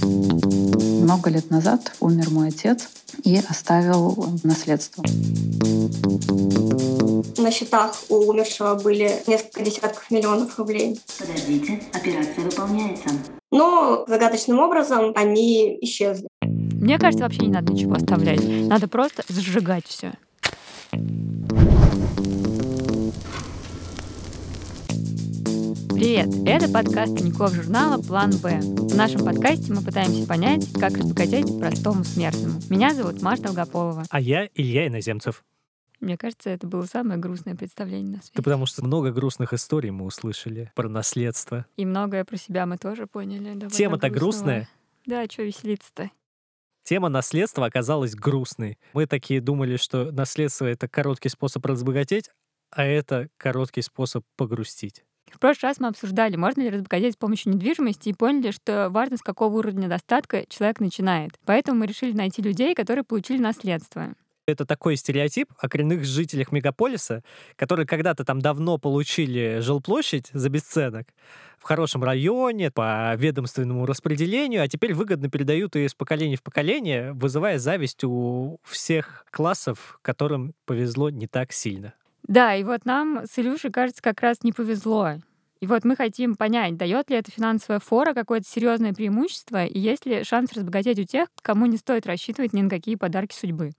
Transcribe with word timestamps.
Много 0.00 1.30
лет 1.30 1.50
назад 1.50 1.94
умер 2.00 2.30
мой 2.30 2.48
отец 2.48 2.88
и 3.24 3.36
оставил 3.48 4.38
наследство. 4.42 5.04
На 7.38 7.50
счетах 7.50 7.96
у 8.08 8.28
умершего 8.28 8.74
были 8.74 9.22
несколько 9.26 9.62
десятков 9.62 10.10
миллионов 10.10 10.58
рублей. 10.58 11.00
Подождите, 11.18 11.82
операция 11.92 12.44
выполняется. 12.44 13.08
Но 13.50 14.04
загадочным 14.06 14.58
образом 14.60 15.12
они 15.14 15.76
исчезли. 15.80 16.28
Мне 16.42 16.98
кажется, 16.98 17.24
вообще 17.24 17.42
не 17.42 17.52
надо 17.52 17.72
ничего 17.72 17.94
оставлять. 17.94 18.40
Надо 18.42 18.88
просто 18.88 19.22
сжигать 19.28 19.86
все. 19.86 20.12
Привет! 26.02 26.30
Это 26.44 26.68
подкаст 26.68 27.16
Тинькофф 27.16 27.52
журнала 27.52 28.02
«План 28.02 28.32
Б». 28.42 28.58
В 28.60 28.96
нашем 28.96 29.24
подкасте 29.24 29.72
мы 29.72 29.84
пытаемся 29.84 30.26
понять, 30.26 30.72
как 30.72 30.94
разбогатеть 30.94 31.60
простому 31.60 32.02
смертному. 32.02 32.58
Меня 32.68 32.92
зовут 32.92 33.22
Маша 33.22 33.44
Долгополова. 33.44 34.02
А 34.10 34.20
я 34.20 34.48
Илья 34.56 34.88
Иноземцев. 34.88 35.44
Мне 36.00 36.18
кажется, 36.18 36.50
это 36.50 36.66
было 36.66 36.86
самое 36.86 37.20
грустное 37.20 37.54
представление 37.54 38.16
на 38.16 38.18
свете. 38.20 38.32
Да 38.34 38.42
потому 38.42 38.66
что 38.66 38.84
много 38.84 39.12
грустных 39.12 39.52
историй 39.52 39.90
мы 39.90 40.04
услышали 40.04 40.72
про 40.74 40.88
наследство. 40.88 41.66
И 41.76 41.86
многое 41.86 42.24
про 42.24 42.36
себя 42.36 42.66
мы 42.66 42.78
тоже 42.78 43.06
поняли. 43.06 43.68
Тема-то 43.68 44.10
грустная. 44.10 44.68
Да, 45.06 45.24
что 45.26 45.44
веселиться-то? 45.44 46.10
Тема 46.82 47.10
наследства 47.10 47.66
оказалась 47.66 48.16
грустной. 48.16 48.76
Мы 48.92 49.06
такие 49.06 49.40
думали, 49.40 49.76
что 49.76 50.10
наследство— 50.10 50.64
это 50.66 50.88
короткий 50.88 51.28
способ 51.28 51.64
разбогатеть, 51.64 52.28
а 52.72 52.82
это 52.82 53.28
короткий 53.36 53.82
способ 53.82 54.24
погрустить. 54.36 55.04
В 55.32 55.38
прошлый 55.38 55.70
раз 55.70 55.80
мы 55.80 55.88
обсуждали, 55.88 56.36
можно 56.36 56.60
ли 56.60 56.70
разбогатеть 56.70 57.14
с 57.14 57.16
помощью 57.16 57.52
недвижимости, 57.52 58.10
и 58.10 58.14
поняли, 58.14 58.50
что 58.50 58.90
важно, 58.90 59.16
с 59.16 59.22
какого 59.22 59.58
уровня 59.58 59.88
достатка 59.88 60.44
человек 60.48 60.78
начинает. 60.78 61.32
Поэтому 61.46 61.80
мы 61.80 61.86
решили 61.86 62.12
найти 62.12 62.42
людей, 62.42 62.74
которые 62.74 63.04
получили 63.04 63.38
наследство. 63.38 64.14
Это 64.44 64.66
такой 64.66 64.96
стереотип 64.96 65.48
о 65.58 65.68
коренных 65.68 66.04
жителях 66.04 66.50
мегаполиса, 66.50 67.22
которые 67.56 67.86
когда-то 67.86 68.24
там 68.24 68.40
давно 68.40 68.76
получили 68.76 69.60
жилплощадь 69.60 70.30
за 70.32 70.48
бесценок 70.48 71.06
в 71.58 71.62
хорошем 71.62 72.02
районе, 72.02 72.72
по 72.72 73.14
ведомственному 73.14 73.86
распределению, 73.86 74.64
а 74.64 74.68
теперь 74.68 74.94
выгодно 74.94 75.30
передают 75.30 75.76
ее 75.76 75.86
из 75.86 75.94
поколения 75.94 76.36
в 76.36 76.42
поколение, 76.42 77.12
вызывая 77.12 77.58
зависть 77.58 78.02
у 78.02 78.58
всех 78.64 79.24
классов, 79.30 80.00
которым 80.02 80.54
повезло 80.66 81.08
не 81.08 81.28
так 81.28 81.52
сильно. 81.52 81.94
Да, 82.24 82.54
и 82.56 82.64
вот 82.64 82.84
нам 82.84 83.22
с 83.24 83.38
Илюшей, 83.38 83.70
кажется, 83.70 84.02
как 84.02 84.20
раз 84.22 84.42
не 84.42 84.52
повезло. 84.52 85.18
И 85.62 85.66
вот 85.68 85.84
мы 85.84 85.94
хотим 85.94 86.34
понять, 86.34 86.76
дает 86.76 87.08
ли 87.08 87.16
эта 87.16 87.30
финансовая 87.30 87.78
фора 87.78 88.14
какое-то 88.14 88.48
серьезное 88.48 88.92
преимущество, 88.92 89.64
и 89.64 89.78
есть 89.78 90.04
ли 90.06 90.24
шанс 90.24 90.52
разбогатеть 90.54 90.98
у 90.98 91.04
тех, 91.04 91.28
кому 91.40 91.66
не 91.66 91.76
стоит 91.76 92.04
рассчитывать 92.04 92.52
ни 92.52 92.62
на 92.62 92.68
какие 92.68 92.96
подарки 92.96 93.32
судьбы. 93.32 93.70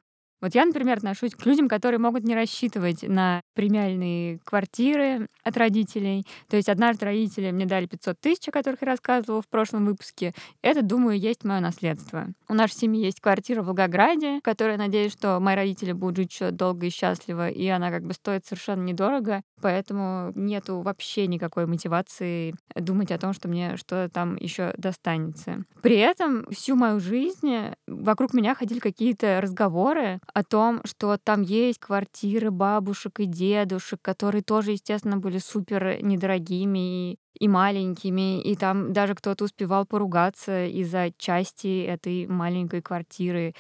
Вот 0.44 0.56
я, 0.56 0.66
например, 0.66 0.98
отношусь 0.98 1.36
к 1.36 1.46
людям, 1.46 1.70
которые 1.70 2.00
могут 2.00 2.24
не 2.26 2.36
рассчитывать 2.36 3.04
на 3.04 3.42
премиальные 3.54 4.40
квартиры 4.44 5.28
от 5.42 5.56
родителей. 5.56 6.26
То 6.50 6.58
есть 6.58 6.68
однажды 6.68 7.06
родители 7.06 7.52
мне 7.52 7.66
дали 7.66 7.86
500 7.86 8.20
тысяч, 8.20 8.50
о 8.50 8.52
которых 8.52 8.82
я 8.82 8.88
рассказывала 8.88 9.42
в 9.42 9.48
прошлом 9.48 9.86
выпуске. 9.86 10.34
Это, 10.62 10.82
думаю, 10.82 11.18
есть 11.18 11.46
мое 11.46 11.62
наследство. 11.62 12.28
У 12.50 12.54
нашей 12.56 12.76
семьи 12.76 13.06
есть 13.06 13.22
квартира 13.22 13.62
в 13.62 13.68
Волгограде, 13.68 14.42
которая, 14.42 14.78
надеюсь, 14.78 15.14
что 15.14 15.40
мои 15.40 15.56
родители 15.56 15.94
будут 15.94 16.18
жить 16.18 16.34
еще 16.34 16.52
долго 16.52 16.88
и 16.88 16.90
счастливо, 16.90 17.48
и 17.48 17.66
она 17.68 17.90
как 17.90 18.04
бы 18.04 18.14
стоит 18.14 18.46
совершенно 18.46 18.84
недорого, 18.84 19.44
поэтому 19.64 20.34
нету 20.36 20.82
вообще 20.82 21.26
никакой 21.26 21.66
мотивации 21.68 22.54
думать 22.76 23.12
о 23.12 23.18
том, 23.18 23.32
что 23.32 23.48
мне 23.48 23.78
что-то 23.78 24.10
там 24.14 24.36
еще 24.36 24.74
достанется. 24.78 25.64
При 25.82 25.98
этом 25.98 26.46
всю 26.52 26.76
мою 26.76 27.00
жизнь 27.00 27.74
вокруг 27.88 28.34
меня 28.34 28.56
ходили 28.56 28.80
какие-то 28.80 29.40
разговоры 29.42 30.20
о 30.34 30.44
том, 30.44 30.82
что 30.84 31.18
там 31.18 31.42
есть 31.44 31.80
квартиры 31.80 32.52
бабушек 32.52 33.22
и 33.22 33.26
дедушек, 33.26 34.00
которые 34.02 34.44
тоже, 34.44 34.72
естественно, 34.72 35.18
были 35.18 35.38
супер 35.38 36.04
недорогими 36.04 37.12
и 37.14 37.18
и 37.40 37.48
маленькими, 37.48 38.42
и 38.42 38.56
там 38.56 38.94
даже 38.94 39.16
кто-то 39.16 39.46
успевал 39.46 39.86
поругаться 39.86 40.66
из-за 40.68 41.12
части 41.18 41.84
этой 41.84 42.28
маленькой 42.28 42.82
квартиры. 42.82 43.56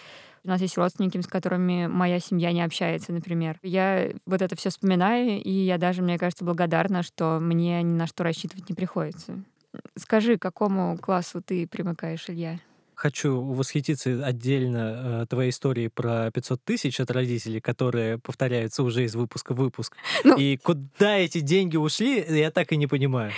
У 0.46 0.50
нас 0.50 0.60
есть 0.62 0.78
родственники, 0.78 1.20
с 1.22 1.28
которыми 1.28 1.88
моя 1.88 2.20
семья 2.20 2.52
не 2.52 2.62
общается, 2.62 3.14
например. 3.14 3.58
Я 3.64 4.12
вот 4.26 4.42
это 4.42 4.56
все 4.58 4.70
вспоминаю, 4.70 5.42
и 5.42 5.50
я 5.52 5.78
даже, 5.78 6.02
мне 6.02 6.18
кажется, 6.18 6.44
благодарна, 6.44 7.02
что 7.02 7.40
мне 7.40 7.82
ни 7.82 7.94
на 7.94 8.08
что 8.08 8.24
рассчитывать 8.24 8.68
не 8.68 8.76
приходится. 8.76 9.42
Скажи, 9.98 10.38
к 10.38 10.42
какому 10.42 10.98
классу 10.98 11.42
ты 11.42 11.66
примыкаешь, 11.68 12.26
Илья? 12.30 12.60
Хочу 12.96 13.42
восхититься 13.42 14.24
отдельно 14.24 15.24
э, 15.24 15.26
твоей 15.28 15.50
историей 15.50 15.88
про 15.88 16.30
500 16.32 16.62
тысяч 16.64 17.00
от 17.00 17.10
родителей, 17.10 17.60
которые 17.60 18.20
повторяются 18.20 18.84
уже 18.84 19.04
из 19.06 19.16
выпуска 19.16 19.54
в 19.54 19.58
выпуск. 19.58 19.96
Ну- 20.24 20.38
И 20.38 20.58
куда 20.58 21.18
эти 21.18 21.40
деньги 21.40 21.76
ушли, 21.78 22.24
я 22.30 22.52
так 22.52 22.72
и 22.72 22.78
не 22.78 22.86
понимаю. 22.88 23.32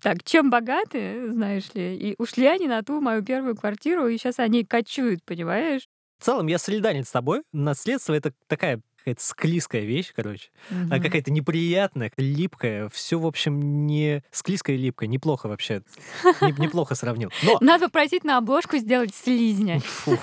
Так, 0.00 0.24
чем 0.24 0.48
богаты, 0.48 1.30
знаешь 1.30 1.74
ли, 1.74 1.94
и 1.94 2.14
ушли 2.16 2.46
они 2.46 2.68
на 2.68 2.82
ту 2.82 3.02
мою 3.02 3.22
первую 3.22 3.54
квартиру, 3.54 4.08
и 4.08 4.16
сейчас 4.16 4.38
они 4.38 4.64
кочуют, 4.64 5.22
понимаешь? 5.24 5.82
В 6.20 6.24
целом, 6.24 6.48
я 6.48 6.58
солидарен 6.58 7.04
с 7.04 7.10
тобой. 7.10 7.42
Наследство— 7.50 8.12
это 8.14 8.34
такая 8.46 8.82
какая-то 9.10 9.22
склизкая 9.24 9.82
вещь, 9.82 10.12
короче. 10.14 10.50
А 10.70 10.74
Мгм. 10.74 11.02
какая-то 11.02 11.30
неприятная, 11.32 12.12
липкая. 12.16 12.88
Все, 12.90 13.18
в 13.18 13.26
общем, 13.26 13.86
не 13.86 14.22
склизкая 14.30 14.76
и 14.76 14.78
липкая. 14.78 15.08
Неплохо 15.08 15.48
вообще. 15.48 15.82
Не- 16.40 16.54
Неплохо 16.60 16.94
сравнил. 16.94 17.30
Но 17.42 17.58
Надо 17.60 17.86
попросить 17.86 18.24
на 18.24 18.38
обложку 18.38 18.76
сделать 18.78 19.14
слизня. 19.14 19.80
Фу. 19.84 20.16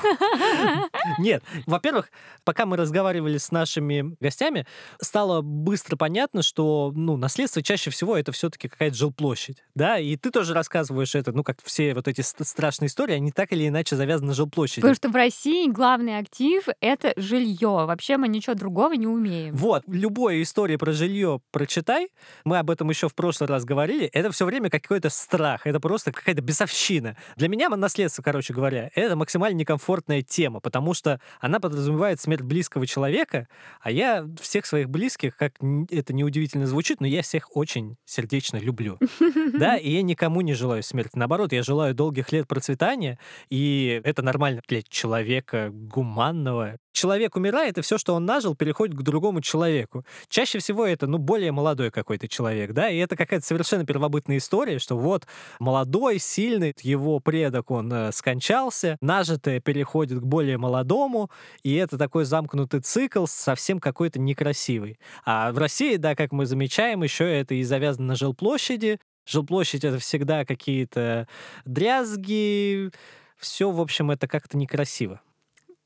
Нет, 1.19 1.43
во-первых, 1.65 2.09
пока 2.43 2.65
мы 2.65 2.77
разговаривали 2.77 3.37
с 3.37 3.51
нашими 3.51 4.15
гостями, 4.19 4.65
стало 5.01 5.41
быстро 5.41 5.95
понятно, 5.97 6.41
что 6.41 6.91
ну, 6.95 7.17
наследство 7.17 7.61
чаще 7.61 7.89
всего 7.91 8.17
это 8.17 8.31
все-таки 8.31 8.67
какая-то 8.67 8.95
жилплощадь. 8.95 9.63
Да, 9.75 9.99
и 9.99 10.15
ты 10.15 10.31
тоже 10.31 10.53
рассказываешь 10.53 11.15
это, 11.15 11.31
ну, 11.31 11.43
как 11.43 11.57
все 11.63 11.93
вот 11.93 12.07
эти 12.07 12.21
ст- 12.21 12.45
страшные 12.45 12.87
истории, 12.87 13.13
они 13.15 13.31
так 13.31 13.51
или 13.51 13.67
иначе 13.67 13.95
завязаны 13.95 14.27
на 14.29 14.33
жилплощади. 14.33 14.81
Потому 14.81 14.95
что 14.95 15.09
в 15.09 15.15
России 15.15 15.69
главный 15.69 16.17
актив— 16.19 16.63
это 16.81 17.13
жилье. 17.17 17.85
Вообще 17.85 18.17
мы 18.17 18.27
ничего 18.27 18.55
другого 18.55 18.76
не 18.95 19.07
умеем. 19.07 19.55
Вот, 19.55 19.83
любая 19.87 20.41
история 20.41 20.77
про 20.77 20.91
жилье 20.91 21.41
прочитай, 21.51 22.09
мы 22.45 22.59
об 22.59 22.69
этом 22.69 22.89
еще 22.89 23.09
в 23.09 23.15
прошлый 23.15 23.47
раз 23.49 23.65
говорили, 23.65 24.05
это 24.07 24.31
все 24.31 24.45
время 24.45 24.69
какой-то 24.69 25.09
страх, 25.09 25.65
это 25.65 25.79
просто 25.79 26.11
какая-то 26.11 26.41
бесовщина. 26.41 27.17
Для 27.35 27.47
меня 27.47 27.69
наследство, 27.69 28.21
короче 28.21 28.53
говоря, 28.53 28.89
это 28.95 29.15
максимально 29.15 29.57
некомфортная 29.57 30.21
тема, 30.21 30.59
потому 30.59 30.93
что 30.93 31.19
она 31.39 31.59
подразумевает 31.59 32.21
смерть 32.21 32.41
близкого 32.41 32.85
человека, 32.85 33.47
а 33.81 33.91
я 33.91 34.27
всех 34.41 34.65
своих 34.65 34.89
близких, 34.89 35.35
как 35.35 35.53
это 35.89 36.13
неудивительно 36.13 36.67
звучит, 36.67 37.01
но 37.01 37.07
я 37.07 37.21
всех 37.21 37.55
очень 37.55 37.97
сердечно 38.05 38.57
люблю. 38.57 38.99
Да, 39.53 39.75
и 39.75 39.89
я 39.89 40.01
никому 40.01 40.41
не 40.41 40.53
желаю 40.53 40.83
смерти. 40.83 41.11
Наоборот, 41.15 41.51
я 41.51 41.63
желаю 41.63 41.95
долгих 41.95 42.31
лет 42.31 42.47
процветания, 42.47 43.17
и 43.49 44.01
это 44.03 44.21
нормально 44.21 44.61
для 44.67 44.81
человека 44.83 45.69
гуманного. 45.71 46.77
Человек 46.97 47.35
умирает, 47.35 47.77
и 47.77 47.81
все, 47.81 47.99
что 47.99 48.15
он 48.15 48.25
нажил, 48.25 48.55
переходит 48.55 48.97
к 48.97 49.03
другому 49.03 49.39
человеку. 49.39 50.03
Чаще 50.29 50.57
всего 50.57 50.83
это, 50.83 51.05
ну, 51.05 51.19
более 51.19 51.51
молодой 51.51 51.91
какой-то 51.91 52.27
человек, 52.27 52.71
да, 52.73 52.89
и 52.89 52.97
это 52.97 53.15
какая-то 53.15 53.45
совершенно 53.45 53.85
первобытная 53.85 54.37
история, 54.37 54.79
что 54.79 54.97
вот 54.97 55.27
молодой, 55.59 56.17
сильный, 56.17 56.73
его 56.81 57.19
предок, 57.19 57.69
он 57.69 57.93
э, 57.93 58.11
скончался, 58.11 58.97
нажитое 58.99 59.59
переходит 59.59 60.21
к 60.21 60.23
более 60.23 60.57
молодому, 60.57 61.29
и 61.61 61.75
это 61.75 61.99
такой 61.99 62.25
замкнутый 62.25 62.79
цикл 62.79 63.27
совсем 63.27 63.79
какой-то 63.79 64.17
некрасивый. 64.19 64.97
А 65.23 65.51
в 65.51 65.59
России, 65.59 65.97
да, 65.97 66.15
как 66.15 66.31
мы 66.31 66.47
замечаем, 66.47 67.03
еще 67.03 67.31
это 67.31 67.53
и 67.53 67.61
завязано 67.61 68.07
на 68.07 68.15
жилплощади. 68.15 68.99
Жилплощадь— 69.27 69.83
это 69.85 69.99
всегда 69.99 70.45
какие-то 70.45 71.27
дрязги, 71.63 72.89
все, 73.37 73.69
в 73.69 73.79
общем, 73.79 74.09
это 74.09 74.27
как-то 74.27 74.57
некрасиво. 74.57 75.21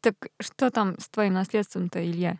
Так 0.01 0.15
что 0.41 0.71
там 0.71 0.97
с 0.99 1.07
твоим 1.09 1.33
наследством-то, 1.33 2.03
Илья? 2.03 2.37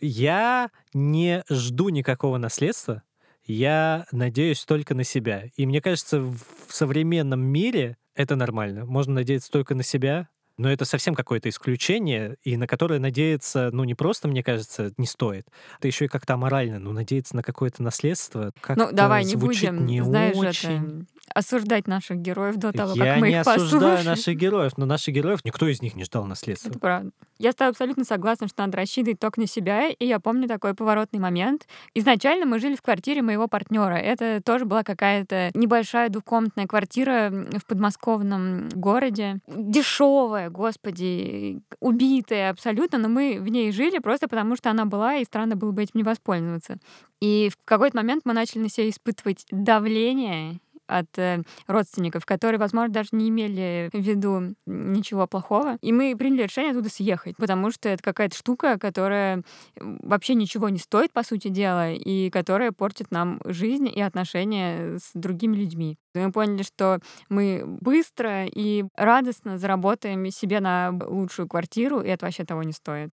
Я 0.00 0.70
не 0.94 1.44
жду 1.50 1.88
никакого 1.88 2.38
наследства, 2.38 3.02
я 3.44 4.06
надеюсь 4.12 4.64
только 4.64 4.94
на 4.94 5.04
себя. 5.04 5.44
И 5.56 5.66
мне 5.66 5.80
кажется, 5.80 6.20
в 6.20 6.38
современном 6.68 7.40
мире 7.40 7.96
это 8.14 8.36
нормально. 8.36 8.84
Можно 8.84 9.14
надеяться 9.14 9.50
только 9.50 9.74
на 9.74 9.82
себя, 9.82 10.28
но 10.58 10.70
это 10.70 10.84
совсем 10.84 11.14
какое-то 11.14 11.48
исключение, 11.48 12.36
и 12.44 12.56
на 12.56 12.66
которое 12.66 13.00
надеяться, 13.00 13.70
ну, 13.72 13.84
не 13.84 13.94
просто, 13.94 14.28
мне 14.28 14.44
кажется, 14.44 14.92
не 14.96 15.06
стоит. 15.06 15.46
Это 15.78 15.88
еще 15.88 16.04
и 16.04 16.08
как-то 16.08 16.34
аморально. 16.34 16.78
Ну, 16.78 16.92
надеяться 16.92 17.34
на 17.34 17.42
какое-то 17.42 17.82
наследство 17.82 18.52
как 18.60 18.76
Ну, 18.76 18.92
давай 18.92 19.24
не 19.24 19.30
звучит 19.30 19.70
будем, 19.70 19.86
не 19.86 20.02
знаешь, 20.04 20.36
очень. 20.36 20.68
это 20.76 21.06
осуждать 21.34 21.86
наших 21.86 22.18
героев 22.18 22.56
до 22.56 22.72
того, 22.72 22.92
Я 22.94 23.04
как 23.12 23.20
мы 23.20 23.28
не 23.28 23.34
их 23.34 23.40
осуждаю 23.40 23.80
послушаем. 23.80 24.04
наших 24.06 24.36
героев, 24.36 24.72
но 24.76 24.86
наших 24.86 25.14
героев 25.14 25.44
никто 25.44 25.66
из 25.66 25.80
них 25.80 25.94
не 25.94 26.04
ждал 26.04 26.24
наследства. 26.24 26.70
Это 26.70 26.78
правда. 26.78 27.10
Я 27.38 27.52
с 27.52 27.54
тобой 27.54 27.70
абсолютно 27.70 28.04
согласна, 28.04 28.48
что 28.48 28.62
надо 28.62 28.76
рассчитывать 28.76 29.18
только 29.18 29.40
на 29.40 29.46
себя, 29.46 29.88
и 29.88 30.06
я 30.06 30.20
помню 30.20 30.46
такой 30.46 30.74
поворотный 30.74 31.18
момент. 31.18 31.66
Изначально 31.94 32.46
мы 32.46 32.58
жили 32.58 32.76
в 32.76 32.82
квартире 32.82 33.22
моего 33.22 33.48
партнера. 33.48 33.94
Это 33.94 34.40
тоже 34.44 34.64
была 34.64 34.82
какая-то 34.82 35.50
небольшая 35.54 36.08
двухкомнатная 36.08 36.66
квартира 36.66 37.30
в 37.30 37.66
подмосковном 37.66 38.68
городе. 38.70 39.38
Дешевая, 39.48 40.50
господи, 40.50 41.62
убитая 41.80 42.50
абсолютно, 42.50 42.98
но 42.98 43.08
мы 43.08 43.38
в 43.40 43.48
ней 43.48 43.72
жили 43.72 43.98
просто 43.98 44.28
потому, 44.28 44.56
что 44.56 44.70
она 44.70 44.84
была, 44.84 45.16
и 45.16 45.24
странно 45.24 45.56
было 45.56 45.72
бы 45.72 45.82
этим 45.82 45.92
не 45.94 46.04
воспользоваться. 46.04 46.76
И 47.20 47.50
в 47.52 47.56
какой-то 47.64 47.96
момент 47.96 48.22
мы 48.24 48.34
начали 48.34 48.62
на 48.62 48.68
себя 48.68 48.88
испытывать 48.88 49.46
давление 49.50 50.60
от 50.86 51.18
э, 51.18 51.42
родственников, 51.66 52.26
которые, 52.26 52.58
возможно, 52.58 52.92
даже 52.92 53.10
не 53.12 53.28
имели 53.28 53.90
в 53.92 53.98
виду 53.98 54.54
ничего 54.66 55.26
плохого. 55.26 55.76
И 55.80 55.92
мы 55.92 56.14
приняли 56.16 56.42
решение 56.42 56.72
оттуда 56.72 56.90
съехать, 56.90 57.36
потому 57.36 57.70
что 57.70 57.88
это 57.88 58.02
какая-то 58.02 58.36
штука, 58.36 58.78
которая 58.78 59.42
вообще 59.76 60.34
ничего 60.34 60.68
не 60.68 60.78
стоит, 60.78 61.12
по 61.12 61.22
сути 61.22 61.48
дела, 61.48 61.92
и 61.92 62.30
которая 62.30 62.72
портит 62.72 63.10
нам 63.10 63.40
жизнь 63.44 63.88
и 63.88 64.00
отношения 64.00 64.98
с 64.98 65.10
другими 65.14 65.56
людьми. 65.56 65.98
Мы 66.14 66.30
поняли, 66.30 66.62
что 66.62 66.98
мы 67.28 67.62
быстро 67.66 68.46
и 68.46 68.84
радостно 68.96 69.58
заработаем 69.58 70.30
себе 70.30 70.60
на 70.60 70.92
лучшую 71.06 71.48
квартиру, 71.48 72.00
и 72.00 72.08
это 72.08 72.26
вообще 72.26 72.44
того 72.44 72.62
не 72.62 72.72
стоит. 72.72 73.10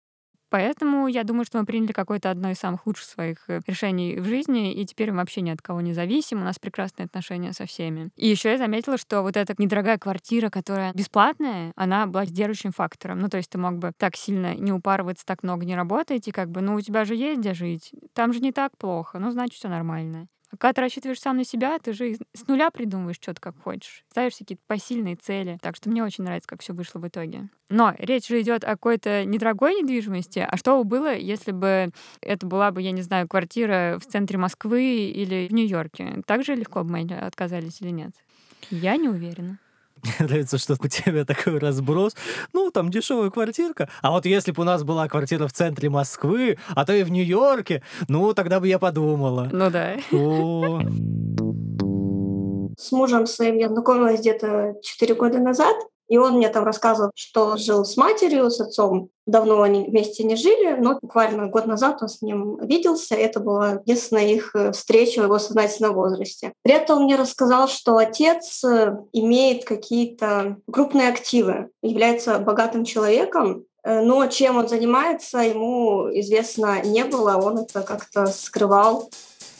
Поэтому 0.53 1.07
я 1.09 1.25
думаю, 1.25 1.47
что 1.47 1.59
мы 1.59 1.65
приняли 1.65 1.93
какое-то 1.93 2.31
одно 2.31 2.51
из 2.51 2.59
самых 2.59 2.87
лучших 2.87 3.07
своих 3.07 3.39
э, 3.49 3.63
решений 3.67 4.21
в 4.21 4.27
жизни, 4.27 4.75
и 4.75 4.85
теперь 4.85 5.11
мы 5.11 5.21
вообще 5.21 5.41
ни 5.41 5.49
от 5.49 5.63
кого 5.63 5.81
не 5.81 5.95
зависим, 5.95 6.43
у 6.43 6.45
нас 6.45 6.59
прекрасные 6.59 7.07
отношения 7.07 7.55
со 7.55 7.65
всеми. 7.65 8.11
И 8.17 8.29
еще 8.29 8.51
я 8.51 8.59
заметила, 8.59 8.99
что 8.99 9.23
вот 9.23 9.39
эта 9.39 9.55
недорогая 9.57 9.97
квартира, 9.97 10.51
которая 10.51 10.93
бесплатная, 10.93 11.73
она 11.75 12.07
была 12.07 12.27
сдерживающим 12.27 12.73
фактором. 12.73 13.21
Ну, 13.21 13.31
то 13.31 13.39
есть 13.39 13.49
ты 13.49 13.57
мог 13.57 13.79
бы 13.79 13.93
так 13.97 14.15
сильно 14.15 14.55
не 14.55 14.73
упарываться, 14.73 15.25
так 15.25 15.43
много 15.43 15.65
не 15.65 15.75
работать, 15.75 16.29
и 16.29 16.33
как 16.33 16.51
бы, 16.51 16.61
ну, 16.61 16.75
у 16.75 16.83
тебя 16.83 17.07
же 17.07 17.15
есть 17.15 17.41
где 17.41 17.55
жить, 17.55 17.91
там 18.13 18.35
же 18.35 18.41
не 18.41 18.53
так 18.53 18.77
плохо, 18.77 19.19
ну, 19.19 19.31
значит, 19.31 19.55
все 19.55 19.69
нормально. 19.69 20.29
А 20.53 20.57
когда 20.59 20.75
ты 20.75 20.81
рассчитываешь 20.83 21.21
сам 21.21 21.39
на 21.39 21.45
себя, 21.45 21.79
ты 21.79 21.95
же 21.95 22.17
с 22.35 22.47
нуля 22.47 22.71
придумываешь 22.71 23.17
что-то 23.17 23.41
как 23.41 23.59
хочешь. 23.59 24.05
Ставишь 24.11 24.37
какие-то 24.37 24.63
посильные 24.67 25.17
цели. 25.17 25.59
Так 25.63 25.77
что 25.77 25.89
мне 25.89 26.05
очень 26.05 26.25
нравится, 26.25 26.47
как 26.49 26.61
все 26.61 26.75
вышло 26.75 26.99
в 26.99 27.09
итоге. 27.09 27.49
Но 27.71 27.95
речь 27.99 28.29
же 28.29 28.41
идет 28.43 28.65
о 28.65 28.73
какой-то 28.73 29.25
недорогой 29.25 29.75
недвижимости. 29.77 30.41
А 30.41 30.57
что 30.59 30.77
бы 30.77 30.85
было, 30.85 31.15
если 31.17 31.53
бы 31.53 31.91
это 32.21 32.47
была 32.47 32.71
бы, 32.71 32.83
я 32.83 32.91
не 32.91 33.01
знаю, 33.01 33.29
квартира 33.29 33.99
в 33.99 34.05
центре 34.05 34.37
Москвы 34.37 35.07
или 35.07 35.49
в 35.49 35.55
Нью-Йорке? 35.55 36.23
Так 36.27 36.45
же 36.45 36.55
легко 36.55 36.85
бы 36.85 36.91
мы 36.91 37.15
отказались 37.15 37.81
или 37.81 37.91
нет? 37.91 38.13
Я 38.71 38.97
не 38.97 39.09
уверена. 39.09 39.59
Мне 40.03 40.15
нравится, 40.19 40.59
что 40.59 40.77
у 40.79 40.89
тебя 40.89 41.25
такой 41.25 41.59
разброс. 41.59 42.15
Ну, 42.53 42.71
там 42.71 42.91
дешевая 42.91 43.31
квартирка. 43.31 43.89
А 44.01 44.11
вот 44.11 44.27
если 44.27 44.53
бы 44.53 44.63
у 44.63 44.65
нас 44.65 44.83
была 44.83 45.09
квартира 45.09 45.47
в 45.47 45.53
центре 45.53 45.89
Москвы, 45.89 46.59
а 46.75 46.85
то 46.85 46.93
и 46.93 47.03
в 47.03 47.11
Нью-Йорке, 47.11 47.83
ну, 48.09 48.33
тогда 48.35 48.61
бы 48.61 48.69
я 48.69 48.79
подумала. 48.79 49.49
Ну 49.53 49.71
да. 49.71 49.97
О, 50.13 50.81
С 52.77 52.91
мужем 52.93 53.27
своим 53.27 53.59
я 53.59 53.69
знакомилась 53.69 54.21
где-то 54.21 54.75
4 54.83 55.15
года 55.15 55.39
назад, 55.39 55.77
и 56.09 56.19
он 56.19 56.35
мне 56.35 56.49
там 56.49 56.65
рассказывал, 56.65 57.11
что 57.15 57.57
жил 57.57 57.85
с 57.85 57.97
матерью, 57.97 58.51
с 58.51 58.61
отцом. 58.61 59.09
Давно 59.27 59.63
они 59.63 59.85
вместе 59.85 60.25
не 60.25 60.37
жили, 60.37 60.77
но 60.79 60.99
буквально 61.01 61.47
год 61.47 61.67
назад 61.67 62.03
он 62.03 62.09
с 62.09 62.23
ним 62.23 62.59
виделся. 62.59 63.15
Это 63.15 63.41
была 63.41 63.81
единственная 63.85 64.27
их 64.27 64.55
э, 64.55 64.73
встреча 64.73 65.21
в 65.21 65.25
его 65.25 65.39
сознательном 65.39 65.95
возрасте. 65.95 66.53
При 66.63 66.75
этом 66.75 66.99
он 66.99 67.05
мне 67.05 67.17
рассказал, 67.17 67.69
что 67.69 67.97
отец 67.97 68.65
э, 68.65 68.97
имеет 69.13 69.65
какие-то 69.65 70.57
крупные 70.71 71.09
активы, 71.09 71.71
является 71.83 72.39
богатым 72.39 72.85
человеком, 72.85 73.65
э, 73.85 74.03
но 74.03 74.27
чем 74.27 74.57
он 74.59 74.69
занимается, 74.69 75.39
ему 75.39 76.09
известно 76.19 76.83
не 76.83 77.05
было, 77.05 77.37
он 77.37 77.59
это 77.59 77.83
как-то 77.83 78.27
скрывал. 78.27 79.09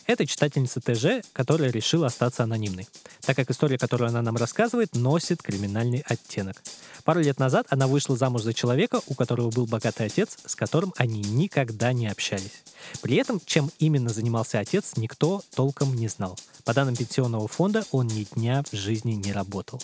Это 0.07 0.27
читательница 0.27 0.81
ТЖ, 0.81 1.25
которая 1.33 1.71
решила 1.71 2.07
остаться 2.07 2.43
анонимной, 2.43 2.89
так 3.21 3.37
как 3.37 3.51
история, 3.51 3.79
которую 3.79 4.09
она 4.09 4.21
нам 4.21 4.37
рассказывает, 4.37 4.95
носит 4.95 5.43
криминальный 5.43 6.03
оттенок. 6.07 6.63
Пару 7.05 7.21
лет 7.21 7.39
назад 7.39 7.67
она 7.71 7.87
вышла 7.87 8.17
замуж 8.17 8.43
за 8.43 8.53
человека, 8.53 9.01
у 9.07 9.15
которого 9.15 9.51
был 9.51 9.67
богатый 9.67 10.07
отец, 10.07 10.39
с 10.45 10.57
которым 10.57 10.93
они 10.97 11.21
никогда 11.21 11.93
не 11.93 12.09
общались. 12.09 12.63
При 13.01 13.17
этом, 13.17 13.41
чем 13.45 13.71
именно 13.79 14.11
занимался 14.11 14.59
отец, 14.59 14.93
никто 14.97 15.43
толком 15.55 15.95
не 15.95 16.09
знал. 16.09 16.39
По 16.65 16.75
данным 16.75 16.97
пенсионного 16.97 17.47
фонда, 17.49 17.85
он 17.93 18.07
ни 18.09 18.25
дня 18.35 18.63
в 18.71 18.77
жизни 18.77 19.13
не 19.13 19.33
работал. 19.33 19.81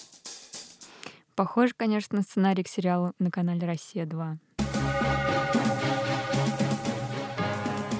Похоже, 1.35 1.73
конечно, 1.77 2.17
на 2.17 2.23
сценарий 2.23 2.65
к 2.65 2.69
сериалу 2.69 3.13
на 3.21 3.31
канале 3.31 3.65
«Россия-2». 3.67 4.39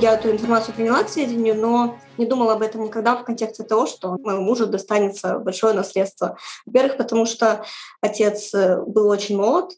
Я 0.01 0.15
эту 0.15 0.31
информацию 0.31 0.77
приняла 0.77 1.03
к 1.03 1.09
сведению, 1.09 1.57
но 1.57 1.99
не 2.19 2.27
думала 2.27 2.53
об 2.53 2.63
этом 2.63 2.85
никогда 2.85 3.17
в 3.17 3.25
контексте 3.25 3.65
того, 3.65 3.87
что 3.87 4.17
моему 4.21 4.43
мужу 4.43 4.67
достанется 4.67 5.41
большое 5.41 5.75
наследство. 5.75 6.37
Во-первых, 6.67 6.97
потому 6.97 7.27
что 7.27 7.65
отец 8.01 8.55
э, 8.55 8.81
был 8.87 9.09
очень 9.09 9.37
молод, 9.37 9.73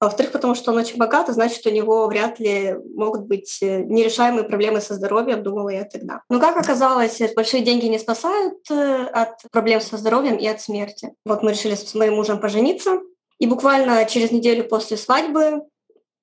а 0.00 0.06
во-вторых, 0.06 0.32
потому 0.32 0.54
что 0.54 0.70
он 0.70 0.76
очень 0.76 0.98
богат, 0.98 1.30
и 1.30 1.32
значит, 1.32 1.64
у 1.64 1.70
него 1.70 2.06
вряд 2.08 2.38
ли 2.40 2.76
могут 2.94 3.22
быть 3.22 3.58
э, 3.62 3.84
нерешаемые 3.84 4.44
проблемы 4.44 4.82
со 4.82 4.96
здоровьем, 4.96 5.42
думала 5.42 5.70
я 5.70 5.84
тогда. 5.84 6.20
Но 6.28 6.40
как 6.40 6.58
оказалось, 6.58 7.22
большие 7.34 7.62
деньги 7.64 7.86
не 7.86 7.98
спасают 7.98 8.70
э, 8.70 9.06
от 9.14 9.50
проблем 9.50 9.80
со 9.80 9.96
здоровьем 9.96 10.36
и 10.36 10.46
от 10.46 10.60
смерти. 10.60 11.14
Вот 11.24 11.42
мы 11.42 11.52
решили 11.52 11.74
с 11.74 11.94
моим 11.94 12.16
мужем 12.16 12.38
пожениться, 12.38 13.00
и 13.38 13.46
буквально 13.46 14.04
через 14.04 14.30
неделю 14.30 14.64
после 14.64 14.98
свадьбы 14.98 15.62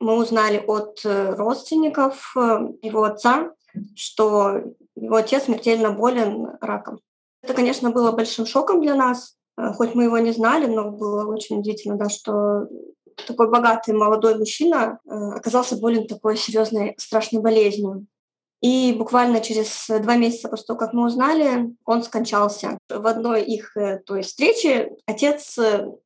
мы 0.01 0.18
узнали 0.18 0.63
от 0.68 1.01
э, 1.06 1.36
родственников 1.36 2.36
его 2.36 3.03
отца, 3.03 3.51
что 3.95 4.62
его 4.95 5.15
отец 5.15 5.44
смертельно 5.44 5.92
болен 5.92 6.57
раком. 6.59 7.00
Это, 7.44 7.53
конечно, 7.53 7.92
было 7.92 8.12
большим 8.12 8.45
шоком 8.45 8.81
для 8.81 8.95
нас, 8.95 9.36
хоть 9.75 9.95
мы 9.95 10.03
его 10.03 10.18
не 10.18 10.31
знали, 10.31 10.65
но 10.65 10.92
было 10.92 11.25
очень 11.25 11.59
удивительно, 11.59 11.95
да, 11.95 12.09
что 12.09 12.68
такой 13.27 13.50
богатый 13.50 13.94
молодой 13.94 14.38
мужчина 14.38 15.00
оказался 15.07 15.77
болен 15.77 16.07
такой 16.07 16.38
серьезной 16.38 16.95
страшной 16.98 17.42
болезнью. 17.42 18.06
И 18.62 18.94
буквально 18.95 19.42
через 19.42 19.88
два 19.88 20.18
месяца 20.18 20.50
после 20.50 20.68
того, 20.68 20.77
как 20.77 20.94
мы 20.94 21.06
узнали, 21.06 21.74
он 21.86 22.03
скончался. 22.03 22.77
В 22.89 23.07
одной 23.07 23.42
их 23.42 23.75
то 24.06 24.15
есть, 24.15 24.30
встрече 24.30 24.92
отец 25.07 25.57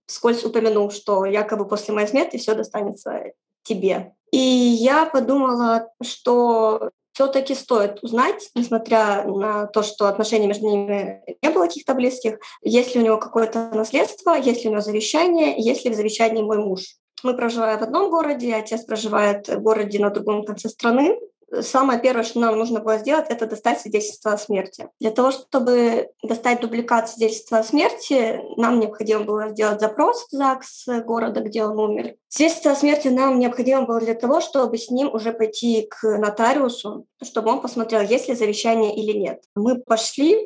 скользь 0.05 0.45
упомянул, 0.45 0.89
что 0.89 1.25
якобы 1.25 1.67
после 1.67 1.93
моей 1.93 2.07
смерти 2.07 2.37
все 2.37 2.55
достанется 2.55 3.33
тебе. 3.65 4.13
И 4.31 4.37
я 4.37 5.05
подумала, 5.05 5.89
что 6.01 6.91
все-таки 7.13 7.55
стоит 7.55 8.03
узнать, 8.03 8.49
несмотря 8.55 9.23
на 9.23 9.67
то, 9.67 9.83
что 9.83 10.07
отношения 10.07 10.47
между 10.47 10.67
ними 10.67 11.23
не 11.41 11.49
было 11.49 11.65
каких-то 11.65 11.93
близких, 11.93 12.39
есть 12.61 12.93
ли 12.93 13.01
у 13.01 13.05
него 13.05 13.17
какое-то 13.17 13.69
наследство, 13.73 14.35
есть 14.35 14.63
ли 14.63 14.69
у 14.69 14.71
него 14.73 14.81
завещание, 14.81 15.55
есть 15.57 15.85
ли 15.85 15.91
в 15.91 15.95
завещании 15.95 16.43
мой 16.43 16.57
муж. 16.57 16.97
Мы 17.23 17.35
проживаем 17.35 17.79
в 17.79 17.83
одном 17.83 18.09
городе, 18.09 18.53
отец 18.53 18.83
проживает 18.83 19.47
в 19.47 19.61
городе 19.61 19.99
на 19.99 20.09
другом 20.09 20.43
конце 20.43 20.67
страны. 20.67 21.17
Самое 21.61 21.99
первое, 21.99 22.23
что 22.23 22.39
нам 22.39 22.57
нужно 22.57 22.79
было 22.79 22.97
сделать, 22.97 23.27
это 23.29 23.45
достать 23.45 23.79
свидетельство 23.81 24.33
о 24.33 24.37
смерти. 24.37 24.89
Для 24.99 25.11
того, 25.11 25.31
чтобы 25.31 26.09
достать 26.23 26.61
дубликат 26.61 27.09
свидетельства 27.09 27.59
о 27.59 27.63
смерти, 27.63 28.41
нам 28.57 28.79
необходимо 28.79 29.23
было 29.23 29.49
сделать 29.49 29.79
запрос 29.79 30.27
в 30.27 30.31
ЗАГС 30.31 30.85
города, 31.05 31.41
где 31.41 31.63
он 31.63 31.79
умер. 31.79 32.15
Свидетельство 32.27 32.71
о 32.71 32.75
смерти 32.75 33.07
нам 33.07 33.39
необходимо 33.39 33.83
было 33.83 33.99
для 33.99 34.15
того, 34.15 34.41
чтобы 34.41 34.77
с 34.77 34.89
ним 34.89 35.13
уже 35.13 35.31
пойти 35.31 35.87
к 35.89 36.17
нотариусу, 36.17 37.05
чтобы 37.23 37.51
он 37.51 37.61
посмотрел, 37.61 38.01
есть 38.01 38.27
ли 38.27 38.35
завещание 38.35 38.95
или 38.95 39.17
нет. 39.17 39.43
Мы 39.55 39.79
пошли, 39.79 40.37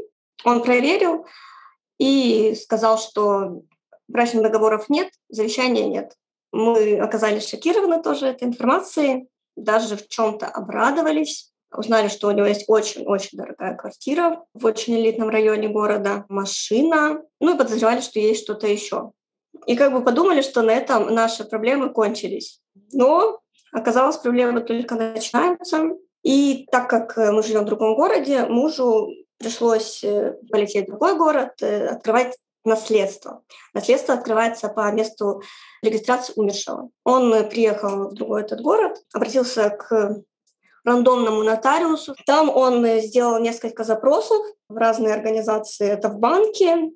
он 0.44 0.63
проверил 0.63 1.25
и 1.98 2.56
сказал, 2.56 2.98
что 2.98 3.62
брачных 4.08 4.44
договоров 4.44 4.89
нет, 4.89 5.10
завещания 5.30 5.88
нет. 5.88 6.13
Мы 6.51 6.98
оказались 6.98 7.48
шокированы 7.48 8.01
тоже 8.01 8.28
этой 8.28 8.48
информацией, 8.48 9.28
даже 9.63 9.96
в 9.96 10.08
чем-то 10.08 10.48
обрадовались. 10.48 11.51
Узнали, 11.72 12.08
что 12.08 12.28
у 12.28 12.32
него 12.32 12.48
есть 12.48 12.66
очень-очень 12.68 13.38
дорогая 13.38 13.75
квартира 13.75 14.44
в 14.54 14.66
очень 14.66 14.96
элитном 14.96 15.30
районе 15.30 15.68
города, 15.68 16.25
машина, 16.28 17.22
ну 17.39 17.54
и 17.54 17.58
подозревали, 17.58 18.01
что 18.01 18.20
есть 18.20 18.44
что-то 18.44 18.66
еще. 18.66 19.12
И 19.68 19.75
как 19.75 19.94
бы 19.94 20.04
подумали, 20.04 20.42
что 20.42 20.63
на 20.63 20.72
этом 20.72 21.13
наши 21.13 21.44
проблемы 21.44 21.92
кончились. 21.92 22.60
Но 22.92 23.39
оказалось, 23.72 24.18
проблемы 24.18 24.62
только 24.62 24.96
начинаются. 24.96 25.92
И 26.24 26.68
так 26.72 26.89
как 26.89 27.16
мы 27.18 27.44
живем 27.44 27.62
в 27.62 27.66
другом 27.66 27.96
городе, 27.96 28.46
мужу 28.46 29.10
пришлось 29.38 30.04
э, 30.04 30.36
полететь 30.51 30.88
в 30.88 30.89
другой 30.89 31.16
город, 31.16 31.54
э, 31.62 31.88
открывать 31.88 32.38
наследство. 32.66 33.44
Наследство 33.74 34.13
открывается 34.13 34.70
по 34.70 34.92
месту 34.92 35.42
регистрации 35.82 36.34
умершего. 36.36 36.89
Он 37.04 37.50
приехал 37.50 38.10
в 38.10 38.13
другой 38.13 38.42
этот 38.42 38.62
город, 38.62 38.98
обратился 39.13 39.70
к 39.70 40.24
рандомному 40.84 41.44
нотариусу. 41.44 42.16
Там 42.25 42.50
он 42.50 42.86
сделал 43.00 43.39
несколько 43.39 43.84
запросов 43.84 44.46
в 44.68 44.78
разные 44.78 45.13
организации. 45.13 45.88
Это 45.88 46.10
в 46.10 46.20
банке, 46.20 46.92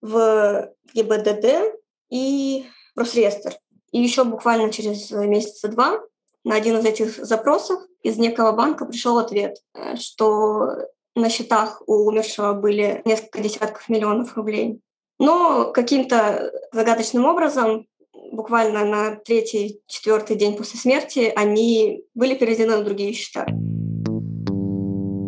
в 0.00 0.70
ГИБДД 0.94 1.74
и 2.10 2.66
в 2.94 3.00
Росреестр. 3.00 3.54
И 3.92 4.00
еще 4.00 4.24
буквально 4.24 4.72
через 4.72 5.10
месяца 5.10 5.68
два 5.68 6.00
на 6.44 6.56
один 6.56 6.78
из 6.78 6.84
этих 6.84 7.24
запросов 7.24 7.80
из 8.02 8.16
некого 8.16 8.52
банка 8.52 8.84
пришел 8.84 9.18
ответ, 9.18 9.58
что 9.98 10.88
на 11.14 11.28
счетах 11.28 11.82
у 11.86 12.06
умершего 12.06 12.52
были 12.54 13.02
несколько 13.04 13.40
десятков 13.40 13.88
миллионов 13.88 14.36
рублей. 14.36 14.80
Но 15.22 15.70
каким-то 15.70 16.52
загадочным 16.72 17.26
образом, 17.26 17.86
буквально 18.32 18.84
на 18.84 19.14
третий, 19.14 19.80
четвертый 19.86 20.34
день 20.34 20.56
после 20.56 20.80
смерти, 20.80 21.32
они 21.36 22.04
были 22.12 22.34
переведены 22.34 22.78
на 22.78 22.82
другие 22.82 23.12
счета. 23.12 23.46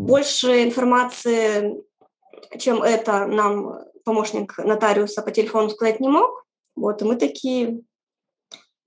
Больше 0.09 0.65
информации, 0.65 1.81
чем 2.59 2.83
это, 2.83 3.27
нам 3.27 3.85
помощник 4.05 4.59
нотариуса 4.59 5.23
по 5.23 5.31
телефону 5.31 5.71
сказать 5.71 6.01
не 6.01 6.09
мог. 6.09 6.45
Вот, 6.75 7.01
и 7.01 7.05
мы 7.05 7.15
такие, 7.15 7.81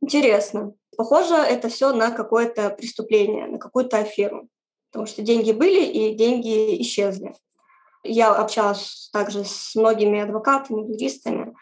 интересно. 0.01 0.73
Похоже, 0.97 1.35
это 1.35 1.69
все 1.69 1.93
на 1.93 2.11
какое-то 2.11 2.69
преступление, 2.71 3.47
на 3.47 3.59
какую-то 3.59 3.99
аферу. 3.99 4.49
Потому 4.91 5.05
что 5.05 5.21
деньги 5.21 5.53
были 5.53 5.85
и 5.85 6.15
деньги 6.15 6.81
исчезли. 6.81 7.33
Я 8.07 8.33
общалась 8.33 9.09
также 9.11 9.43
с 9.43 9.75
многими 9.75 10.21
адвокатами, 10.21 10.91
юристами. 10.91 11.55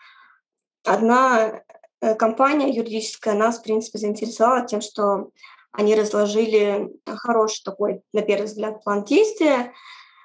Одна 0.83 1.61
э, 2.01 2.15
компания 2.15 2.69
юридическая 2.69 3.33
нас, 3.33 3.59
в 3.59 3.63
принципе, 3.63 3.97
заинтересовала 3.97 4.65
тем, 4.65 4.81
что 4.81 5.31
они 5.71 5.95
разложили 5.95 6.89
хороший 7.05 7.63
такой, 7.63 8.01
на 8.13 8.21
первый 8.21 8.45
взгляд, 8.45 8.83
план 8.83 9.03
действия, 9.03 9.73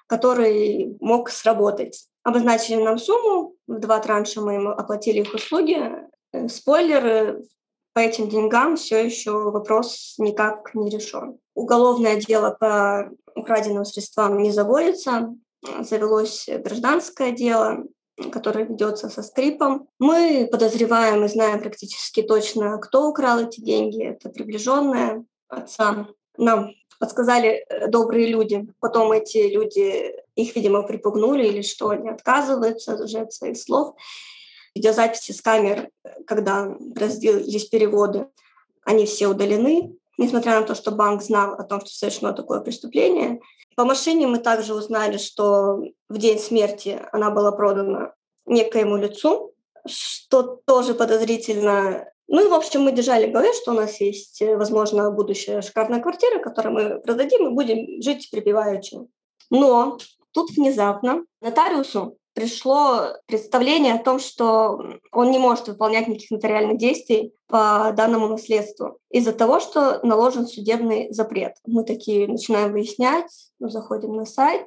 который 0.06 0.96
мог 1.00 1.30
сработать. 1.30 2.06
Обозначили 2.22 2.82
нам 2.82 2.98
сумму, 2.98 3.54
в 3.66 3.78
два 3.78 3.98
транша 4.00 4.40
мы 4.40 4.56
им 4.56 4.68
оплатили 4.68 5.20
их 5.20 5.34
услуги. 5.34 5.78
Э, 6.32 6.48
спойлер, 6.48 7.40
по 7.92 7.98
этим 7.98 8.28
деньгам 8.28 8.76
все 8.76 9.04
еще 9.04 9.32
вопрос 9.32 10.14
никак 10.18 10.74
не 10.74 10.90
решен. 10.90 11.38
Уголовное 11.54 12.16
дело 12.16 12.56
по 12.58 13.10
украденным 13.34 13.84
средствам 13.84 14.38
не 14.38 14.52
заводится, 14.52 15.34
завелось 15.62 16.48
гражданское 16.48 17.32
дело, 17.32 17.84
которое 18.32 18.64
ведется 18.64 19.08
со 19.08 19.22
скрипом. 19.22 19.88
Мы 19.98 20.48
подозреваем 20.50 21.24
и 21.24 21.28
знаем 21.28 21.60
практически 21.60 22.22
точно, 22.22 22.78
кто 22.78 23.08
украл 23.08 23.40
эти 23.40 23.60
деньги. 23.60 24.04
Это 24.04 24.28
приближенные 24.28 25.24
отца. 25.48 26.08
Нам 26.36 26.72
подсказали 26.98 27.64
э, 27.68 27.88
добрые 27.88 28.28
люди. 28.28 28.66
Потом 28.78 29.12
эти 29.12 29.48
люди, 29.48 30.14
их, 30.36 30.54
видимо, 30.54 30.82
припугнули 30.82 31.46
или 31.46 31.62
что, 31.62 31.88
они 31.88 32.10
отказываются 32.10 33.02
уже 33.02 33.20
от 33.20 33.32
своих 33.32 33.58
слов. 33.58 33.94
Видеозаписи 34.74 35.32
с 35.32 35.40
камер, 35.40 35.88
когда 36.26 36.76
разделились 36.94 37.64
переводы, 37.64 38.28
они 38.84 39.06
все 39.06 39.28
удалены, 39.28 39.96
несмотря 40.20 40.60
на 40.60 40.66
то, 40.66 40.74
что 40.74 40.90
банк 40.90 41.22
знал 41.22 41.54
о 41.54 41.64
том, 41.64 41.80
что 41.80 41.88
совершено 41.88 42.32
такое 42.32 42.60
преступление. 42.60 43.40
По 43.74 43.84
машине 43.84 44.26
мы 44.26 44.38
также 44.38 44.74
узнали, 44.74 45.16
что 45.16 45.82
в 46.08 46.18
день 46.18 46.38
смерти 46.38 47.00
она 47.10 47.30
была 47.30 47.52
продана 47.52 48.12
некоему 48.44 48.96
лицу, 48.96 49.54
что 49.86 50.60
тоже 50.66 50.94
подозрительно. 50.94 52.06
Ну 52.28 52.44
и, 52.44 52.48
в 52.48 52.54
общем, 52.54 52.82
мы 52.82 52.92
держали 52.92 53.28
в 53.28 53.32
голове, 53.32 53.52
что 53.54 53.72
у 53.72 53.74
нас 53.74 53.98
есть, 54.00 54.42
возможно, 54.42 55.10
будущая 55.10 55.62
шикарная 55.62 56.00
квартира, 56.00 56.38
которую 56.38 56.74
мы 56.74 57.00
продадим 57.00 57.48
и 57.48 57.54
будем 57.54 58.02
жить 58.02 58.28
припеваючи. 58.30 58.98
Но 59.48 59.96
тут 60.32 60.50
внезапно 60.50 61.24
нотариусу 61.40 62.18
пришло 62.40 63.16
представление 63.26 63.94
о 63.94 64.02
том, 64.02 64.18
что 64.18 64.80
он 65.12 65.30
не 65.30 65.38
может 65.38 65.68
выполнять 65.68 66.08
никаких 66.08 66.30
нотариальных 66.30 66.78
действий 66.78 67.34
по 67.48 67.92
данному 67.94 68.28
наследству 68.28 68.96
из-за 69.10 69.32
того, 69.32 69.60
что 69.60 70.00
наложен 70.02 70.46
судебный 70.46 71.12
запрет. 71.12 71.52
Мы 71.66 71.84
такие 71.84 72.26
начинаем 72.26 72.72
выяснять, 72.72 73.30
мы 73.58 73.68
заходим 73.68 74.14
на 74.14 74.24
сайт, 74.24 74.66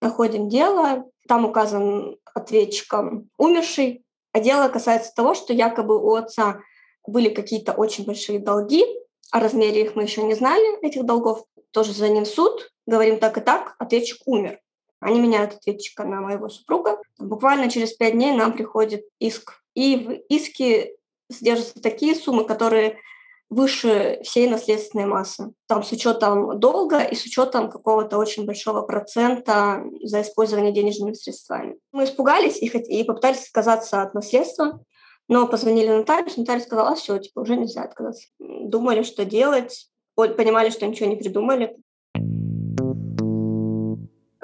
находим 0.00 0.48
дело, 0.48 1.04
там 1.28 1.44
указан 1.44 2.16
ответчиком 2.34 3.30
умерший, 3.38 4.04
а 4.32 4.40
дело 4.40 4.68
касается 4.68 5.14
того, 5.14 5.34
что 5.34 5.52
якобы 5.52 5.96
у 5.96 6.14
отца 6.14 6.58
были 7.06 7.28
какие-то 7.28 7.74
очень 7.74 8.04
большие 8.04 8.40
долги, 8.40 8.84
о 9.30 9.38
размере 9.38 9.82
их 9.82 9.94
мы 9.94 10.02
еще 10.02 10.24
не 10.24 10.34
знали, 10.34 10.84
этих 10.84 11.04
долгов. 11.04 11.44
Тоже 11.70 11.92
за 11.92 12.08
ним 12.08 12.24
суд, 12.24 12.72
говорим 12.86 13.20
так 13.20 13.38
и 13.38 13.40
так, 13.40 13.76
ответчик 13.78 14.18
умер. 14.26 14.58
Они 15.04 15.20
меняют 15.20 15.52
ответчика 15.52 16.04
на 16.04 16.22
моего 16.22 16.48
супруга. 16.48 16.98
Буквально 17.18 17.70
через 17.70 17.92
пять 17.92 18.14
дней 18.14 18.32
нам 18.32 18.54
приходит 18.54 19.04
иск. 19.18 19.62
И 19.74 19.96
в 19.96 20.12
иске 20.32 20.96
содержатся 21.30 21.82
такие 21.82 22.14
суммы, 22.14 22.44
которые 22.44 22.96
выше 23.50 24.20
всей 24.24 24.48
наследственной 24.48 25.04
массы. 25.04 25.52
Там 25.68 25.82
с 25.82 25.92
учетом 25.92 26.58
долга 26.58 27.00
и 27.00 27.14
с 27.14 27.22
учетом 27.26 27.70
какого-то 27.70 28.16
очень 28.16 28.46
большого 28.46 28.80
процента 28.80 29.84
за 30.02 30.22
использование 30.22 30.72
денежными 30.72 31.12
средствами. 31.12 31.76
Мы 31.92 32.04
испугались 32.04 32.56
и, 32.62 32.66
и 32.66 33.04
попытались 33.04 33.46
отказаться 33.46 34.00
от 34.00 34.14
наследства, 34.14 34.80
но 35.28 35.46
позвонили 35.46 35.90
нотариусу, 35.90 36.40
нотариус 36.40 36.64
сказал, 36.64 36.86
а 36.86 36.94
все, 36.94 37.18
типа, 37.18 37.40
уже 37.40 37.56
нельзя 37.56 37.82
отказаться. 37.82 38.28
Думали, 38.38 39.02
что 39.02 39.26
делать, 39.26 39.90
понимали, 40.14 40.70
что 40.70 40.86
ничего 40.86 41.10
не 41.10 41.16
придумали. 41.16 41.76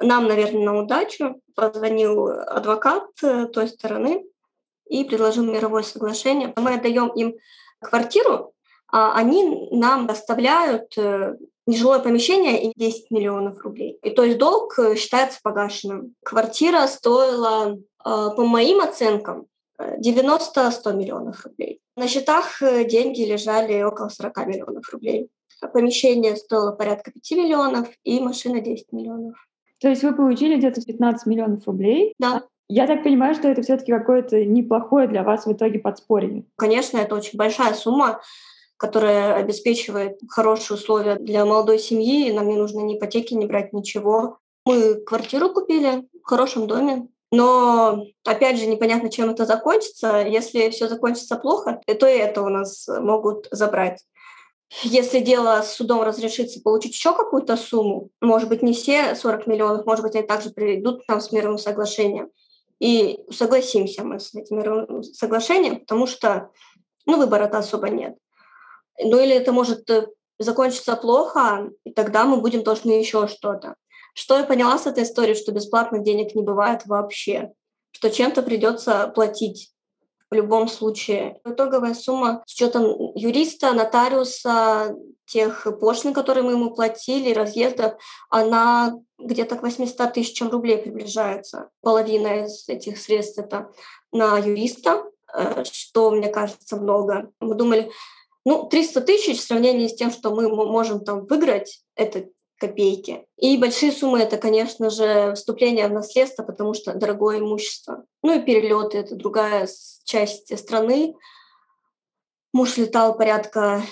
Нам, 0.00 0.28
наверное, 0.28 0.64
на 0.64 0.78
удачу 0.78 1.40
позвонил 1.54 2.28
адвокат 2.28 3.04
э, 3.22 3.46
той 3.46 3.68
стороны 3.68 4.24
и 4.88 5.04
предложил 5.04 5.44
мировое 5.44 5.82
соглашение. 5.82 6.54
Мы 6.56 6.74
отдаем 6.74 7.08
им 7.08 7.34
квартиру, 7.80 8.54
а 8.90 9.14
они 9.14 9.68
нам 9.70 10.06
доставляют 10.06 10.96
э, 10.96 11.36
нежилое 11.66 11.98
помещение 11.98 12.64
и 12.64 12.72
10 12.74 13.10
миллионов 13.10 13.58
рублей. 13.62 13.98
И 14.02 14.10
то 14.10 14.24
есть 14.24 14.38
долг 14.38 14.78
э, 14.78 14.96
считается 14.96 15.38
погашенным. 15.42 16.14
Квартира 16.24 16.86
стоила, 16.86 17.76
по 18.02 18.44
моим 18.44 18.80
оценкам, 18.80 19.46
90-100 19.78 20.94
миллионов 20.94 21.44
рублей. 21.44 21.80
На 21.96 22.08
счетах 22.08 22.60
деньги 22.60 23.22
лежали 23.22 23.82
около 23.82 24.08
40 24.08 24.46
миллионов 24.46 24.88
рублей. 24.90 25.28
Помещение 25.74 26.36
стоило 26.36 26.72
порядка 26.72 27.12
5 27.12 27.30
миллионов 27.32 27.88
и 28.02 28.20
машина 28.20 28.60
10 28.60 28.92
миллионов. 28.92 29.49
То 29.80 29.88
есть 29.88 30.02
вы 30.02 30.14
получили 30.14 30.56
где-то 30.56 30.82
15 30.82 31.26
миллионов 31.26 31.66
рублей? 31.66 32.14
Да. 32.18 32.42
Я 32.68 32.86
так 32.86 33.02
понимаю, 33.02 33.34
что 33.34 33.48
это 33.48 33.62
все-таки 33.62 33.90
какое-то 33.90 34.44
неплохое 34.44 35.08
для 35.08 35.24
вас 35.24 35.44
в 35.44 35.52
итоге 35.52 35.80
подспорье. 35.80 36.44
Конечно, 36.56 36.98
это 36.98 37.16
очень 37.16 37.36
большая 37.36 37.74
сумма, 37.74 38.20
которая 38.76 39.34
обеспечивает 39.34 40.20
хорошие 40.28 40.76
условия 40.76 41.16
для 41.16 41.44
молодой 41.44 41.78
семьи. 41.78 42.30
Нам 42.30 42.48
не 42.48 42.56
нужно 42.56 42.80
ни 42.80 42.96
ипотеки, 42.96 43.34
ни 43.34 43.44
брать 43.44 43.72
ничего. 43.72 44.38
Мы 44.64 44.94
квартиру 44.94 45.50
купили 45.50 46.06
в 46.22 46.26
хорошем 46.26 46.66
доме, 46.68 47.08
но, 47.32 48.04
опять 48.24 48.58
же, 48.58 48.66
непонятно, 48.66 49.10
чем 49.10 49.30
это 49.30 49.46
закончится. 49.46 50.22
Если 50.26 50.70
все 50.70 50.88
закончится 50.88 51.36
плохо, 51.36 51.80
то 51.86 52.06
и 52.06 52.18
это 52.18 52.42
у 52.42 52.48
нас 52.48 52.86
могут 52.88 53.48
забрать. 53.50 54.04
Если 54.82 55.18
дело 55.18 55.60
с 55.62 55.74
судом 55.74 56.02
разрешится 56.02 56.60
получить 56.60 56.94
еще 56.94 57.14
какую-то 57.14 57.56
сумму, 57.56 58.10
может 58.20 58.48
быть, 58.48 58.62
не 58.62 58.72
все 58.72 59.16
40 59.16 59.46
миллионов, 59.48 59.84
может 59.84 60.04
быть, 60.04 60.14
они 60.14 60.26
также 60.26 60.50
придут 60.50 61.04
к 61.04 61.08
нам 61.08 61.20
с 61.20 61.32
мировым 61.32 61.58
соглашением. 61.58 62.30
И 62.78 63.20
согласимся 63.30 64.04
мы 64.04 64.20
с 64.20 64.34
этим 64.34 64.58
мировым 64.58 65.02
соглашением, 65.02 65.80
потому 65.80 66.06
что 66.06 66.50
ну, 67.04 67.18
выбора-то 67.18 67.58
особо 67.58 67.88
нет. 67.88 68.16
Ну 69.02 69.18
или 69.18 69.34
это 69.34 69.52
может 69.52 69.90
э, 69.90 70.06
закончиться 70.38 70.94
плохо, 70.96 71.70
и 71.84 71.92
тогда 71.92 72.24
мы 72.24 72.36
будем 72.36 72.62
должны 72.62 72.92
еще 72.92 73.26
что-то. 73.26 73.74
Что 74.14 74.38
я 74.38 74.44
поняла 74.44 74.78
с 74.78 74.86
этой 74.86 75.02
истории, 75.02 75.34
что 75.34 75.52
бесплатных 75.52 76.04
денег 76.04 76.34
не 76.34 76.42
бывает 76.42 76.86
вообще, 76.86 77.52
что 77.90 78.10
чем-то 78.10 78.42
придется 78.42 79.08
платить 79.14 79.72
в 80.30 80.34
любом 80.34 80.68
случае. 80.68 81.40
Итоговая 81.44 81.94
сумма 81.94 82.42
с 82.46 82.54
учетом 82.54 83.12
юриста, 83.14 83.72
нотариуса, 83.72 84.94
тех 85.26 85.66
пошлин, 85.80 86.12
которые 86.12 86.44
мы 86.44 86.52
ему 86.52 86.74
платили, 86.74 87.32
разъездов, 87.32 87.94
она 88.28 88.94
где-то 89.18 89.56
к 89.56 89.62
800 89.62 90.12
тысячам 90.12 90.50
рублей 90.50 90.78
приближается. 90.78 91.70
Половина 91.82 92.44
из 92.44 92.68
этих 92.68 92.98
средств 92.98 93.38
это 93.38 93.70
на 94.12 94.38
юриста, 94.38 95.04
э, 95.32 95.64
что, 95.70 96.10
мне 96.10 96.28
кажется, 96.28 96.76
много. 96.76 97.30
Мы 97.40 97.54
думали, 97.54 97.90
ну, 98.44 98.68
300 98.68 99.00
тысяч 99.02 99.38
в 99.38 99.44
сравнении 99.44 99.88
с 99.88 99.94
тем, 99.94 100.10
что 100.10 100.34
мы 100.34 100.48
можем 100.48 101.04
там 101.04 101.26
выиграть, 101.26 101.82
это 101.94 102.26
копейки. 102.60 103.26
И 103.36 103.56
большие 103.56 103.90
суммы 103.90 104.20
это, 104.20 104.36
конечно 104.36 104.90
же, 104.90 105.32
вступление 105.34 105.88
в 105.88 105.92
наследство, 105.92 106.44
потому 106.44 106.74
что 106.74 106.92
дорогое 106.94 107.38
имущество. 107.40 108.04
Ну 108.22 108.38
и 108.38 108.42
перелеты 108.42 108.98
это 108.98 109.16
другая 109.16 109.66
часть 110.04 110.56
страны. 110.58 111.14
Муж 112.52 112.76
летал 112.76 113.16
порядка 113.16 113.82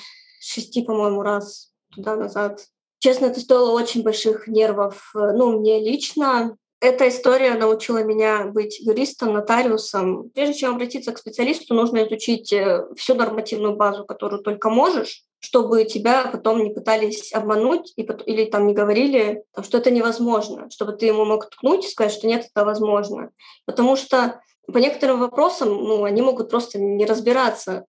шести, 0.41 0.83
по-моему, 0.83 1.23
раз 1.23 1.73
туда-назад. 1.95 2.67
Честно, 2.99 3.27
это 3.27 3.41
стоило 3.41 3.71
очень 3.71 4.03
больших 4.03 4.49
нервов. 4.49 5.11
Ну, 5.15 5.59
мне 5.59 5.81
лично, 5.81 6.57
Эта 6.81 7.09
история 7.09 7.55
научила 7.55 8.05
меня 8.05 8.47
быть 8.47 8.79
юристом, 8.79 9.33
нотариусом. 9.33 10.31
Прежде 10.31 10.55
чем 10.55 10.75
обратиться 10.75 11.13
к 11.13 11.19
специалисту, 11.19 11.75
нужно 11.75 12.07
изучить 12.07 12.53
э, 12.53 12.87
всю 12.97 13.15
нормативную 13.15 13.75
базу, 13.75 14.05
которую 14.05 14.43
только 14.43 14.71
можешь, 14.71 15.25
чтобы 15.41 15.85
тебя 15.85 16.29
потом 16.33 16.65
не 16.65 16.71
пытались 16.71 17.33
обмануть 17.33 17.93
и, 17.97 18.03
или 18.27 18.45
там 18.47 18.67
не 18.67 18.75
говорили, 18.75 19.45
что 19.63 19.79
это 19.79 19.91
невозможно, 19.91 20.69
чтобы 20.71 20.93
ты 20.93 21.07
ему 21.07 21.25
мог 21.25 21.49
ткнуть 21.49 21.85
и 21.85 21.89
сказать, 21.89 22.13
что 22.13 22.27
нет, 22.27 22.49
это 22.53 22.65
возможно. 22.65 23.31
Потому 23.65 23.97
что 23.97 24.41
по 24.67 24.79
некоторым 24.79 25.21
вопросам 25.21 25.69
ну, 25.69 26.05
они 26.05 26.23
могут 26.23 26.51
просто 26.51 26.79
не 26.79 27.07
разбираться. 27.07 27.87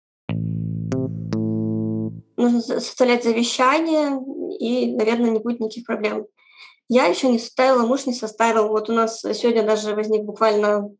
Нужно 2.37 2.61
составлять 2.61 3.25
завещание, 3.25 4.21
и, 4.59 4.95
наверное, 4.95 5.31
не 5.31 5.39
будет 5.39 5.61
никаких 5.61 5.87
проблем. 5.87 6.27
Я 6.89 7.07
еще 7.07 7.29
не 7.29 7.39
составила, 7.39 7.87
муж 7.87 8.07
не 8.07 8.13
составил. 8.13 8.69
Вот 8.69 8.91
у 8.91 8.93
нас 8.93 9.21
сегодня 9.21 9.65
даже 9.65 9.95
возник 9.95 10.23
буквально 10.23 10.91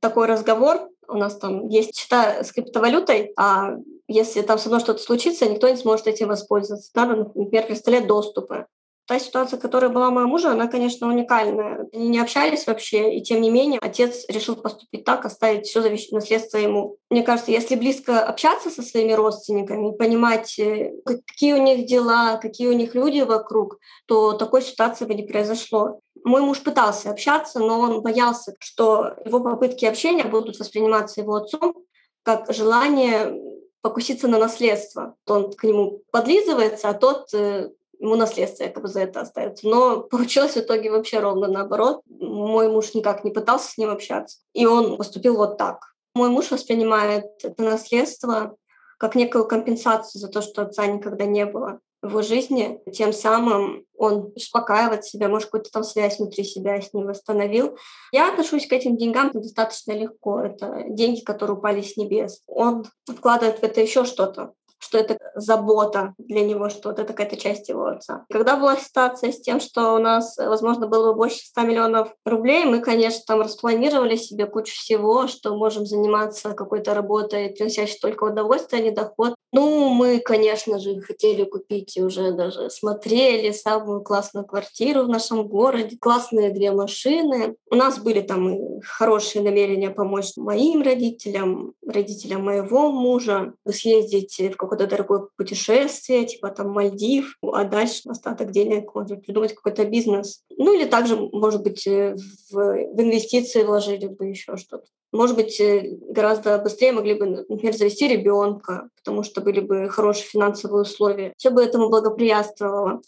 такой 0.00 0.26
разговор. 0.26 0.88
У 1.08 1.16
нас 1.16 1.36
там 1.36 1.68
есть 1.68 1.96
счета 1.98 2.42
с 2.42 2.52
криптовалютой, 2.52 3.32
а 3.36 3.76
если 4.08 4.42
там 4.42 4.58
со 4.58 4.68
мной 4.68 4.80
что-то 4.80 5.02
случится, 5.02 5.48
никто 5.48 5.68
не 5.68 5.76
сможет 5.76 6.06
этим 6.06 6.28
воспользоваться. 6.28 6.90
Надо, 6.94 7.30
например, 7.34 7.66
представлять 7.66 8.06
доступы. 8.06 8.66
Та 9.06 9.18
ситуация, 9.18 9.58
которая 9.58 9.90
была 9.90 10.08
у 10.08 10.12
моего 10.12 10.30
мужа, 10.30 10.52
она, 10.52 10.66
конечно, 10.66 11.08
уникальная. 11.08 11.86
Они 11.92 12.08
не 12.08 12.18
общались 12.18 12.66
вообще, 12.66 13.16
и 13.16 13.22
тем 13.22 13.42
не 13.42 13.50
менее 13.50 13.78
отец 13.82 14.24
решил 14.28 14.56
поступить 14.56 15.04
так, 15.04 15.26
оставить 15.26 15.66
все 15.66 15.82
наследство 16.10 16.56
ему. 16.56 16.96
Мне 17.10 17.22
кажется, 17.22 17.50
если 17.50 17.76
близко 17.76 18.24
общаться 18.24 18.70
со 18.70 18.80
своими 18.80 19.12
родственниками, 19.12 19.94
понимать, 19.94 20.58
э, 20.58 20.92
какие 21.04 21.52
у 21.52 21.62
них 21.62 21.84
дела, 21.84 22.38
какие 22.38 22.68
у 22.68 22.72
них 22.72 22.94
люди 22.94 23.20
вокруг, 23.20 23.78
то 24.06 24.32
такой 24.32 24.62
ситуации 24.62 25.04
бы 25.04 25.14
не 25.14 25.24
произошло. 25.24 26.00
Мой 26.24 26.40
муж 26.40 26.62
пытался 26.62 27.10
общаться, 27.10 27.58
но 27.58 27.80
он 27.80 28.00
боялся, 28.00 28.54
что 28.58 29.16
его 29.26 29.40
попытки 29.40 29.84
общения 29.84 30.24
будут 30.24 30.58
восприниматься 30.58 31.20
его 31.20 31.34
отцом 31.34 31.74
как 32.22 32.50
желание 32.54 33.38
покуситься 33.84 34.28
на 34.28 34.38
наследство. 34.38 35.14
Он 35.26 35.52
к 35.52 35.62
нему 35.62 36.00
подлизывается, 36.10 36.88
а 36.88 36.94
тот 36.94 37.34
э, 37.34 37.68
ему 37.98 38.16
наследство 38.16 38.64
якобы 38.64 38.88
за 38.88 39.02
это 39.02 39.20
остается. 39.20 39.68
Но 39.68 40.00
получилось 40.10 40.54
в 40.54 40.56
итоге 40.56 40.90
вообще 40.90 41.20
ровно 41.20 41.48
наоборот. 41.48 42.00
Мой 42.08 42.70
муж 42.70 42.94
никак 42.94 43.24
не 43.24 43.30
пытался 43.30 43.70
с 43.70 43.76
ним 43.76 43.90
общаться, 43.90 44.38
и 44.54 44.64
он 44.64 44.96
поступил 44.96 45.36
вот 45.36 45.58
так. 45.58 45.94
Мой 46.14 46.30
муж 46.30 46.50
воспринимает 46.50 47.26
это 47.42 47.62
наследство 47.62 48.56
как 48.96 49.16
некую 49.16 49.46
компенсацию 49.46 50.18
за 50.18 50.28
то, 50.28 50.40
что 50.40 50.62
отца 50.62 50.86
никогда 50.86 51.26
не 51.26 51.44
было 51.44 51.80
в 52.04 52.08
его 52.08 52.22
жизни. 52.22 52.80
Тем 52.92 53.12
самым 53.12 53.84
он 53.96 54.32
успокаивает 54.36 55.04
себя, 55.04 55.28
может, 55.28 55.46
какую-то 55.46 55.70
там 55.70 55.84
связь 55.84 56.18
внутри 56.18 56.44
себя 56.44 56.80
с 56.80 56.92
ним 56.92 57.06
восстановил. 57.06 57.78
Я 58.12 58.30
отношусь 58.30 58.66
к 58.66 58.72
этим 58.72 58.96
деньгам 58.96 59.30
достаточно 59.32 59.92
легко. 59.92 60.40
Это 60.40 60.84
деньги, 60.88 61.20
которые 61.20 61.56
упали 61.56 61.80
с 61.80 61.96
небес. 61.96 62.42
Он 62.46 62.84
вкладывает 63.08 63.60
в 63.60 63.62
это 63.62 63.80
еще 63.80 64.04
что-то 64.04 64.52
что 64.94 64.98
это 64.98 65.18
забота 65.34 66.14
для 66.18 66.42
него, 66.42 66.68
что 66.68 66.90
вот 66.90 67.00
это 67.00 67.12
какая-то 67.12 67.36
часть 67.36 67.68
его 67.68 67.86
отца. 67.86 68.24
Когда 68.30 68.56
была 68.56 68.76
ситуация 68.76 69.32
с 69.32 69.40
тем, 69.40 69.58
что 69.58 69.94
у 69.94 69.98
нас, 69.98 70.36
возможно, 70.36 70.86
было 70.86 71.10
бы 71.10 71.16
больше 71.16 71.38
100 71.38 71.62
миллионов 71.62 72.14
рублей, 72.24 72.64
мы, 72.64 72.80
конечно, 72.80 73.22
там 73.26 73.40
распланировали 73.40 74.14
себе 74.14 74.46
кучу 74.46 74.72
всего, 74.72 75.26
что 75.26 75.56
можем 75.56 75.84
заниматься 75.84 76.50
какой-то 76.50 76.94
работой, 76.94 77.50
приносящей 77.50 77.98
только 78.00 78.24
удовольствие, 78.24 78.82
а 78.82 78.84
не 78.84 78.90
доход. 78.92 79.34
Ну, 79.52 79.88
мы, 79.88 80.18
конечно 80.18 80.78
же, 80.78 81.00
хотели 81.00 81.44
купить 81.44 81.96
и 81.96 82.02
уже 82.02 82.32
даже 82.32 82.70
смотрели 82.70 83.50
самую 83.50 84.02
классную 84.02 84.46
квартиру 84.46 85.02
в 85.02 85.08
нашем 85.08 85.48
городе, 85.48 85.96
классные 86.00 86.50
две 86.50 86.70
машины. 86.70 87.56
У 87.70 87.74
нас 87.74 87.98
были 87.98 88.20
там 88.20 88.48
и 88.48 88.80
хорошие 88.82 89.42
намерения 89.42 89.90
помочь 89.90 90.36
моим 90.36 90.82
родителям, 90.82 91.72
родителям 91.84 92.44
моего 92.44 92.92
мужа, 92.92 93.54
съездить 93.68 94.38
в 94.52 94.56
какой 94.56 94.78
какое-то 94.84 94.96
дорогое 94.96 95.28
путешествие, 95.36 96.26
типа 96.26 96.50
там 96.50 96.70
Мальдив, 96.70 97.36
а 97.42 97.64
дальше 97.64 98.02
остаток 98.08 98.50
денег 98.50 98.94
можно 98.94 99.16
придумать 99.16 99.54
какой-то 99.54 99.84
бизнес. 99.84 100.42
Ну 100.56 100.74
или 100.74 100.86
также, 100.88 101.16
может 101.16 101.62
быть, 101.62 101.86
э, 101.86 102.14
в, 102.50 102.54
в 102.54 103.00
инвестиции 103.00 103.62
вложили 103.62 104.06
бы 104.06 104.26
еще 104.26 104.56
что-то. 104.56 104.84
Может 105.12 105.36
быть, 105.36 105.60
э, 105.60 105.96
гораздо 106.10 106.58
быстрее 106.58 106.92
могли 106.92 107.14
бы, 107.14 107.26
например, 107.26 107.74
завести 107.74 108.08
ребенка, 108.08 108.88
потому 108.96 109.22
что 109.22 109.40
были 109.40 109.60
бы 109.60 109.88
хорошие 109.88 110.26
финансовые 110.26 110.82
условия. 110.82 111.32
Все 111.36 111.50
бы 111.50 111.62
этому 111.62 111.88
благоприятствовало 111.88 113.00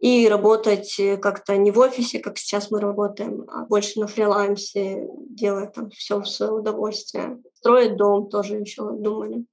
и 0.00 0.28
работать 0.28 0.98
э, 0.98 1.16
как-то 1.16 1.56
не 1.56 1.70
в 1.70 1.78
офисе, 1.78 2.18
как 2.18 2.38
сейчас 2.38 2.70
мы 2.70 2.80
работаем, 2.80 3.44
а 3.48 3.64
больше 3.64 4.00
на 4.00 4.06
фрилансе, 4.06 5.06
делая 5.30 5.66
там 5.66 5.90
все 5.90 6.20
в 6.20 6.26
свое 6.26 6.52
удовольствие. 6.52 7.40
Строить 7.54 7.96
дом 7.96 8.28
тоже 8.28 8.56
еще 8.56 8.90
думали. 8.92 9.46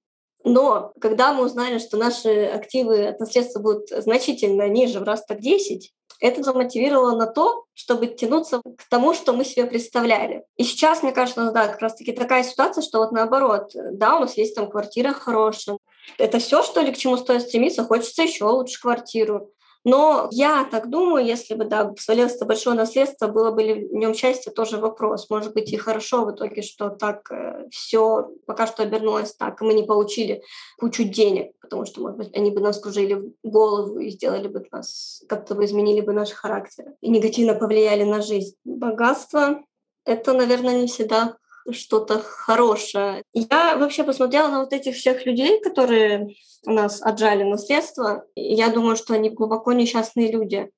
Но 0.44 0.92
когда 1.00 1.34
мы 1.34 1.46
узнали, 1.46 1.78
что 1.78 1.98
наши 1.98 2.46
активы 2.46 3.06
от 3.08 3.20
наследства 3.20 3.60
будут 3.60 3.90
значительно 3.90 4.68
ниже, 4.68 5.00
в 5.00 5.04
раз 5.04 5.24
так 5.26 5.40
10, 5.40 5.92
это 6.20 6.44
замотивировало 6.44 7.16
на 7.18 7.26
то, 7.26 7.66
чтобы 7.74 8.08
тянуться 8.08 8.62
к 8.62 8.90
тому, 8.90 9.14
что 9.14 9.34
мы 9.34 9.44
себе 9.44 9.66
представляли. 9.66 10.44
И 10.56 10.64
сейчас, 10.64 11.02
мне 11.02 11.12
кажется, 11.12 11.52
да, 11.52 11.68
как 11.68 11.82
раз-таки 11.82 12.12
такая 12.12 12.44
ситуация, 12.44 12.84
что 12.84 13.00
вот 13.00 13.12
наоборот, 13.12 13.72
да, 13.74 14.18
у 14.18 14.20
нас 14.20 14.38
есть 14.38 14.56
там 14.56 14.70
квартира 14.70 15.14
хорошая. 15.14 15.78
Это 16.18 16.40
все, 16.40 16.62
что 16.64 16.82
ли, 16.82 16.92
к 16.92 16.98
чему 16.98 17.18
стоит 17.18 17.42
стремиться? 17.42 17.84
Хочется 17.84 18.24
еще 18.24 18.46
лучше 18.46 18.80
квартиру. 18.80 19.52
Но 19.84 20.28
я 20.32 20.64
так 20.70 20.90
думаю, 20.90 21.26
если 21.26 21.56
бы, 21.56 21.66
да, 21.66 21.92
свалилось 21.98 22.36
это 22.36 22.46
большое 22.46 22.76
наследство, 22.76 23.28
было 23.28 23.52
бы 23.52 23.64
ли 23.64 23.88
в 23.88 23.94
нем 23.94 24.14
счастье, 24.14 24.52
тоже 24.52 24.78
вопрос. 24.78 25.30
Может 25.30 25.54
быть, 25.54 25.74
и 25.74 25.78
хорошо 25.78 26.26
в 26.26 26.32
итоге, 26.32 26.62
что 26.62 26.90
так 26.90 27.32
э, 27.32 27.68
все 27.72 28.30
пока 28.46 28.68
что 28.68 28.84
обернулось 28.84 29.34
так, 29.34 29.62
и 29.62 29.66
мы 29.66 29.74
не 29.74 29.84
получили 29.84 30.44
кучу 30.78 31.04
денег, 31.04 31.54
потому 31.60 31.86
что, 31.86 32.02
может 32.02 32.18
быть, 32.18 32.36
они 32.36 32.52
бы 32.52 32.62
нас 32.62 32.80
кружили 32.80 33.34
голову 33.44 33.98
и 33.98 34.12
сделали 34.12 34.48
бы 34.48 34.64
нас, 34.72 35.24
как-то 35.28 35.56
бы 35.56 35.66
изменили 35.66 36.02
бы 36.02 36.14
наш 36.14 36.30
характер 36.32 36.86
и 37.02 37.10
негативно 37.10 37.56
повлияли 37.56 38.04
на 38.04 38.22
жизнь. 38.22 38.56
Богатство— 38.64 39.64
это, 40.06 40.34
наверное, 40.34 40.82
не 40.82 40.88
всегда 40.88 41.38
что-то 41.72 42.20
хорошее. 42.20 43.24
Я 43.34 43.76
вообще 43.78 44.04
посмотрела 44.04 44.48
на 44.48 44.60
вот 44.62 44.74
этих 44.74 44.96
всех 44.96 45.26
людей, 45.26 45.62
которые 45.62 46.36
у 46.66 46.72
нас 46.72 47.02
отжали 47.02 47.44
наследство. 47.44 48.26
И 48.36 48.54
я 48.54 48.70
думаю, 48.70 48.96
что 48.96 49.14
они 49.14 49.30
глубоко 49.30 49.74
несчастные 49.74 50.32
люди. 50.32 50.70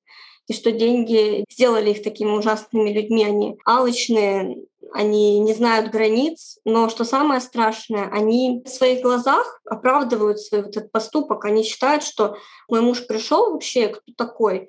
И 0.46 0.52
что 0.52 0.72
деньги 0.72 1.44
сделали 1.50 1.90
их 1.90 2.02
такими 2.02 2.30
ужасными 2.30 2.90
людьми. 2.90 3.24
Они 3.24 3.56
алчные, 3.64 4.58
они 4.92 5.40
не 5.40 5.54
знают 5.54 5.90
границ, 5.90 6.58
но 6.64 6.88
что 6.88 7.04
самое 7.04 7.40
страшное, 7.40 8.08
они 8.12 8.62
в 8.64 8.68
своих 8.68 9.02
глазах 9.02 9.60
оправдывают 9.64 10.40
свой 10.40 10.62
вот 10.62 10.76
этот 10.76 10.92
поступок. 10.92 11.44
Они 11.44 11.62
считают, 11.62 12.02
что 12.02 12.36
мой 12.68 12.80
муж 12.80 13.06
пришел 13.06 13.52
вообще, 13.52 13.88
кто 13.88 14.12
такой, 14.16 14.68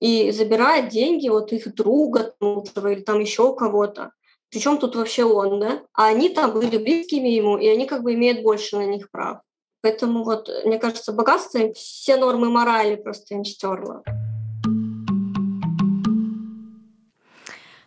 и 0.00 0.30
забирает 0.30 0.88
деньги 0.88 1.28
вот 1.28 1.52
их 1.52 1.74
друга 1.74 2.34
или 2.40 3.02
там 3.02 3.20
еще 3.20 3.54
кого-то. 3.54 4.12
Причем 4.52 4.76
тут 4.76 4.94
вообще 4.94 5.24
он, 5.24 5.60
да? 5.60 5.82
А 5.94 6.08
они 6.08 6.28
там 6.28 6.52
были 6.52 6.76
близкими 6.76 7.28
ему, 7.28 7.56
и 7.56 7.66
они 7.66 7.86
как 7.86 8.02
бы 8.02 8.12
имеют 8.12 8.42
больше 8.42 8.76
на 8.76 8.84
них 8.84 9.10
прав. 9.10 9.38
Поэтому 9.80 10.24
вот, 10.24 10.48
мне 10.66 10.78
кажется, 10.78 11.12
богатство 11.12 11.72
все 11.72 12.16
нормы 12.16 12.50
морали 12.50 12.96
просто 12.96 13.34
им 13.34 13.44
стерло. 13.44 14.02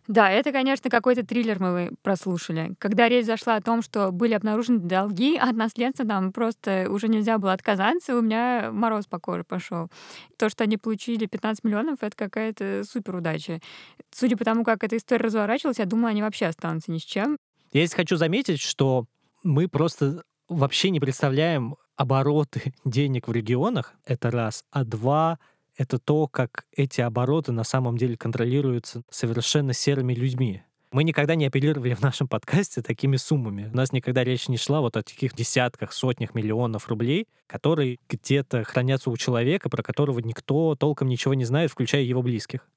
Да, 0.07 0.29
это, 0.29 0.51
конечно, 0.51 0.89
какой-то 0.89 1.25
триллер 1.25 1.59
мы 1.59 1.91
прослушали. 2.03 2.75
Когда 2.77 3.09
речь 3.09 3.25
зашла 3.25 3.55
о 3.55 3.61
том, 3.61 3.81
что 3.81 4.11
были 4.11 4.33
обнаружены 4.33 4.79
долги 4.79 5.35
от 5.35 5.55
наследства, 5.55 6.05
там 6.05 6.31
просто 6.31 6.87
уже 6.89 7.07
нельзя 7.07 7.37
было 7.37 7.53
отказаться, 7.53 8.15
у 8.15 8.21
меня 8.21 8.69
мороз 8.71 9.07
по 9.07 9.19
коже 9.19 9.43
пошел. 9.43 9.89
То, 10.37 10.49
что 10.49 10.63
они 10.63 10.77
получили 10.77 11.25
15 11.25 11.63
миллионов, 11.63 11.97
это 12.01 12.15
какая-то 12.15 12.83
супер 12.87 13.15
удача. 13.15 13.59
Судя 14.11 14.37
по 14.37 14.45
тому, 14.45 14.63
как 14.63 14.83
эта 14.83 14.97
история 14.97 15.25
разворачивалась, 15.25 15.79
я 15.79 15.85
думала, 15.85 16.09
они 16.09 16.21
вообще 16.21 16.45
останутся 16.45 16.91
ни 16.91 16.99
с 16.99 17.03
чем. 17.03 17.37
Я 17.73 17.85
здесь 17.85 17.95
хочу 17.95 18.15
заметить, 18.15 18.61
что 18.61 19.05
мы 19.43 19.67
просто 19.67 20.23
вообще 20.47 20.91
не 20.91 20.99
представляем 20.99 21.77
обороты 21.95 22.73
денег 22.85 23.27
в 23.27 23.31
регионах, 23.31 23.93
это 24.05 24.29
раз, 24.29 24.63
а 24.71 24.83
два— 24.83 25.39
это 25.77 25.99
то, 25.99 26.27
как 26.27 26.65
эти 26.75 27.01
обороты 27.01 27.51
на 27.51 27.63
самом 27.63 27.97
деле 27.97 28.17
контролируются 28.17 29.03
совершенно 29.09 29.73
серыми 29.73 30.13
людьми. 30.13 30.63
Мы 30.91 31.03
никогда 31.03 31.35
не 31.35 31.45
оперировали 31.45 31.93
в 31.93 32.01
нашем 32.01 32.27
подкасте 32.27 32.81
такими 32.81 33.17
суммами. 33.17 33.69
У 33.73 33.75
нас 33.75 33.91
никогда 33.91 34.23
речь 34.23 34.47
не 34.47 34.55
шла 34.55 34.79
вот 34.79 34.95
о 34.95 35.03
таких 35.03 35.33
десятках, 35.33 35.91
сотнях 35.91 36.33
миллионов 36.33 36.88
рублей, 36.88 37.27
которые 37.47 37.97
где-то 38.07 38.63
хранятся 38.63 39.09
у 39.09 39.17
человека, 39.17 39.69
про 39.69 39.83
которого 39.83 40.19
никто 40.19 40.75
толком 40.75 41.09
ничего 41.09 41.33
не 41.33 41.43
знает, 41.43 41.71
включая 41.71 42.03
его 42.03 42.21
близких. 42.21 42.69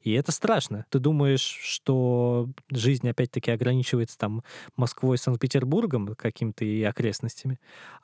И 0.00 0.12
это 0.12 0.30
страшно. 0.30 0.84
Ты 0.90 1.00
думаешь, 1.00 1.40
что 1.40 2.48
жизнь 2.70 3.08
опять-таки 3.08 3.50
ограничивается 3.50 4.16
там 4.16 4.44
Москвой, 4.76 5.18
Санкт-Петербургом 5.18 6.14
каким-то 6.14 6.64
и 6.64 6.82
окрестностями, 6.84 7.58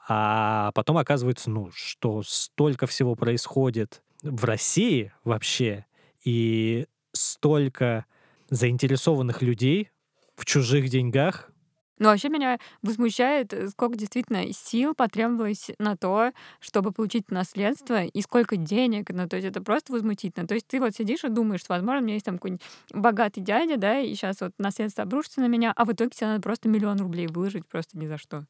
а 0.08 0.72
потом 0.72 0.98
оказывается, 0.98 1.50
ну, 1.50 1.70
что 1.72 2.22
столько 2.24 2.88
всего 2.88 3.14
происходит 3.14 4.02
в 4.24 4.44
России 4.44 5.12
вообще, 5.22 5.86
и 6.24 6.86
столько 7.12 8.06
заинтересованных 8.50 9.42
людей 9.42 9.90
в 10.34 10.44
чужих 10.44 10.88
деньгах. 10.88 11.50
Но 11.98 12.08
вообще 12.08 12.28
меня 12.28 12.58
возмущает, 12.82 13.52
э, 13.52 13.68
сколько 13.68 13.96
действительно 13.96 14.52
сил 14.52 14.94
потребовалось 14.94 15.70
на 15.78 15.96
то, 15.96 16.32
чтобы 16.58 16.90
получить 16.90 17.30
наследство, 17.30 18.02
и 18.02 18.20
сколько 18.20 18.56
денег. 18.56 19.10
Ну, 19.10 19.28
то 19.28 19.36
есть 19.36 19.46
это 19.48 19.62
просто 19.62 19.92
возмутительно. 19.92 20.46
То 20.46 20.54
есть 20.54 20.66
ты 20.66 20.80
вот 20.80 20.94
сидишь 20.96 21.22
и 21.22 21.28
думаешь, 21.28 21.60
что, 21.60 21.74
возможно, 21.74 22.00
у 22.00 22.04
меня 22.04 22.14
есть 22.14 22.26
там 22.26 22.38
какой-нибудь 22.38 22.64
богатый 22.92 23.42
дядя, 23.42 23.76
да, 23.76 24.00
и 24.00 24.12
сейчас 24.14 24.40
вот 24.40 24.52
наследство 24.58 25.04
обрушится 25.04 25.40
на 25.40 25.46
меня, 25.46 25.72
а 25.76 25.84
в 25.84 25.92
итоге 25.92 26.10
тебе 26.10 26.26
надо 26.26 26.42
просто 26.42 26.68
миллион 26.68 26.98
рублей 26.98 27.28
выложить 27.28 27.66
просто 27.66 27.96
ни 27.96 28.06
за 28.06 28.18
что 28.18 28.44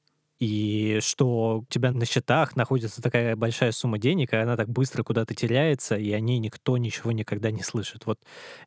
и 0.44 1.00
что 1.00 1.60
у 1.60 1.64
тебя 1.72 1.90
на 1.90 2.04
счетах 2.04 2.54
находится 2.54 3.00
такая 3.00 3.34
большая 3.34 3.72
сумма 3.72 3.98
денег, 3.98 4.34
и 4.34 4.36
она 4.36 4.56
так 4.56 4.68
быстро 4.68 5.02
куда-то 5.02 5.34
теряется, 5.34 5.96
и 5.96 6.12
о 6.12 6.20
ней 6.20 6.38
никто 6.38 6.76
ничего 6.76 7.12
никогда 7.12 7.50
не 7.50 7.62
слышит. 7.62 8.04
Вот 8.04 8.18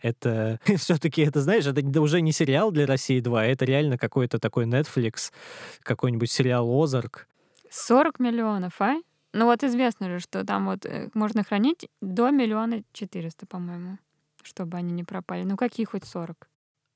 это 0.01 0.59
все-таки, 0.77 1.21
это, 1.21 1.41
знаешь, 1.41 1.67
это 1.67 2.01
уже 2.01 2.21
не 2.21 2.31
сериал 2.31 2.71
для 2.71 2.87
России 2.87 3.19
2, 3.19 3.45
это 3.45 3.65
реально 3.65 3.99
какой-то 3.99 4.39
такой 4.39 4.65
Netflix, 4.65 5.31
какой-нибудь 5.83 6.31
сериал 6.31 6.67
«Озарк». 6.67 7.27
40 7.69 8.19
миллионов, 8.19 8.81
а? 8.81 8.95
Ну 9.33 9.45
вот 9.45 9.63
известно 9.63 10.09
же, 10.09 10.19
что 10.19 10.43
там 10.43 10.65
вот 10.65 10.85
э, 10.85 11.09
можно 11.13 11.43
хранить 11.43 11.89
до 12.01 12.31
миллиона 12.31 12.81
четыреста, 12.91 13.45
по-моему, 13.45 13.99
чтобы 14.41 14.77
они 14.77 14.93
не 14.93 15.03
пропали. 15.03 15.43
Ну 15.43 15.57
какие 15.57 15.85
хоть 15.85 16.05
40? 16.05 16.49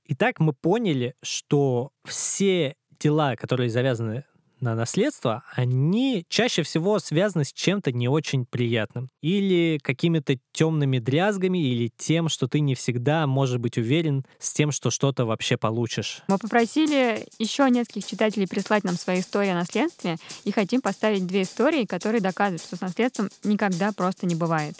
Итак, 0.07 0.39
мы 0.39 0.53
поняли, 0.53 1.13
что 1.21 1.91
все 2.03 2.75
дела, 2.99 3.35
которые 3.35 3.69
завязаны 3.69 4.23
на 4.61 4.75
наследство, 4.75 5.43
они 5.53 6.25
чаще 6.29 6.63
всего 6.63 6.99
связаны 6.99 7.43
с 7.43 7.53
чем-то 7.53 7.91
не 7.91 8.07
очень 8.07 8.45
приятным. 8.45 9.09
Или 9.21 9.79
какими-то 9.81 10.37
темными 10.51 10.99
дрязгами, 10.99 11.57
или 11.57 11.91
тем, 11.97 12.29
что 12.29 12.47
ты 12.47 12.59
не 12.59 12.75
всегда 12.75 13.27
можешь 13.27 13.59
быть 13.59 13.77
уверен 13.77 14.25
с 14.39 14.53
тем, 14.53 14.71
что 14.71 14.89
что-то 14.91 15.25
вообще 15.25 15.57
получишь. 15.57 16.21
Мы 16.27 16.37
попросили 16.37 17.27
еще 17.39 17.69
нескольких 17.69 18.05
читателей 18.05 18.47
прислать 18.47 18.83
нам 18.83 18.95
свои 18.95 19.19
истории 19.19 19.49
о 19.49 19.55
наследстве, 19.55 20.17
и 20.43 20.51
хотим 20.51 20.81
поставить 20.81 21.25
две 21.25 21.43
истории, 21.43 21.85
которые 21.85 22.21
доказывают, 22.21 22.61
что 22.61 22.75
с 22.75 22.81
наследством 22.81 23.29
никогда 23.43 23.91
просто 23.91 24.25
не 24.25 24.35
бывает. 24.35 24.75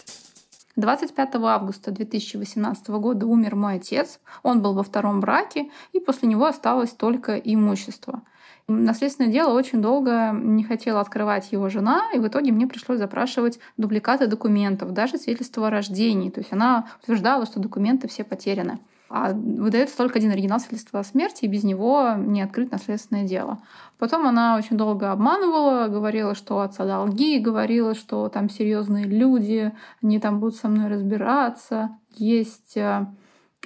25 0.76 1.34
августа 1.34 1.90
2018 1.90 2.88
года 2.88 3.26
умер 3.26 3.56
мой 3.56 3.74
отец. 3.74 4.20
Он 4.42 4.62
был 4.62 4.72
во 4.74 4.82
втором 4.82 5.20
браке, 5.20 5.70
и 5.92 6.00
после 6.00 6.28
него 6.28 6.46
осталось 6.46 6.90
только 6.90 7.36
имущество. 7.36 8.22
Наследственное 8.68 9.30
дело 9.30 9.52
очень 9.52 9.82
долго 9.82 10.30
не 10.32 10.64
хотела 10.64 11.00
открывать 11.00 11.50
его 11.52 11.68
жена, 11.68 12.10
и 12.14 12.18
в 12.18 12.26
итоге 12.26 12.52
мне 12.52 12.66
пришлось 12.66 12.98
запрашивать 12.98 13.58
дубликаты 13.76 14.26
документов, 14.26 14.92
даже 14.92 15.18
свидетельство 15.18 15.66
о 15.66 15.70
рождении. 15.70 16.30
То 16.30 16.40
есть 16.40 16.52
она 16.52 16.86
утверждала, 17.02 17.44
что 17.46 17.60
документы 17.60 18.08
все 18.08 18.24
потеряны. 18.24 18.78
А 19.14 19.32
выдается 19.34 19.98
только 19.98 20.18
один 20.18 20.30
оригинал 20.30 20.58
свидетельства 20.58 21.00
о 21.00 21.04
смерти, 21.04 21.44
и 21.44 21.48
без 21.48 21.64
него 21.64 22.14
не 22.16 22.40
открыть 22.40 22.72
наследственное 22.72 23.24
дело. 23.24 23.58
Потом 23.98 24.26
она 24.26 24.56
очень 24.56 24.78
долго 24.78 25.12
обманывала, 25.12 25.88
говорила, 25.88 26.34
что 26.34 26.60
отца 26.60 26.86
долги, 26.86 27.38
говорила, 27.38 27.94
что 27.94 28.30
там 28.30 28.48
серьезные 28.48 29.04
люди, 29.04 29.70
они 30.02 30.18
там 30.18 30.40
будут 30.40 30.56
со 30.56 30.68
мной 30.68 30.88
разбираться. 30.88 31.90
Есть 32.14 32.76
э, 32.78 33.04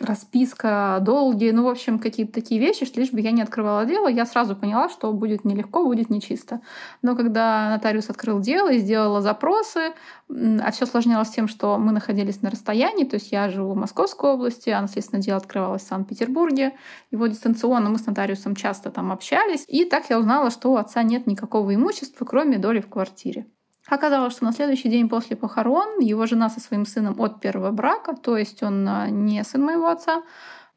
расписка, 0.01 0.99
долги, 1.01 1.51
ну, 1.53 1.65
в 1.65 1.69
общем, 1.69 1.99
какие-то 1.99 2.33
такие 2.35 2.61
вещи, 2.61 2.85
что 2.85 3.01
лишь 3.01 3.13
бы 3.13 3.21
я 3.21 3.31
не 3.31 3.41
открывала 3.41 3.87
дело, 3.87 4.09
я 4.09 4.27
сразу 4.27 4.55
поняла, 4.55 4.91
что 4.91 5.13
будет 5.13 5.45
нелегко, 5.45 5.85
будет 5.85 6.11
нечисто. 6.11 6.61
Но 7.01 7.17
когда 7.17 7.71
нотариус 7.71 8.11
открыл 8.11 8.41
дело 8.41 8.71
и 8.71 8.79
сделала 8.79 9.23
запросы, 9.23 9.95
а 10.29 10.71
все 10.71 10.85
осложнялось 10.85 11.31
тем, 11.31 11.49
что 11.49 11.79
мы 11.79 11.93
находились 11.93 12.43
на 12.43 12.51
расстоянии, 12.51 13.05
то 13.05 13.15
есть 13.15 13.33
я 13.33 13.49
живу 13.49 13.73
в 13.73 13.77
Московской 13.77 14.31
области, 14.31 14.69
а 14.69 14.83
наследственное 14.83 15.23
дело 15.23 15.39
открывалось 15.39 15.83
в 15.83 15.89
Санкт-Петербурге. 15.89 16.77
Его 17.11 17.27
дистанционно 17.27 17.89
мы 17.89 17.99
с 17.99 18.07
нотариусом 18.07 18.55
часто 18.55 18.91
там 18.91 19.13
общались. 19.13 19.65
И 19.67 19.87
так 19.87 20.11
я 20.11 20.19
узнала, 20.19 20.51
что 20.51 20.73
у 20.73 20.77
отца 20.77 21.03
нет 21.03 21.27
никакого 21.27 21.75
имущества, 21.75 22.27
кроме 22.27 22.59
доли 22.59 22.81
в 22.81 22.89
квартире. 22.89 23.47
Оказалось, 23.89 24.33
что 24.33 24.45
на 24.45 24.53
следующий 24.53 24.89
день 24.89 25.09
после 25.09 25.37
похорон 25.37 26.01
его 26.01 26.27
жена 26.27 26.51
со 26.51 26.61
своим 26.61 26.87
сыном 26.87 27.21
от 27.21 27.41
первого 27.41 27.71
брака, 27.71 28.15
то 28.17 28.37
есть 28.37 28.63
он 28.63 28.89
а, 28.89 29.09
не 29.09 29.43
сын 29.45 29.63
моего 29.63 29.89
отца, 29.89 30.23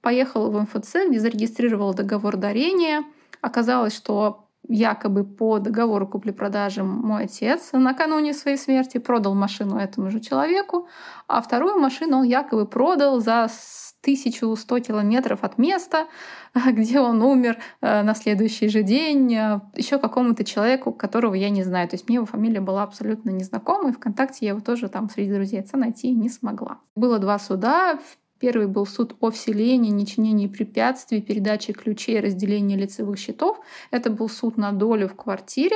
поехал 0.01 0.51
в 0.51 0.61
МФЦ, 0.61 1.07
где 1.07 1.19
зарегистрировал 1.19 1.93
договор 1.93 2.37
дарения. 2.37 3.03
Оказалось, 3.41 3.95
что 3.95 4.48
якобы 4.69 5.23
по 5.23 5.59
договору 5.59 6.07
купли-продажи 6.07 6.83
мой 6.83 7.23
отец 7.25 7.71
накануне 7.73 8.33
своей 8.33 8.57
смерти 8.57 8.99
продал 8.99 9.33
машину 9.33 9.77
этому 9.77 10.11
же 10.11 10.19
человеку, 10.19 10.87
а 11.27 11.41
вторую 11.41 11.79
машину 11.79 12.19
он 12.19 12.23
якобы 12.23 12.65
продал 12.67 13.19
за 13.19 13.49
1100 14.01 14.79
километров 14.79 15.43
от 15.43 15.57
места, 15.57 16.07
где 16.71 16.99
он 16.99 17.21
умер 17.21 17.57
э, 17.81 18.03
на 18.03 18.15
следующий 18.15 18.69
же 18.69 18.83
день, 18.83 19.33
э, 19.33 19.59
еще 19.75 19.97
какому-то 19.99 20.43
человеку, 20.43 20.93
которого 20.93 21.33
я 21.33 21.49
не 21.49 21.63
знаю. 21.63 21.89
То 21.89 21.95
есть 21.95 22.07
мне 22.07 22.15
его 22.15 22.25
фамилия 22.25 22.61
была 22.61 22.83
абсолютно 22.83 23.31
незнакома, 23.31 23.89
и 23.89 23.93
ВКонтакте 23.93 24.45
я 24.45 24.51
его 24.51 24.61
тоже 24.61 24.87
там 24.87 25.09
среди 25.09 25.33
друзей 25.33 25.59
отца 25.59 25.77
найти 25.77 26.11
не 26.11 26.29
смогла. 26.29 26.79
Было 26.95 27.19
два 27.19 27.39
суда. 27.39 27.99
Первый 28.39 28.67
был 28.67 28.85
суд 28.85 29.15
о 29.19 29.31
вселении, 29.31 29.91
нечинении 29.91 30.47
препятствий, 30.47 31.21
передаче 31.21 31.73
ключей, 31.73 32.19
разделении 32.19 32.77
лицевых 32.77 33.19
счетов. 33.19 33.59
Это 33.91 34.09
был 34.09 34.29
суд 34.29 34.57
на 34.57 34.71
долю 34.71 35.09
в 35.09 35.15
квартире. 35.15 35.75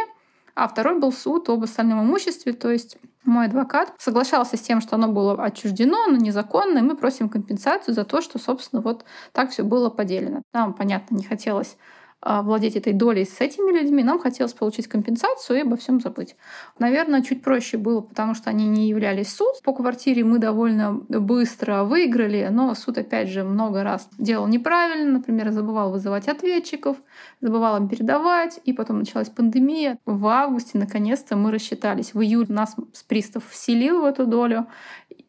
А 0.56 0.68
второй 0.68 1.00
был 1.00 1.12
суд 1.12 1.50
об 1.50 1.64
остальном 1.64 2.04
имуществе, 2.04 2.54
то 2.54 2.72
есть 2.72 2.98
мой 3.26 3.48
адвокат 3.48 3.94
соглашался 3.98 4.56
с 4.56 4.62
тем, 4.62 4.82
что 4.82 4.96
оно 4.96 5.08
было 5.08 5.34
отчуждено, 5.44 6.06
но 6.08 6.18
незаконно, 6.18 6.78
и 6.78 6.82
мы 6.82 6.96
просим 6.96 7.28
компенсацию 7.28 7.96
за 7.96 8.04
то, 8.04 8.22
что, 8.22 8.38
собственно, 8.38 8.82
вот 8.82 9.04
так 9.32 9.50
все 9.50 9.64
было 9.64 9.90
поделено. 9.90 10.44
Нам, 10.54 10.74
понятно, 10.74 11.16
не 11.16 11.24
хотелось 11.24 11.76
владеть 12.26 12.76
этой 12.76 12.94
долей 12.94 13.26
с 13.26 13.42
этими 13.42 13.72
людьми, 13.78 14.04
нам 14.04 14.20
хотелось 14.20 14.54
получить 14.54 14.88
компенсацию 14.88 15.60
и 15.60 15.62
обо 15.62 15.76
всем 15.76 16.00
забыть. 16.00 16.36
Наверное, 16.80 17.22
чуть 17.22 17.42
проще 17.42 17.78
было, 17.78 18.02
потому 18.02 18.34
что 18.34 18.50
они 18.50 18.68
не 18.68 18.88
являлись 18.88 19.34
суд. 19.34 19.62
По 19.64 19.74
квартире 19.74 20.24
мы 20.24 20.40
довольно 20.40 20.94
быстро 20.94 21.84
выиграли, 21.84 22.48
но 22.52 22.74
суд, 22.76 22.98
опять 22.98 23.30
же, 23.30 23.44
много 23.44 23.84
раз 23.84 24.08
делал 24.18 24.48
неправильно. 24.48 25.14
Например, 25.14 25.52
забывал 25.52 25.92
вызывать 25.92 26.28
ответчиков, 26.28 26.98
забывал 27.42 27.78
им 27.78 27.90
передавать, 27.90 28.60
и 28.64 28.74
потом 28.74 29.00
началась 29.00 29.30
пандемия. 29.30 29.98
В 30.06 30.28
августе, 30.28 30.78
наконец-то, 30.78 31.36
мы 31.36 31.52
рассчитались. 31.52 32.14
В 32.14 32.22
июле 32.22 32.48
нас 32.50 32.76
с 32.94 33.04
пристав 33.04 33.48
вселил 33.50 34.02
в 34.02 34.06
эту 34.06 34.26
долю, 34.26 34.68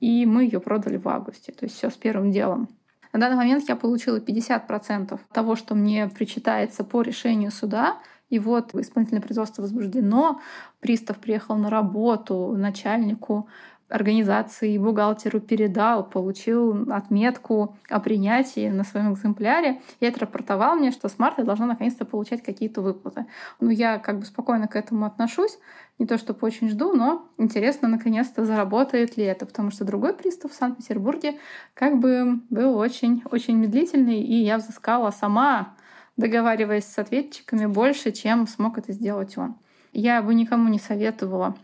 и 0.00 0.26
мы 0.26 0.44
ее 0.44 0.60
продали 0.60 0.96
в 0.96 1.08
августе. 1.08 1.52
То 1.52 1.64
есть 1.64 1.76
все 1.76 1.90
с 1.90 1.94
первым 1.94 2.30
делом. 2.30 2.68
На 3.14 3.20
данный 3.20 3.36
момент 3.36 3.68
я 3.68 3.76
получила 3.76 4.18
50% 4.18 5.20
того, 5.32 5.54
что 5.54 5.76
мне 5.76 6.08
причитается 6.08 6.82
по 6.82 7.00
решению 7.00 7.52
суда. 7.52 7.98
И 8.28 8.40
вот 8.40 8.74
исполнительное 8.74 9.22
производство 9.22 9.62
возбуждено, 9.62 10.40
пристав 10.80 11.18
приехал 11.18 11.54
на 11.56 11.70
работу, 11.70 12.54
начальнику 12.56 13.48
организации 13.88 14.78
бухгалтеру 14.78 15.40
передал, 15.40 16.08
получил 16.08 16.90
отметку 16.92 17.76
о 17.88 18.00
принятии 18.00 18.68
на 18.68 18.84
своем 18.84 19.12
экземпляре 19.12 19.82
и 20.00 20.06
отрапортовал 20.06 20.76
мне, 20.76 20.90
что 20.90 21.08
с 21.08 21.18
марта 21.18 21.44
должна 21.44 21.66
наконец-то 21.66 22.04
получать 22.04 22.42
какие-то 22.42 22.80
выплаты. 22.80 23.26
Ну, 23.60 23.70
я 23.70 23.98
как 23.98 24.18
бы 24.18 24.24
спокойно 24.24 24.68
к 24.68 24.76
этому 24.76 25.06
отношусь, 25.06 25.58
не 25.98 26.06
то 26.06 26.18
чтобы 26.18 26.40
очень 26.42 26.68
жду, 26.68 26.92
но 26.92 27.28
интересно, 27.38 27.88
наконец-то 27.88 28.44
заработает 28.44 29.16
ли 29.16 29.24
это, 29.24 29.46
потому 29.46 29.70
что 29.70 29.84
другой 29.84 30.14
пристав 30.14 30.52
в 30.52 30.54
Санкт-Петербурге 30.54 31.38
как 31.74 31.98
бы 31.98 32.40
был 32.50 32.76
очень-очень 32.76 33.56
медлительный, 33.56 34.20
и 34.20 34.34
я 34.42 34.58
взыскала 34.58 35.10
сама, 35.10 35.74
договариваясь 36.16 36.86
с 36.86 36.98
ответчиками, 36.98 37.66
больше, 37.66 38.12
чем 38.12 38.46
смог 38.46 38.78
это 38.78 38.92
сделать 38.92 39.36
он. 39.36 39.56
Я 39.92 40.22
бы 40.22 40.34
никому 40.34 40.68
не 40.68 40.78
советовала 40.80 41.56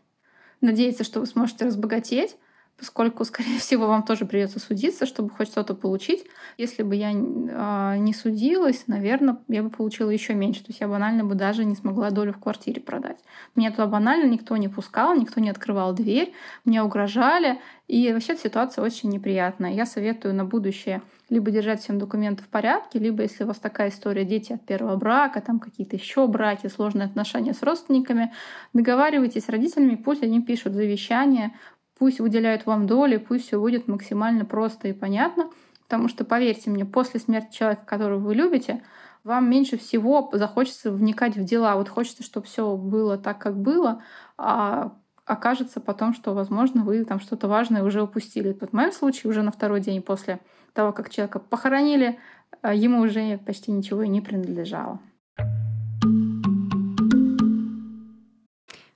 надеяться, 0.60 1.04
что 1.04 1.20
вы 1.20 1.26
сможете 1.26 1.66
разбогатеть, 1.66 2.36
поскольку, 2.80 3.24
скорее 3.26 3.58
всего, 3.58 3.86
вам 3.86 4.02
тоже 4.02 4.24
придется 4.24 4.58
судиться, 4.58 5.06
чтобы 5.06 5.30
хоть 5.30 5.48
что-то 5.48 5.74
получить. 5.74 6.24
Если 6.58 6.82
бы 6.82 6.96
я 6.96 7.12
э, 7.12 7.98
не 7.98 8.12
судилась, 8.12 8.84
наверное, 8.88 9.38
я 9.48 9.62
бы 9.62 9.70
получила 9.70 10.10
еще 10.10 10.34
меньше. 10.34 10.60
То 10.60 10.70
есть 10.70 10.80
я 10.80 10.88
банально 10.88 11.24
бы 11.24 11.34
даже 11.34 11.64
не 11.64 11.76
смогла 11.76 12.10
долю 12.10 12.32
в 12.32 12.40
квартире 12.40 12.80
продать. 12.80 13.18
Меня 13.54 13.70
туда 13.70 13.86
банально 13.86 14.28
никто 14.28 14.56
не 14.56 14.68
пускал, 14.68 15.14
никто 15.14 15.40
не 15.40 15.50
открывал 15.50 15.92
дверь, 15.92 16.32
мне 16.64 16.82
угрожали. 16.82 17.60
И 17.86 18.12
вообще 18.12 18.36
ситуация 18.36 18.82
очень 18.82 19.10
неприятная. 19.10 19.72
Я 19.72 19.84
советую 19.84 20.34
на 20.34 20.44
будущее 20.44 21.02
либо 21.30 21.50
держать 21.52 21.80
всем 21.80 21.98
документы 21.98 22.42
в 22.42 22.48
порядке, 22.48 22.98
либо 22.98 23.22
если 23.22 23.44
у 23.44 23.46
вас 23.46 23.58
такая 23.58 23.90
история, 23.90 24.24
дети 24.24 24.52
от 24.52 24.66
первого 24.66 24.96
брака, 24.96 25.40
там 25.40 25.60
какие-то 25.60 25.96
еще 25.96 26.26
браки, 26.26 26.66
сложные 26.66 27.06
отношения 27.06 27.54
с 27.54 27.62
родственниками, 27.62 28.32
договаривайтесь 28.72 29.44
с 29.44 29.48
родителями, 29.48 29.94
пусть 29.94 30.24
они 30.24 30.42
пишут 30.42 30.74
завещание, 30.74 31.52
пусть 32.00 32.18
выделяют 32.18 32.64
вам 32.64 32.86
доли, 32.86 33.18
пусть 33.18 33.46
все 33.46 33.60
будет 33.60 33.86
максимально 33.86 34.46
просто 34.46 34.88
и 34.88 34.94
понятно, 34.94 35.50
потому 35.82 36.08
что, 36.08 36.24
поверьте 36.24 36.70
мне, 36.70 36.86
после 36.86 37.20
смерти 37.20 37.58
человека, 37.58 37.82
которого 37.84 38.18
вы 38.18 38.34
любите, 38.34 38.82
вам 39.22 39.50
меньше 39.50 39.76
всего 39.76 40.30
захочется 40.32 40.90
вникать 40.90 41.36
в 41.36 41.44
дела. 41.44 41.76
Вот 41.76 41.90
хочется, 41.90 42.22
чтобы 42.22 42.46
все 42.46 42.74
было 42.74 43.18
так, 43.18 43.38
как 43.38 43.54
было, 43.54 44.02
а 44.38 44.92
окажется 45.26 45.78
потом, 45.78 46.14
что, 46.14 46.32
возможно, 46.32 46.84
вы 46.84 47.04
там 47.04 47.20
что-то 47.20 47.48
важное 47.48 47.84
уже 47.84 48.02
упустили. 48.02 48.56
Вот 48.58 48.70
в 48.70 48.72
моем 48.72 48.92
случае 48.92 49.28
уже 49.28 49.42
на 49.42 49.52
второй 49.52 49.82
день 49.82 50.00
после 50.00 50.40
того, 50.72 50.92
как 50.92 51.10
человека 51.10 51.38
похоронили, 51.38 52.18
а, 52.62 52.72
ему 52.72 53.02
уже 53.02 53.36
почти 53.44 53.72
ничего 53.72 54.04
и 54.04 54.08
не 54.08 54.22
принадлежало. 54.22 55.00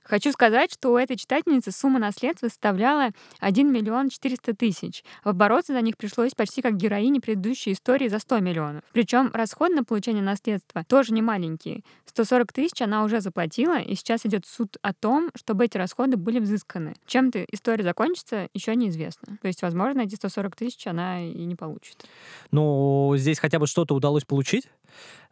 Хочу 0.05 0.31
сказать, 0.31 0.71
что 0.71 0.93
у 0.93 0.97
этой 0.97 1.17
читательницы 1.17 1.71
сумма 1.71 1.97
наследства 1.97 2.47
составляла 2.47 3.09
1 3.39 3.71
миллион 3.71 4.09
400 4.09 4.55
тысяч. 4.55 5.03
В 5.23 5.29
обороты 5.29 5.73
за 5.73 5.81
них 5.81 5.97
пришлось 5.97 6.33
почти 6.35 6.61
как 6.61 6.77
героине 6.77 7.19
предыдущей 7.19 7.73
истории 7.73 8.07
за 8.07 8.19
100 8.19 8.39
миллионов. 8.39 8.83
Причем 8.93 9.31
расход 9.33 9.71
на 9.71 9.83
получение 9.83 10.21
наследства 10.21 10.83
тоже 10.83 11.11
не 11.11 11.23
маленький. 11.23 11.83
140 12.05 12.53
тысяч 12.53 12.81
она 12.83 13.03
уже 13.03 13.19
заплатила, 13.19 13.79
и 13.79 13.95
сейчас 13.95 14.25
идет 14.27 14.45
суд 14.45 14.77
о 14.83 14.93
том, 14.93 15.31
чтобы 15.33 15.65
эти 15.65 15.77
расходы 15.77 16.17
были 16.17 16.39
взысканы. 16.39 16.95
Чем-то 17.07 17.43
история 17.51 17.83
закончится, 17.83 18.47
еще 18.53 18.75
неизвестно. 18.75 19.37
То 19.41 19.47
есть, 19.47 19.63
возможно, 19.63 20.01
эти 20.01 20.15
140 20.15 20.55
тысяч 20.55 20.85
она 20.85 21.25
и 21.25 21.45
не 21.45 21.55
получит. 21.55 22.05
Ну, 22.51 23.15
здесь 23.17 23.39
хотя 23.39 23.57
бы 23.57 23.65
что-то 23.65 23.95
удалось 23.95 24.23
получить. 24.23 24.69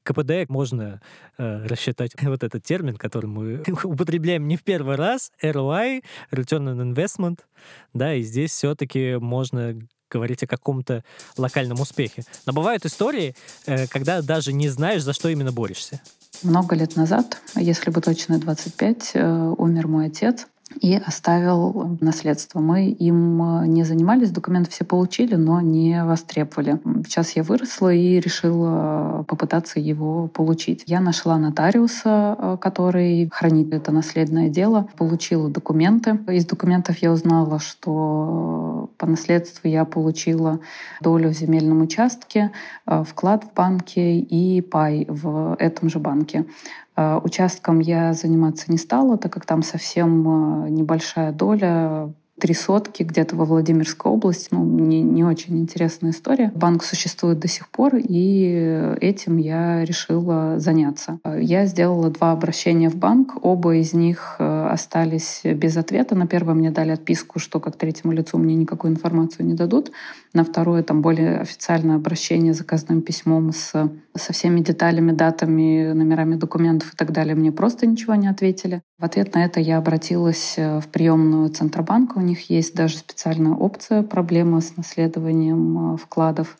КПД 0.04 0.50
можно 0.50 1.02
э, 1.38 1.66
рассчитать 1.66 2.12
вот 2.22 2.44
этот 2.44 2.64
термин, 2.64 2.98
который 2.98 3.28
мы 3.28 3.64
употребляем 3.84 4.48
не 4.48 4.58
в 4.58 4.64
первый 4.64 4.96
раз, 4.96 5.32
ROI, 5.42 6.04
Return 6.32 6.76
on 6.76 6.94
Investment, 6.94 7.40
да, 7.94 8.14
и 8.14 8.22
здесь 8.22 8.52
все-таки 8.52 9.16
можно 9.16 9.76
говорить 10.10 10.44
о 10.44 10.48
каком-то 10.48 11.04
локальном 11.38 11.82
успехе. 11.82 12.24
Но 12.46 12.54
бывают 12.54 12.86
истории, 12.86 13.36
э, 13.66 13.88
когда 13.88 14.22
даже 14.22 14.54
не 14.54 14.70
знаешь, 14.70 15.02
за 15.02 15.14
что 15.14 15.30
именно 15.30 15.52
борешься. 15.52 16.02
Много 16.44 16.76
лет 16.76 16.96
назад, 16.96 17.42
если 17.56 17.90
бы 17.90 18.02
точно 18.02 18.38
25, 18.38 19.12
э, 19.14 19.54
умер 19.58 19.88
мой 19.88 20.08
отец 20.08 20.48
и 20.82 20.96
оставил 20.96 21.98
наследство. 22.02 22.60
Мы 22.60 22.90
им 22.90 23.62
э, 23.62 23.68
не 23.68 23.84
занимались, 23.84 24.32
документы 24.32 24.72
все 24.72 24.86
получили, 24.86 25.36
но 25.36 25.62
не 25.62 26.04
востребовали. 26.04 26.80
Сейчас 27.06 27.32
я 27.32 27.44
выросла 27.44 27.94
и 27.94 28.20
решила 28.20 29.26
попытаться 29.28 29.80
его 29.80 30.28
получить. 30.28 30.84
Я 30.88 31.00
нашла 31.00 31.38
нотариуса, 31.38 32.36
э, 32.38 32.58
который 32.60 33.30
хранит 33.32 33.74
это 33.74 33.92
наследное 33.92 34.50
дело, 34.50 34.88
получила 34.98 35.50
документы. 35.50 36.20
Из 36.30 36.46
документов 36.46 36.98
я 37.00 37.12
узнала, 37.12 37.60
что 37.60 38.90
по 38.98 39.06
наследству 39.06 39.68
я 39.68 39.86
получила 39.86 40.60
долю 41.02 41.30
в 41.30 41.34
земельном 41.34 41.82
участке, 41.82 42.52
э, 42.86 43.04
вклад 43.08 43.44
в 43.44 43.54
банке 43.54 44.20
и 44.20 44.62
пай 44.62 45.06
в 45.10 45.56
этом 45.60 45.90
же 45.90 46.00
банке. 46.00 46.46
Э, 46.96 47.20
участком 47.24 47.80
я 47.80 48.14
заниматься 48.14 48.72
не 48.72 48.78
стала, 48.78 49.18
так 49.18 49.34
как 49.34 49.46
там 49.46 49.64
совсем 49.64 50.66
э, 50.66 50.70
небольшая 50.70 51.32
доля 51.32 52.14
три 52.40 52.54
сотки 52.54 53.04
где-то 53.04 53.36
во 53.36 53.46
Владимирской 53.46 54.12
области. 54.12 54.50
Ну, 54.52 54.66
не, 54.66 55.02
не 55.02 55.24
очень 55.24 55.60
интересная 55.60 56.12
история. 56.12 56.52
Банк 56.56 56.84
существует 56.84 57.40
до 57.40 57.48
сих 57.48 57.70
пор, 57.70 57.96
и 57.96 58.96
этим 59.00 59.38
я 59.38 59.86
решила 59.86 60.60
заняться. 60.60 61.20
Я 61.40 61.66
сделала 61.68 62.10
два 62.10 62.32
обращения 62.32 62.90
в 62.90 62.96
банк. 62.96 63.38
Оба 63.42 63.76
из 63.76 63.94
них 63.94 64.36
э, 64.40 64.53
остались 64.72 65.42
без 65.44 65.78
ответа. 65.78 66.16
На 66.16 66.28
первое 66.28 66.54
мне 66.54 66.72
дали 66.72 66.92
отписку, 66.92 67.40
что 67.40 67.60
как 67.60 67.76
третьему 67.76 68.14
лицу 68.14 68.38
мне 68.38 68.56
никакую 68.56 68.94
информацию 68.94 69.46
не 69.46 69.54
дадут. 69.54 69.92
На 70.34 70.44
второе 70.44 70.84
там 70.84 71.02
более 71.02 71.40
официальное 71.40 71.96
обращение 71.96 72.54
заказным 72.54 73.02
письмом 73.02 73.52
с, 73.52 73.72
со 74.16 74.34
всеми 74.34 74.62
деталями, 74.62 75.12
датами, 75.12 75.94
номерами 75.94 76.36
документов 76.36 76.94
и 76.94 76.98
так 76.98 77.12
далее. 77.12 77.36
Мне 77.36 77.52
просто 77.52 77.86
ничего 77.86 78.16
не 78.16 78.28
ответили. 78.28 78.82
В 79.00 79.06
ответ 79.06 79.34
на 79.36 79.44
это 79.46 79.60
я 79.60 79.78
обратилась 79.78 80.56
э, 80.58 80.80
в 80.80 80.88
приемную 80.88 81.50
Центробанка. 81.50 82.18
У 82.18 82.22
них 82.22 82.50
есть 82.50 82.76
даже 82.76 82.98
специальная 82.98 83.54
опция 83.54 84.04
проблемы 84.04 84.62
с 84.62 84.78
наследованием 84.78 85.96
э, 85.96 85.98
вкладов. 85.98 86.58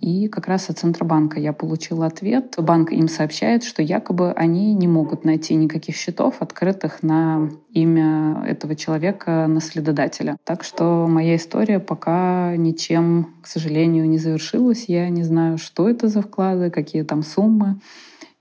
И 0.00 0.28
как 0.28 0.48
раз 0.48 0.68
от 0.70 0.78
Центробанка 0.78 1.40
я 1.40 1.52
получила 1.52 2.06
ответ. 2.06 2.54
Банк 2.58 2.92
им 2.92 3.08
сообщает, 3.08 3.64
что 3.64 3.82
якобы 3.82 4.32
они 4.32 4.74
не 4.74 4.88
могут 4.88 5.24
найти 5.24 5.54
никаких 5.54 5.96
счетов, 5.96 6.36
открытых 6.40 7.02
на 7.02 7.50
имя 7.70 8.44
этого 8.46 8.76
человека, 8.76 9.46
наследодателя. 9.46 10.36
Так 10.44 10.64
что 10.64 11.06
моя 11.08 11.36
история 11.36 11.80
пока 11.80 12.56
ничем, 12.56 13.34
к 13.42 13.46
сожалению, 13.46 14.08
не 14.08 14.18
завершилась. 14.18 14.84
Я 14.88 15.08
не 15.08 15.22
знаю, 15.22 15.58
что 15.58 15.88
это 15.88 16.08
за 16.08 16.22
вклады, 16.22 16.70
какие 16.70 17.02
там 17.02 17.22
суммы 17.22 17.80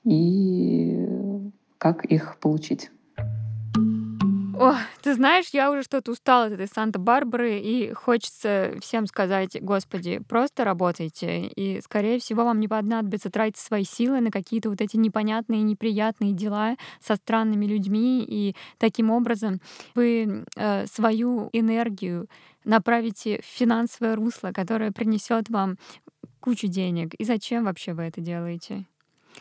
и 0.04 1.08
как 1.78 2.06
их 2.06 2.38
получить. 2.40 2.90
О, 4.56 4.76
ты 5.02 5.16
знаешь, 5.16 5.48
я 5.52 5.72
уже 5.72 5.82
что-то 5.82 6.12
устала 6.12 6.46
от 6.46 6.54
этой 6.54 6.68
Санта-Барбары, 6.68 7.60
и 7.60 7.92
хочется 7.94 8.76
всем 8.82 9.08
сказать, 9.08 9.58
господи, 9.60 10.20
просто 10.30 10.64
работайте, 10.64 11.48
и, 11.48 11.82
скорее 11.82 12.20
всего, 12.20 12.46
вам 12.46 12.60
не 12.60 12.68
понадобится 12.68 13.32
тратить 13.32 13.58
свои 13.58 13.84
силы 13.84 14.22
на 14.22 14.30
какие-то 14.30 14.70
вот 14.70 14.80
эти 14.82 14.96
непонятные, 14.96 15.64
неприятные 15.64 16.34
дела 16.34 16.76
со 17.02 17.16
странными 17.16 17.66
людьми, 17.66 18.24
и 18.28 18.56
таким 18.78 19.10
образом 19.10 19.60
вы 19.96 20.46
э, 20.56 20.86
свою 20.86 21.50
энергию 21.52 22.28
направите 22.64 23.42
в 23.42 23.46
финансовое 23.46 24.16
русло, 24.16 24.52
которое 24.54 24.92
принесет 24.92 25.50
вам 25.50 25.78
кучу 26.40 26.68
денег. 26.68 27.16
И 27.16 27.24
зачем 27.24 27.66
вообще 27.66 27.94
вы 27.94 28.04
это 28.04 28.22
делаете? 28.22 28.86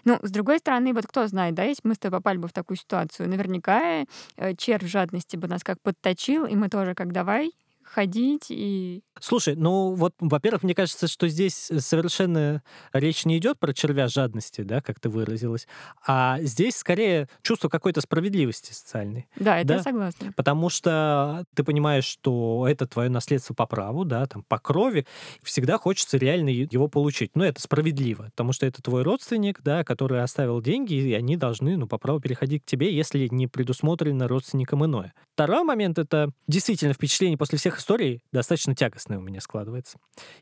Ну, 0.04 0.18
с 0.22 0.30
другой 0.30 0.58
стороны, 0.58 0.92
вот 0.92 1.06
кто 1.06 1.26
знает, 1.26 1.54
да, 1.54 1.64
если 1.64 1.86
мы 1.86 1.94
с 1.94 1.98
тобой 1.98 2.18
попали 2.18 2.38
бы 2.38 2.48
в 2.48 2.52
такую 2.52 2.76
ситуацию, 2.76 3.28
наверняка 3.28 4.04
э, 4.36 4.54
червь 4.56 4.86
жадности 4.86 5.36
бы 5.36 5.48
нас 5.48 5.62
как 5.62 5.80
подточил, 5.80 6.46
и 6.46 6.54
мы 6.54 6.68
тоже 6.68 6.94
как 6.94 7.12
давай 7.12 7.52
ходить 7.92 8.46
и... 8.48 9.02
Слушай, 9.20 9.54
ну 9.54 9.94
вот, 9.94 10.14
во-первых, 10.18 10.62
мне 10.62 10.74
кажется, 10.74 11.06
что 11.06 11.28
здесь 11.28 11.70
совершенно 11.78 12.62
речь 12.92 13.24
не 13.24 13.38
идет 13.38 13.58
про 13.58 13.72
червя 13.72 14.08
жадности, 14.08 14.62
да, 14.62 14.80
как 14.80 14.98
ты 14.98 15.08
выразилась, 15.08 15.68
а 16.06 16.40
здесь 16.40 16.76
скорее 16.76 17.28
чувство 17.42 17.68
какой-то 17.68 18.00
справедливости 18.00 18.72
социальной. 18.72 19.28
Да, 19.36 19.58
это 19.58 19.68
да? 19.68 19.74
я 19.74 19.82
согласна. 19.82 20.32
Потому 20.34 20.70
что 20.70 21.44
ты 21.54 21.62
понимаешь, 21.62 22.04
что 22.04 22.66
это 22.68 22.86
твое 22.86 23.10
наследство 23.10 23.54
по 23.54 23.66
праву, 23.66 24.04
да, 24.04 24.26
там, 24.26 24.42
по 24.42 24.58
крови, 24.58 25.06
всегда 25.42 25.78
хочется 25.78 26.16
реально 26.16 26.48
его 26.48 26.88
получить. 26.88 27.32
Ну, 27.34 27.44
это 27.44 27.60
справедливо, 27.60 28.24
потому 28.24 28.52
что 28.52 28.66
это 28.66 28.82
твой 28.82 29.02
родственник, 29.02 29.60
да, 29.62 29.84
который 29.84 30.22
оставил 30.22 30.60
деньги, 30.62 30.94
и 30.94 31.12
они 31.12 31.36
должны, 31.36 31.76
ну, 31.76 31.86
по 31.86 31.98
праву 31.98 32.20
переходить 32.20 32.62
к 32.62 32.66
тебе, 32.66 32.94
если 32.94 33.28
не 33.30 33.46
предусмотрено 33.46 34.26
родственником 34.26 34.84
иное. 34.84 35.12
Второй 35.34 35.62
момент— 35.62 35.98
это 36.00 36.30
действительно 36.46 36.94
впечатление 36.94 37.38
после 37.38 37.58
всех 37.58 37.81
историй 37.82 38.22
достаточно 38.32 38.74
тягостное 38.74 39.18
у 39.18 39.20
меня 39.20 39.40
складывается. 39.40 39.98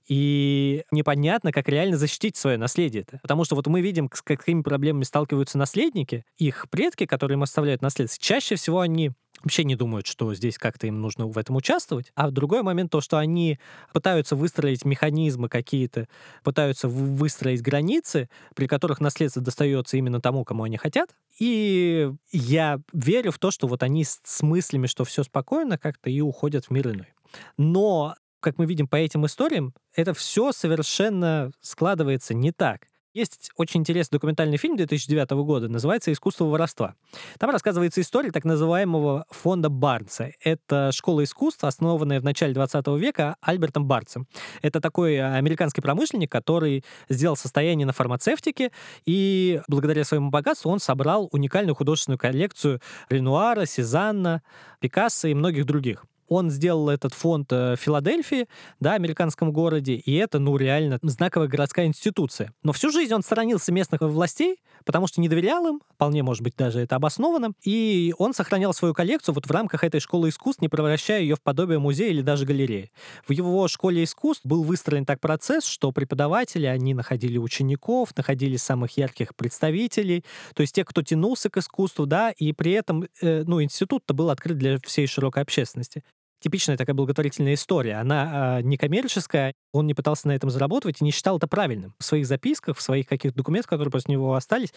И 0.08 0.84
непонятно, 0.90 1.52
как 1.52 1.68
реально 1.68 1.96
защитить 1.96 2.36
свое 2.36 2.56
наследие. 2.56 3.02
-то. 3.02 3.18
Потому 3.22 3.44
что 3.44 3.56
вот 3.56 3.66
мы 3.66 3.80
видим, 3.80 4.08
с 4.12 4.22
какими 4.22 4.62
проблемами 4.62 5.04
сталкиваются 5.04 5.58
наследники, 5.58 6.24
их 6.38 6.68
предки, 6.70 7.06
которые 7.06 7.36
им 7.36 7.42
оставляют 7.42 7.82
наследство, 7.82 8.22
чаще 8.22 8.54
всего 8.54 8.80
они 8.80 9.12
вообще 9.42 9.64
не 9.64 9.74
думают, 9.74 10.06
что 10.06 10.34
здесь 10.34 10.58
как-то 10.58 10.86
им 10.86 11.00
нужно 11.00 11.26
в 11.26 11.38
этом 11.38 11.56
участвовать. 11.56 12.12
А 12.14 12.30
другой 12.30 12.62
момент 12.62 12.90
то, 12.92 13.00
что 13.00 13.18
они 13.18 13.58
пытаются 13.92 14.36
выстроить 14.36 14.84
механизмы 14.84 15.48
какие-то, 15.48 16.08
пытаются 16.42 16.88
выстроить 16.88 17.62
границы, 17.62 18.28
при 18.54 18.66
которых 18.66 19.00
наследство 19.00 19.42
достается 19.42 19.96
именно 19.96 20.20
тому, 20.20 20.44
кому 20.44 20.64
они 20.64 20.76
хотят. 20.76 21.10
И 21.38 22.10
я 22.32 22.80
верю 22.92 23.32
в 23.32 23.38
то, 23.38 23.50
что 23.50 23.66
вот 23.66 23.82
они 23.82 24.04
с 24.04 24.42
мыслями, 24.42 24.86
что 24.86 25.04
все 25.04 25.22
спокойно, 25.22 25.78
как-то 25.78 26.10
и 26.10 26.20
уходят 26.20 26.66
в 26.66 26.70
мир 26.70 26.88
иной. 26.88 27.08
Но 27.56 28.14
как 28.40 28.58
мы 28.58 28.66
видим 28.66 28.88
по 28.88 28.96
этим 28.96 29.26
историям, 29.26 29.74
это 29.94 30.14
все 30.14 30.52
совершенно 30.52 31.52
складывается 31.60 32.34
не 32.34 32.52
так. 32.52 32.86
Есть 33.12 33.50
очень 33.56 33.80
интересный 33.80 34.16
документальный 34.16 34.56
фильм 34.56 34.76
2009 34.76 35.30
года, 35.44 35.68
называется 35.68 36.12
«Искусство 36.12 36.44
воровства». 36.44 36.94
Там 37.40 37.50
рассказывается 37.50 38.00
история 38.00 38.30
так 38.30 38.44
называемого 38.44 39.26
фонда 39.30 39.68
Барнса. 39.68 40.30
Это 40.44 40.92
школа 40.92 41.24
искусства, 41.24 41.68
основанная 41.68 42.20
в 42.20 42.24
начале 42.24 42.54
20 42.54 42.86
века 43.00 43.34
Альбертом 43.40 43.86
Барцем. 43.86 44.28
Это 44.62 44.80
такой 44.80 45.18
американский 45.20 45.80
промышленник, 45.80 46.30
который 46.30 46.84
сделал 47.08 47.34
состояние 47.34 47.84
на 47.84 47.92
фармацевтике, 47.92 48.70
и 49.04 49.60
благодаря 49.66 50.04
своему 50.04 50.30
богатству 50.30 50.70
он 50.70 50.78
собрал 50.78 51.28
уникальную 51.32 51.74
художественную 51.74 52.18
коллекцию 52.18 52.80
Ренуара, 53.08 53.66
Сезанна, 53.66 54.42
Пикассо 54.78 55.26
и 55.26 55.34
многих 55.34 55.66
других. 55.66 56.04
Он 56.30 56.48
сделал 56.48 56.88
этот 56.88 57.12
фонд 57.12 57.52
э, 57.52 57.74
Филадельфии, 57.76 58.46
да, 58.78 58.94
американском 58.94 59.52
городе, 59.52 59.94
и 59.94 60.14
это, 60.14 60.38
ну, 60.38 60.56
реально 60.56 61.00
знаковая 61.02 61.48
городская 61.48 61.86
институция. 61.86 62.54
Но 62.62 62.72
всю 62.72 62.92
жизнь 62.92 63.12
он 63.12 63.24
сторонился 63.24 63.72
местных 63.72 64.00
властей, 64.00 64.62
потому 64.84 65.08
что 65.08 65.20
не 65.20 65.28
доверял 65.28 65.66
им, 65.66 65.80
вполне, 65.92 66.22
может 66.22 66.44
быть, 66.44 66.54
даже 66.56 66.78
это 66.78 66.94
обосновано, 66.94 67.52
и 67.64 68.14
он 68.16 68.32
сохранял 68.32 68.72
свою 68.72 68.94
коллекцию 68.94 69.34
вот 69.34 69.46
в 69.46 69.50
рамках 69.50 69.82
этой 69.82 69.98
школы 69.98 70.28
искусств, 70.28 70.62
не 70.62 70.68
превращая 70.68 71.20
ее 71.20 71.34
в 71.34 71.42
подобие 71.42 71.80
музея 71.80 72.10
или 72.10 72.22
даже 72.22 72.46
галереи. 72.46 72.92
В 73.26 73.32
его 73.32 73.66
школе 73.66 74.04
искусств 74.04 74.46
был 74.46 74.62
выстроен 74.62 75.04
так 75.04 75.18
процесс, 75.18 75.64
что 75.64 75.90
преподаватели, 75.90 76.66
они 76.66 76.94
находили 76.94 77.38
учеников, 77.38 78.16
находили 78.16 78.56
самых 78.56 78.96
ярких 78.96 79.34
представителей, 79.34 80.24
то 80.54 80.60
есть 80.60 80.76
тех, 80.76 80.86
кто 80.86 81.02
тянулся 81.02 81.50
к 81.50 81.56
искусству, 81.56 82.06
да, 82.06 82.30
и 82.30 82.52
при 82.52 82.70
этом, 82.70 83.08
э, 83.20 83.42
ну, 83.44 83.60
институт-то 83.60 84.14
был 84.14 84.30
открыт 84.30 84.58
для 84.58 84.78
всей 84.78 85.08
широкой 85.08 85.42
общественности 85.42 86.04
типичная 86.40 86.76
такая 86.76 86.94
благотворительная 86.94 87.54
история. 87.54 87.96
Она 87.96 88.58
э, 88.58 88.62
не 88.62 88.76
коммерческая, 88.76 89.52
он 89.72 89.86
не 89.86 89.94
пытался 89.94 90.28
на 90.28 90.32
этом 90.32 90.50
заработать 90.50 91.00
и 91.00 91.04
не 91.04 91.10
считал 91.10 91.36
это 91.36 91.46
правильным. 91.46 91.94
В 91.98 92.04
своих 92.04 92.26
записках, 92.26 92.76
в 92.76 92.82
своих 92.82 93.06
каких-то 93.06 93.36
документах, 93.36 93.70
которые 93.70 93.92
после 93.92 94.12
него 94.12 94.34
остались, 94.34 94.72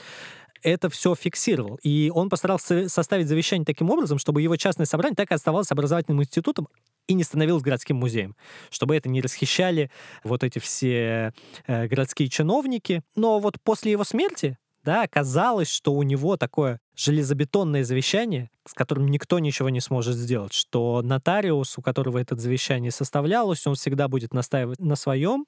это 0.62 0.90
все 0.90 1.16
фиксировал. 1.16 1.80
И 1.84 2.12
он 2.14 2.30
постарался 2.30 2.90
составить 2.90 3.28
завещание 3.28 3.66
таким 3.66 3.90
образом, 3.90 4.18
чтобы 4.18 4.42
его 4.42 4.56
частное 4.56 4.86
собрание 4.86 5.16
так 5.16 5.32
и 5.32 5.36
оставалось 5.36 5.72
образовательным 5.72 6.22
институтом 6.22 6.68
и 7.08 7.14
не 7.14 7.24
становилось 7.24 7.64
городским 7.64 7.98
музеем, 7.98 8.36
чтобы 8.70 8.96
это 8.96 9.10
не 9.10 9.22
расхищали 9.22 9.92
вот 10.24 10.44
эти 10.44 10.60
все 10.60 11.34
э, 11.68 11.88
городские 11.88 12.30
чиновники. 12.30 13.02
Но 13.16 13.40
вот 13.40 13.58
после 13.62 13.92
его 13.92 14.04
смерти 14.04 14.58
да, 14.84 15.04
оказалось, 15.04 15.70
что 15.70 15.94
у 15.94 16.04
него 16.04 16.38
такое 16.38 16.80
железобетонное 16.96 17.84
завещание, 17.84 18.50
с 18.68 18.74
которым 18.74 19.08
никто 19.08 19.40
ничего 19.40 19.70
не 19.70 19.80
сможет 19.80 20.16
сделать, 20.16 20.54
что 20.54 21.02
нотариус, 21.02 21.78
у 21.78 21.82
которого 21.82 22.18
это 22.20 22.36
завещание 22.36 22.92
составлялось, 22.92 23.66
он 23.66 23.76
всегда 23.76 24.08
будет 24.08 24.34
настаивать 24.34 24.80
на 24.80 24.96
своем, 24.96 25.46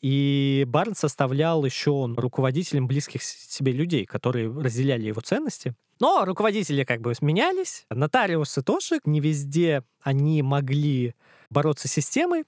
и 0.00 0.64
Барнс 0.66 0.98
составлял 0.98 1.64
еще 1.64 1.90
он 1.90 2.16
руководителем 2.16 2.86
близких 2.86 3.22
себе 3.22 3.72
людей, 3.72 4.06
которые 4.06 4.50
разделяли 4.50 5.06
его 5.06 5.20
ценности. 5.20 5.74
Но 6.00 6.24
руководители 6.24 6.84
как 6.84 7.00
бы 7.00 7.12
менялись, 7.20 7.84
нотариусы 7.90 8.62
тоже 8.62 9.00
не 9.04 9.20
везде 9.20 9.82
они 10.02 10.42
могли 10.42 11.14
бороться 11.50 11.88
с 11.88 11.92
системой. 11.92 12.44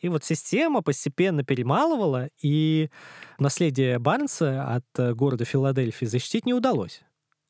И 0.00 0.08
вот 0.08 0.24
система 0.24 0.82
постепенно 0.82 1.44
перемалывала, 1.44 2.28
и 2.40 2.90
наследие 3.38 3.98
Барнса 3.98 4.74
от 4.74 4.84
э, 4.98 5.14
города 5.14 5.44
Филадельфии 5.44 6.06
защитить 6.06 6.46
не 6.46 6.54
удалось 6.54 7.02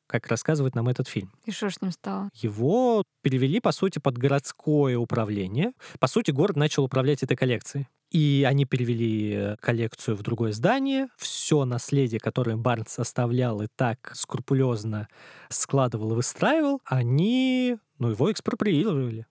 как 0.07 0.27
рассказывает 0.27 0.73
нам 0.73 0.87
этот 0.87 1.07
фильм. 1.07 1.31
И 1.45 1.51
что 1.51 1.69
с 1.69 1.81
ним 1.81 1.91
стало? 1.91 2.29
Его 2.33 3.03
перевели, 3.21 3.59
по 3.59 3.71
сути, 3.71 3.99
под 3.99 4.17
городское 4.17 4.97
управление. 4.97 5.73
По 5.99 6.07
сути, 6.07 6.31
город 6.31 6.55
начал 6.55 6.85
управлять 6.85 7.23
этой 7.23 7.35
коллекцией. 7.35 7.87
И 8.11 8.45
они 8.47 8.65
перевели 8.65 9.55
коллекцию 9.59 10.15
в 10.15 10.21
другое 10.21 10.53
здание. 10.53 11.07
Все 11.17 11.65
наследие, 11.65 12.19
которое 12.19 12.55
Барнс 12.55 12.99
оставлял 12.99 13.61
и 13.61 13.67
так 13.75 14.11
скрупулезно 14.15 15.07
складывал 15.49 16.13
и 16.13 16.15
выстраивал, 16.15 16.81
они 16.85 17.77
ну, 17.99 18.09
его 18.09 18.31
экспроприировали. 18.31 19.25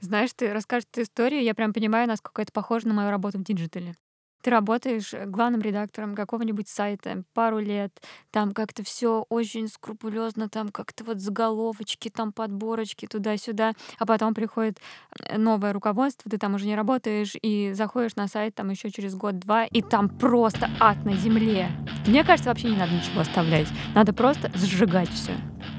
Знаешь, 0.00 0.30
ты 0.34 0.52
расскажешь 0.52 0.88
эту 0.92 1.02
историю, 1.02 1.42
я 1.42 1.54
прям 1.54 1.72
понимаю, 1.72 2.08
насколько 2.08 2.42
это 2.42 2.52
похоже 2.52 2.88
на 2.88 2.94
мою 2.94 3.10
работу 3.10 3.38
в 3.38 3.44
диджитале. 3.44 3.94
Ты 4.42 4.50
работаешь 4.50 5.12
э, 5.12 5.26
главным 5.26 5.60
редактором 5.60 6.14
какого-нибудь 6.14 6.68
сайта 6.68 7.22
пару 7.34 7.58
лет, 7.58 7.92
там 8.30 8.52
как-то 8.52 8.82
все 8.82 9.26
очень 9.28 9.68
скрупулезно, 9.68 10.48
там 10.48 10.70
как-то 10.70 11.04
вот 11.04 11.20
заголовочки, 11.20 12.08
там 12.08 12.32
подборочки 12.32 13.06
туда-сюда, 13.06 13.72
а 13.98 14.06
потом 14.06 14.34
приходит 14.34 14.78
э, 15.18 15.38
новое 15.38 15.72
руководство, 15.72 16.30
ты 16.30 16.38
там 16.38 16.54
уже 16.54 16.66
не 16.66 16.76
работаешь 16.76 17.36
и 17.42 17.72
заходишь 17.74 18.16
на 18.16 18.28
сайт 18.28 18.54
там 18.54 18.70
еще 18.70 18.90
через 18.90 19.14
год-два, 19.14 19.66
и 19.66 19.82
там 19.82 20.08
просто 20.08 20.70
ад 20.80 21.04
на 21.04 21.14
земле. 21.14 21.70
Мне 22.06 22.24
кажется, 22.24 22.50
вообще 22.50 22.70
не 22.70 22.76
надо 22.76 22.94
ничего 22.94 23.20
оставлять, 23.20 23.68
надо 23.94 24.12
просто 24.12 24.50
сжигать 24.54 25.10
все. 25.10 25.32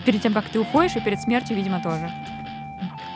Перед 0.06 0.21
тем, 0.21 0.34
как 0.34 0.50
ты 0.50 0.60
уходишь, 0.60 0.95
и 0.95 1.02
перед 1.02 1.19
смертью, 1.21 1.56
видимо, 1.56 1.82
тоже. 1.82 2.12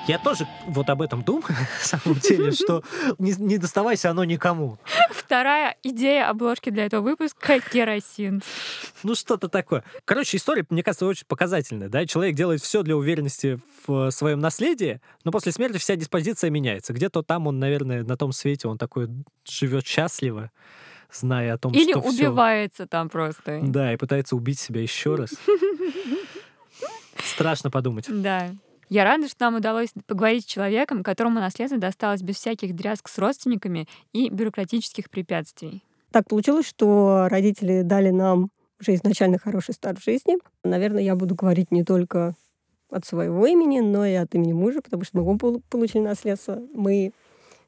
Я 0.08 0.20
тоже 0.20 0.48
вот 0.68 0.90
об 0.90 1.02
этом 1.02 1.24
думаю, 1.24 1.46
на 1.50 1.86
самом 1.86 2.20
деле, 2.20 2.52
что 2.52 2.84
не, 3.18 3.34
не 3.38 3.58
доставайся 3.58 4.12
оно 4.12 4.24
никому. 4.24 4.78
Вторая 5.10 5.76
идея 5.82 6.30
обложки 6.30 6.70
для 6.70 6.86
этого 6.86 7.02
выпуска— 7.02 7.60
керосин. 7.72 8.44
Ну, 9.04 9.16
что-то 9.16 9.50
такое. 9.50 9.84
Короче, 10.06 10.38
история, 10.38 10.66
мне 10.70 10.84
кажется, 10.84 11.08
очень 11.08 11.26
показательная. 11.28 11.90
Да? 11.90 12.06
Человек 12.06 12.36
делает 12.36 12.62
все 12.62 12.84
для 12.84 12.96
уверенности 12.96 13.60
в 13.88 14.12
своем 14.12 14.40
наследии, 14.40 15.02
но 15.24 15.32
после 15.32 15.52
смерти 15.52 15.78
вся 15.78 15.96
диспозиция 15.96 16.52
меняется. 16.52 16.94
Где-то 16.94 17.24
там 17.24 17.48
он, 17.48 17.60
наверное, 17.60 18.04
на 18.04 18.16
том 18.16 18.32
свете, 18.32 18.68
он 18.68 18.78
такой 18.78 19.10
живет 19.48 19.88
счастливо, 19.88 20.52
зная 21.12 21.56
о 21.56 21.58
том, 21.58 21.74
Или 21.74 21.92
что 21.92 22.02
убивается 22.02 22.84
всё... 22.84 22.88
там 22.88 23.10
просто. 23.10 23.60
Да, 23.64 23.94
и 23.94 23.98
пытается 23.98 24.36
убить 24.36 24.60
себя 24.60 24.82
еще 24.82 25.16
раз. 25.16 25.32
Страшно 27.24 27.72
подумать. 27.72 28.06
Да. 28.08 28.52
Я 28.90 29.04
рада, 29.04 29.28
что 29.28 29.46
нам 29.46 29.56
удалось 29.56 29.90
поговорить 30.06 30.44
с 30.44 30.48
человеком, 30.48 31.04
которому 31.04 31.40
наследство 31.40 31.80
досталось 31.80 32.22
без 32.22 32.36
всяких 32.36 32.76
дрязг 32.76 33.08
с 33.10 33.18
родственниками 33.18 33.88
и 34.14 34.30
бюрократических 34.30 35.10
препятствий. 35.10 35.84
Так 36.12 36.28
получилось, 36.30 36.68
что 36.68 37.28
родители 37.30 37.82
дали 37.82 38.12
нам 38.12 38.52
уже 38.80 38.94
изначально 38.96 39.40
хороший 39.40 39.74
старт 39.74 40.00
в 40.00 40.04
жизни. 40.04 40.38
Наверное, 40.64 41.02
я 41.02 41.16
буду 41.16 41.36
говорить 41.36 41.72
не 41.72 41.84
только 41.84 42.36
от 42.90 43.06
своего 43.06 43.46
имени, 43.48 43.80
но 43.80 44.06
и 44.06 44.14
от 44.14 44.36
имени 44.36 44.54
мужа, 44.54 44.82
потому 44.82 45.04
что 45.04 45.18
мы 45.18 45.30
оба 45.30 45.60
получили 45.70 46.04
наследство. 46.04 46.62
Мы 46.74 47.12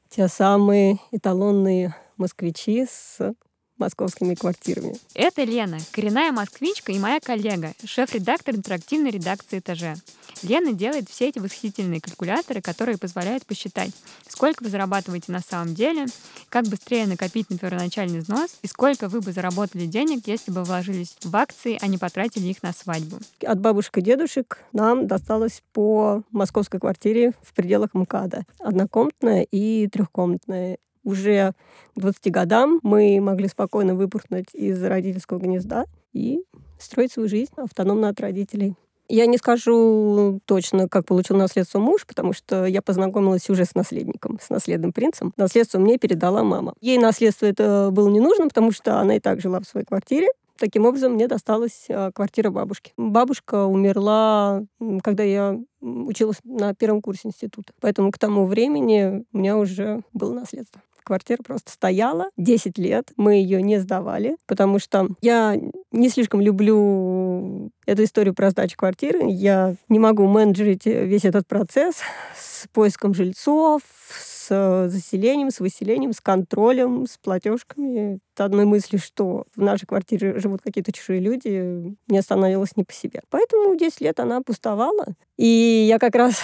те 0.08 0.28
самые 0.28 0.98
эталонные 1.10 1.94
москвичи 2.16 2.86
с 2.88 3.34
московскими 3.78 4.34
квартирами. 4.34 4.96
Это 5.14 5.44
Лена, 5.44 5.78
коренная 5.92 6.32
москвичка 6.32 6.92
и 6.92 6.98
моя 6.98 7.20
коллега, 7.20 7.72
шеф-редактор 7.84 8.54
интерактивной 8.54 9.10
редакции 9.10 9.58
«Этаже». 9.58 9.96
Лена 10.42 10.72
делает 10.72 11.08
все 11.08 11.28
эти 11.28 11.38
восхитительные 11.38 12.00
калькуляторы, 12.00 12.60
которые 12.60 12.98
позволяют 12.98 13.44
посчитать, 13.44 13.90
сколько 14.28 14.62
вы 14.62 14.70
зарабатываете 14.70 15.32
на 15.32 15.40
самом 15.40 15.74
деле, 15.74 16.06
как 16.48 16.66
быстрее 16.66 17.06
накопить 17.06 17.50
на 17.50 17.58
первоначальный 17.58 18.20
взнос 18.20 18.56
и 18.62 18.66
сколько 18.66 19.08
вы 19.08 19.20
бы 19.20 19.32
заработали 19.32 19.86
денег, 19.86 20.26
если 20.26 20.50
бы 20.50 20.62
вложились 20.62 21.16
в 21.22 21.34
акции, 21.34 21.78
а 21.80 21.86
не 21.86 21.98
потратили 21.98 22.46
их 22.46 22.62
на 22.62 22.72
свадьбу. 22.72 23.18
От 23.44 23.60
бабушек 23.60 23.98
и 23.98 24.02
дедушек 24.02 24.58
нам 24.72 25.06
досталось 25.06 25.62
по 25.72 26.22
московской 26.30 26.80
квартире 26.80 27.32
в 27.42 27.52
пределах 27.54 27.94
МКАДа. 27.94 28.44
Однокомнатная 28.60 29.42
и 29.42 29.88
трехкомнатная 29.88 30.78
уже 31.08 31.52
к 31.96 32.00
20 32.00 32.30
годам 32.30 32.80
мы 32.82 33.18
могли 33.20 33.48
спокойно 33.48 33.94
выпорхнуть 33.94 34.54
из 34.54 34.82
родительского 34.82 35.38
гнезда 35.38 35.86
и 36.12 36.42
строить 36.78 37.12
свою 37.12 37.28
жизнь 37.28 37.52
автономно 37.56 38.08
от 38.08 38.20
родителей. 38.20 38.74
Я 39.10 39.24
не 39.24 39.38
скажу 39.38 40.38
точно, 40.44 40.86
как 40.86 41.06
получил 41.06 41.36
наследство 41.38 41.78
муж, 41.78 42.06
потому 42.06 42.34
что 42.34 42.66
я 42.66 42.82
познакомилась 42.82 43.48
уже 43.48 43.64
с 43.64 43.74
наследником, 43.74 44.38
с 44.40 44.50
наследным 44.50 44.92
принцем. 44.92 45.32
Наследство 45.38 45.78
мне 45.78 45.96
передала 45.96 46.44
мама. 46.44 46.74
Ей 46.82 46.98
наследство 46.98 47.46
это 47.46 47.88
было 47.90 48.10
не 48.10 48.20
нужно, 48.20 48.48
потому 48.48 48.70
что 48.70 49.00
она 49.00 49.16
и 49.16 49.20
так 49.20 49.40
жила 49.40 49.60
в 49.60 49.64
своей 49.64 49.86
квартире. 49.86 50.28
Таким 50.58 50.84
образом, 50.84 51.12
мне 51.12 51.26
досталась 51.26 51.86
а, 51.88 52.10
квартира 52.10 52.50
бабушки. 52.50 52.92
Бабушка 52.96 53.64
умерла, 53.64 54.64
когда 55.02 55.22
я 55.22 55.56
училась 55.80 56.40
на 56.44 56.74
первом 56.74 57.00
курсе 57.00 57.28
института. 57.28 57.72
Поэтому 57.80 58.10
к 58.10 58.18
тому 58.18 58.44
времени 58.44 59.24
у 59.32 59.38
меня 59.38 59.56
уже 59.56 60.02
было 60.12 60.34
наследство 60.34 60.82
квартира 61.08 61.42
просто 61.42 61.72
стояла 61.72 62.28
10 62.36 62.76
лет. 62.78 63.12
Мы 63.16 63.36
ее 63.36 63.62
не 63.62 63.78
сдавали, 63.78 64.36
потому 64.46 64.78
что 64.78 65.08
я 65.22 65.58
не 65.90 66.08
слишком 66.10 66.42
люблю 66.42 67.70
эту 67.86 68.04
историю 68.04 68.34
про 68.34 68.50
сдачу 68.50 68.76
квартиры. 68.76 69.20
Я 69.24 69.74
не 69.88 69.98
могу 69.98 70.26
менеджерить 70.26 70.84
весь 70.84 71.24
этот 71.24 71.48
процесс 71.48 71.96
с 72.36 72.68
поиском 72.68 73.14
жильцов, 73.14 73.80
с 74.10 74.88
заселением, 74.88 75.50
с 75.50 75.60
выселением, 75.60 76.12
с 76.12 76.20
контролем, 76.20 77.06
с 77.06 77.16
платежками. 77.16 78.20
От 78.34 78.40
одной 78.42 78.66
мысли, 78.66 78.98
что 78.98 79.44
в 79.56 79.62
нашей 79.62 79.86
квартире 79.86 80.38
живут 80.38 80.60
какие-то 80.62 80.92
чужие 80.92 81.20
люди, 81.20 81.96
мне 82.06 82.22
становилось 82.22 82.76
не 82.76 82.84
по 82.84 82.92
себе. 82.92 83.22
Поэтому 83.30 83.76
10 83.76 84.00
лет 84.02 84.20
она 84.20 84.42
пустовала. 84.42 85.06
И 85.38 85.86
я 85.88 85.98
как 85.98 86.14
раз 86.14 86.40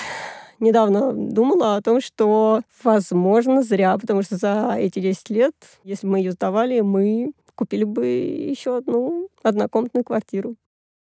недавно 0.65 1.13
думала 1.13 1.77
о 1.77 1.83
том, 1.83 2.01
что, 2.01 2.63
возможно, 2.83 3.63
зря, 3.63 3.97
потому 3.99 4.23
что 4.23 4.37
за 4.37 4.75
эти 4.79 4.99
10 4.99 5.31
лет, 5.31 5.55
если 5.85 6.07
мы 6.07 6.19
ее 6.19 6.33
сдавали, 6.33 6.81
мы 6.81 7.33
купили 7.55 7.85
бы 7.85 8.07
еще 8.07 8.79
одну 8.79 9.29
однокомнатную 9.43 10.05
квартиру. 10.05 10.57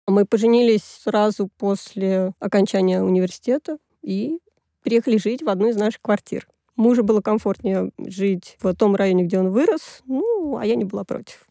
Мы 0.07 0.25
поженились 0.25 0.85
сразу 0.85 1.49
после 1.59 2.33
окончания 2.39 3.03
университета 3.03 3.79
и 4.03 4.39
переехали 4.83 5.17
жить 5.17 5.43
в 5.43 5.49
одну 5.49 5.69
из 5.69 5.77
наших 5.77 6.01
квартир. 6.01 6.47
Мужу 6.77 7.03
было 7.03 7.21
комфортнее 7.21 7.91
жить 7.99 8.57
в 8.61 8.73
том 8.75 8.95
районе, 8.95 9.25
где 9.25 9.39
он 9.39 9.51
вырос, 9.51 10.03
ну, 10.05 10.59
а 10.59 10.65
я 10.65 10.77
не 10.77 10.85
была 10.85 11.03
против. 11.05 11.46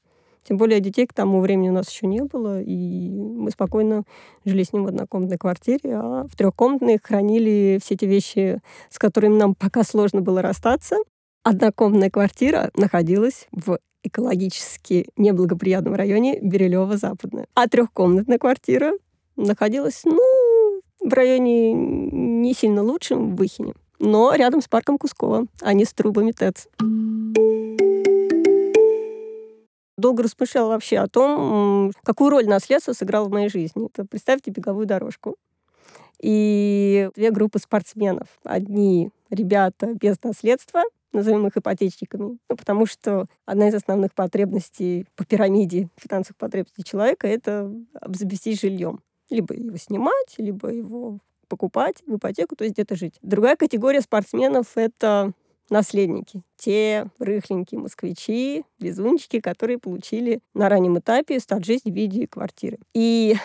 Тем 0.48 0.58
более 0.58 0.80
детей 0.80 1.08
к 1.08 1.14
тому 1.14 1.42
времени 1.42 1.70
у 1.70 1.74
нас 1.74 1.90
еще 1.90 2.06
не 2.06 2.22
было, 2.22 2.62
и 2.62 3.10
мы 3.10 3.50
спокойно 3.50 4.04
жили 4.46 4.64
с 4.64 4.74
ним 4.74 4.84
в 4.84 4.88
однокомнатной 4.88 5.40
квартире, 5.40 5.96
а 5.96 6.28
в 6.28 6.36
трехкомнатной 6.36 7.00
хранили 7.02 7.80
все 7.84 7.96
те 7.96 8.06
вещи, 8.06 8.62
с 8.90 9.00
которыми 9.00 9.38
нам 9.38 9.56
пока 9.56 9.84
сложно 9.84 10.22
было 10.22 10.44
расстаться. 10.44 10.98
Однокомнатная 11.44 12.12
квартира 12.12 12.70
находилась 12.76 13.48
в 13.52 13.80
экологически 14.04 15.08
неблагоприятном 15.18 15.96
районе 15.96 16.40
Бирюлево-Западная. 16.40 17.48
А 17.56 17.68
трехкомнатная 17.68 18.38
квартира 18.38 18.94
находилась, 19.36 20.02
ну, 20.06 20.22
в 21.00 21.12
районе 21.12 21.74
не 21.74 22.54
сильно 22.54 22.84
лучшем, 22.84 23.32
в 23.32 23.36
Выхине, 23.36 23.74
но 23.98 24.36
рядом 24.36 24.62
с 24.62 24.68
парком 24.68 25.00
Кускова, 25.00 25.48
а 25.62 25.74
не 25.74 25.86
с 25.86 25.94
трубами 25.94 26.34
ТЭЦ. 26.34 26.68
Долго 29.98 30.24
размышляла 30.24 30.70
вообще 30.70 30.98
о 30.98 31.08
том, 31.08 31.92
какую 32.04 32.30
роль 32.30 32.48
наследство 32.48 32.94
сыграло 32.94 33.30
в 33.30 33.32
моей 33.32 33.50
жизни. 33.50 33.88
Это 33.88 34.06
представьте 34.06 34.52
беговую 34.52 34.86
дорожку. 34.86 35.38
И 36.20 37.10
две 37.16 37.32
группы 37.32 37.60
спортсменов. 37.60 38.28
Одни 38.44 39.10
ребята 39.30 39.94
без 39.94 40.22
наследства, 40.24 40.84
назовем 41.14 41.48
их 41.48 41.56
ипотечниками, 41.56 42.38
ну, 42.50 42.56
потому 42.58 42.86
что 42.86 43.26
одна 43.46 43.70
из 43.70 43.76
основных 43.76 44.14
потребностей 44.14 45.08
по 45.16 45.26
пирамиде 45.26 45.90
финансовых 45.98 46.38
потребностей 46.38 46.84
человека— 46.84 47.28
это 47.30 47.72
обзавестись 47.94 48.62
жильем. 48.62 49.02
Либо 49.30 49.56
его 49.56 49.78
снимать, 49.78 50.36
либо 50.38 50.70
его 50.70 51.20
покупать 51.48 52.04
в 52.06 52.18
ипотеку, 52.18 52.56
то 52.56 52.64
есть 52.64 52.76
где-то 52.76 52.96
жить. 52.96 53.16
Другая 53.22 53.56
категория 53.56 54.02
спортсменов— 54.02 54.72
это 54.76 55.32
наследники. 55.70 56.44
Те 56.58 57.08
рыхленькие 57.20 57.80
москвичи, 57.80 58.64
везунчики, 58.80 59.40
которые 59.40 59.78
получили 59.80 60.40
на 60.54 60.70
раннем 60.70 61.00
этапе 61.00 61.40
старт 61.40 61.66
жизни 61.66 61.92
в 61.92 61.96
виде 61.96 62.28
квартиры. 62.28 62.80
И 62.94 63.36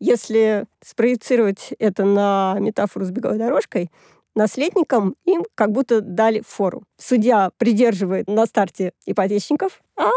если 0.00 0.66
спроецировать 0.84 1.72
это 1.78 2.04
на 2.04 2.56
метафору 2.60 3.04
с 3.04 3.10
беговой 3.10 3.38
дорожкой, 3.38 3.90
наследникам 4.34 5.16
им 5.24 5.44
как 5.54 5.72
будто 5.72 6.00
дали 6.00 6.42
фору. 6.46 6.84
Судья 6.96 7.50
придерживает 7.58 8.28
на 8.28 8.46
старте 8.46 8.92
ипотечников, 9.04 9.82
а 9.98 10.10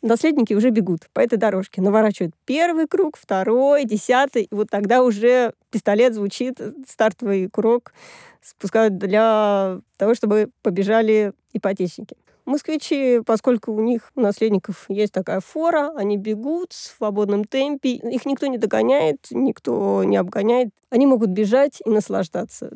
наследники 0.00 0.54
уже 0.54 0.70
бегут 0.70 1.08
по 1.12 1.20
этой 1.20 1.36
дорожке, 1.38 1.82
наворачивают 1.82 2.34
первый 2.44 2.86
круг, 2.86 3.16
второй, 3.16 3.84
десятый, 3.84 4.44
и 4.44 4.54
вот 4.54 4.70
тогда 4.70 5.02
уже 5.02 5.52
пистолет 5.70 6.14
звучит, 6.14 6.60
стартовый 6.88 7.48
курок 7.48 7.92
спускают 8.40 8.96
для 8.96 9.80
того, 9.96 10.14
чтобы 10.14 10.50
побежали 10.62 11.32
ипотечники. 11.52 12.16
Москвичи, 12.46 13.20
поскольку 13.26 13.72
у 13.72 13.80
них, 13.80 14.10
у 14.14 14.22
наследников, 14.22 14.86
есть 14.88 15.12
такая 15.12 15.40
фора, 15.40 15.92
они 15.94 16.16
бегут 16.16 16.72
в 16.72 16.96
свободном 16.96 17.44
темпе, 17.44 17.90
их 17.90 18.24
никто 18.24 18.46
не 18.46 18.56
догоняет, 18.56 19.26
никто 19.32 20.02
не 20.04 20.16
обгоняет. 20.16 20.70
Они 20.88 21.06
могут 21.06 21.28
бежать 21.28 21.82
и 21.84 21.90
наслаждаться 21.90 22.70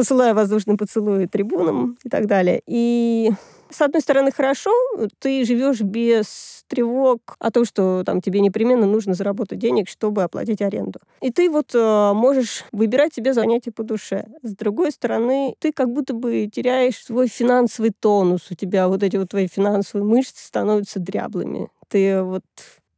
посылая 0.00 0.32
воздушные 0.32 0.78
поцелуи 0.78 1.26
трибунам 1.26 1.98
и 2.02 2.08
так 2.08 2.24
далее. 2.26 2.62
И 2.66 3.30
с 3.68 3.82
одной 3.82 4.00
стороны, 4.00 4.32
хорошо, 4.32 4.70
ты 5.18 5.44
живешь 5.44 5.82
без 5.82 6.64
тревог 6.68 7.36
о 7.38 7.50
том, 7.50 7.66
что 7.66 8.02
там 8.06 8.22
тебе 8.22 8.40
непременно 8.40 8.86
нужно 8.86 9.12
заработать 9.12 9.58
денег, 9.58 9.90
чтобы 9.90 10.22
оплатить 10.22 10.62
аренду. 10.62 11.00
И 11.20 11.30
ты 11.30 11.50
вот 11.50 11.74
э, 11.74 12.12
можешь 12.14 12.64
выбирать 12.72 13.12
себе 13.12 13.34
занятия 13.34 13.72
по 13.72 13.82
душе. 13.82 14.24
С 14.42 14.56
другой 14.56 14.90
стороны, 14.90 15.54
ты 15.58 15.70
как 15.70 15.92
будто 15.92 16.14
бы 16.14 16.48
теряешь 16.50 16.96
свой 17.04 17.28
финансовый 17.28 17.90
тонус. 17.90 18.50
У 18.50 18.54
тебя 18.54 18.88
вот 18.88 19.02
эти 19.02 19.18
вот 19.18 19.28
твои 19.28 19.48
финансовые 19.48 20.08
мышцы 20.08 20.46
становятся 20.46 20.98
дряблыми. 20.98 21.68
Ты 21.88 22.22
вот 22.22 22.44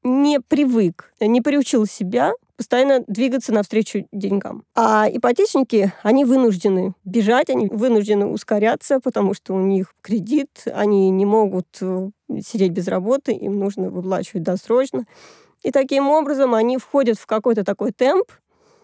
не 0.04 0.38
привык, 0.38 1.12
не 1.18 1.40
приучил 1.40 1.84
себя 1.86 2.32
постоянно 2.62 3.02
двигаться 3.08 3.52
навстречу 3.52 4.06
деньгам. 4.12 4.62
А 4.76 5.08
ипотечники, 5.10 5.92
они 6.04 6.24
вынуждены 6.24 6.94
бежать, 7.04 7.50
они 7.50 7.66
вынуждены 7.66 8.26
ускоряться, 8.26 9.00
потому 9.00 9.34
что 9.34 9.52
у 9.52 9.58
них 9.58 9.96
кредит, 10.00 10.62
они 10.72 11.10
не 11.10 11.26
могут 11.26 11.66
э, 11.80 12.10
сидеть 12.46 12.70
без 12.70 12.86
работы, 12.86 13.32
им 13.32 13.58
нужно 13.58 13.90
выплачивать 13.90 14.44
досрочно. 14.44 15.06
И 15.64 15.72
таким 15.72 16.08
образом 16.08 16.54
они 16.54 16.78
входят 16.78 17.18
в 17.18 17.26
какой-то 17.26 17.64
такой 17.64 17.90
темп, 17.90 18.30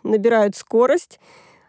набирают 0.02 0.56
скорость, 0.56 1.20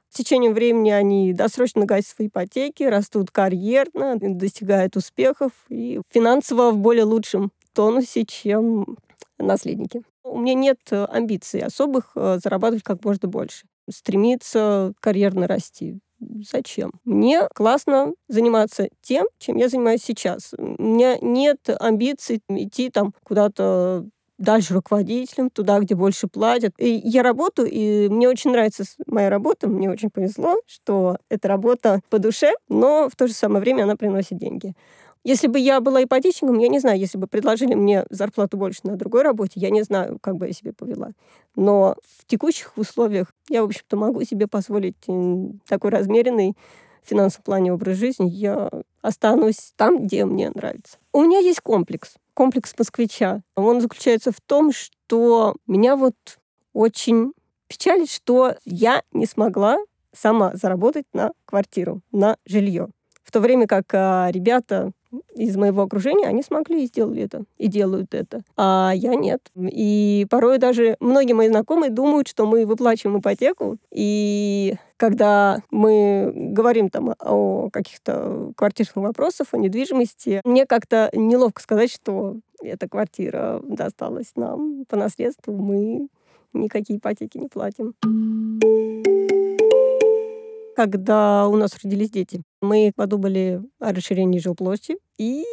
с 0.10 0.18
течением 0.18 0.56
времени 0.56 0.90
они 0.90 1.32
досрочно 1.34 1.86
гасят 1.86 2.16
свои 2.16 2.28
ипотеки, 2.28 2.82
растут 2.82 3.30
карьерно, 3.30 4.16
достигают 4.20 4.96
успехов 4.96 5.52
и 5.70 6.02
финансово 6.10 6.72
в 6.72 6.80
более 6.80 7.04
лучшем 7.04 7.52
тонусе, 7.74 8.26
чем 8.26 8.98
наследники. 9.38 10.02
У 10.30 10.40
меня 10.40 10.54
нет 10.54 10.80
э, 10.92 11.06
амбиций 11.06 11.62
особых 11.62 12.12
э, 12.16 12.40
зарабатывать 12.42 12.84
как 12.84 13.04
можно 13.04 13.28
больше, 13.28 13.66
стремиться 13.90 14.94
карьерно 15.00 15.48
расти. 15.48 16.00
Зачем? 16.20 16.92
Мне 17.06 17.48
классно 17.56 18.14
заниматься 18.28 18.90
тем, 19.02 19.28
чем 19.40 19.58
я 19.58 19.70
занимаюсь 19.70 20.04
сейчас. 20.04 20.54
У 20.58 20.84
меня 20.84 21.18
нет 21.22 21.70
амбиций 21.80 22.42
идти 22.50 22.90
там 22.90 23.14
куда-то 23.24 24.06
дальше 24.38 24.74
руководителем, 24.74 25.50
туда, 25.50 25.80
где 25.80 25.96
больше 25.96 26.28
платят. 26.28 26.74
И 26.78 27.02
я 27.04 27.24
работаю, 27.24 27.70
и 27.70 28.08
мне 28.10 28.28
очень 28.30 28.52
нравится 28.52 28.84
моя 29.06 29.30
работа, 29.30 29.68
мне 29.68 29.90
очень 29.90 30.10
повезло, 30.10 30.56
что 30.66 31.18
эта 31.30 31.48
работа 31.48 32.02
по 32.10 32.20
душе, 32.20 32.54
но 32.70 33.10
в 33.10 33.16
то 33.16 33.28
же 33.28 33.34
самое 33.34 33.62
время 33.62 33.84
она 33.84 33.96
приносит 33.96 34.38
деньги. 34.38 34.74
Если 35.24 35.48
бы 35.48 35.60
я 35.60 35.82
была 35.82 36.04
ипотечником, 36.04 36.60
я 36.60 36.70
не 36.70 36.80
знаю, 36.80 36.98
если 36.98 37.18
бы 37.18 37.28
предложили 37.28 37.76
мне 37.76 38.06
зарплату 38.10 38.58
больше 38.58 38.82
на 38.84 38.96
другой 38.96 39.24
работе, 39.24 39.60
я 39.60 39.70
не 39.70 39.84
знаю, 39.84 40.18
как 40.22 40.38
бы 40.38 40.48
я 40.48 40.54
себя 40.54 40.72
повела. 40.74 41.12
Но 41.56 41.96
в 42.18 42.26
текущих 42.26 42.78
условиях 42.78 43.34
я, 43.50 43.62
в 43.62 43.66
общем-то, 43.66 43.98
могу 43.98 44.24
себе 44.24 44.48
позволить 44.48 44.96
такой 45.68 45.92
размеренный 45.92 46.56
в 47.04 47.10
финансовом 47.10 47.44
плане 47.44 47.74
образ 47.74 47.98
жизни. 47.98 48.30
Я 48.30 48.70
останусь 49.02 49.74
там, 49.76 50.06
где 50.06 50.24
мне 50.26 50.50
нравится. 50.52 50.98
У 51.12 51.22
меня 51.22 51.40
есть 51.40 51.60
комплекс. 51.62 52.16
Комплекс 52.34 52.74
москвича. 52.78 53.42
Он 53.56 53.82
заключается 53.82 54.32
в 54.32 54.40
том, 54.40 54.72
что 54.72 55.56
меня 55.68 55.98
вот 55.98 56.16
очень 56.72 57.34
печалит, 57.68 58.10
что 58.10 58.56
я 58.64 59.04
не 59.12 59.26
смогла 59.26 59.78
сама 60.14 60.56
заработать 60.56 61.06
на 61.14 61.34
квартиру, 61.46 62.02
на 62.12 62.38
жилье. 62.46 62.88
В 63.24 63.32
то 63.32 63.42
время 63.42 63.68
как 63.68 63.94
а, 63.94 64.30
ребята 64.32 64.92
из 65.36 65.56
моего 65.58 65.84
окружения, 65.84 66.28
они 66.28 66.44
смогли 66.44 66.84
и 66.84 66.88
сделали 66.88 67.24
это, 67.24 67.44
и 67.58 67.68
делают 67.68 68.14
это. 68.14 68.42
А 68.58 68.92
я 68.96 69.16
нет. 69.16 69.52
И 69.56 70.28
порой 70.30 70.58
даже 70.58 70.98
многие 71.00 71.34
мои 71.34 71.50
знакомые 71.50 71.90
думают, 71.90 72.28
что 72.28 72.46
мы 72.46 72.66
выплачиваем 72.66 73.20
ипотеку, 73.20 73.78
и 73.92 74.76
когда 74.98 75.62
мы 75.72 76.32
говорим 76.36 76.90
там 76.90 77.16
о 77.20 77.70
каких-то 77.72 78.52
квартирных 78.56 79.08
вопросах, 79.08 79.48
о 79.52 79.58
недвижимости, 79.58 80.42
мне 80.44 80.66
как-то 80.66 81.10
неловко 81.14 81.62
сказать, 81.62 81.92
что 81.92 82.38
эта 82.62 82.88
квартира 82.90 83.62
досталась 83.64 84.34
нам 84.36 84.86
по 84.86 84.98
наследству, 84.98 85.54
мы 85.54 86.10
никакие 86.54 87.00
ипотеки 87.00 87.38
не 87.38 87.48
платим 87.48 87.94
когда 90.80 91.50
у 91.50 91.58
нас 91.58 91.76
родились 91.84 92.10
дети. 92.10 92.42
Мы 92.62 92.94
подумали 92.96 93.62
о 93.82 93.92
расширении 93.92 94.40
жилплощади 94.40 94.98
и 95.18 95.44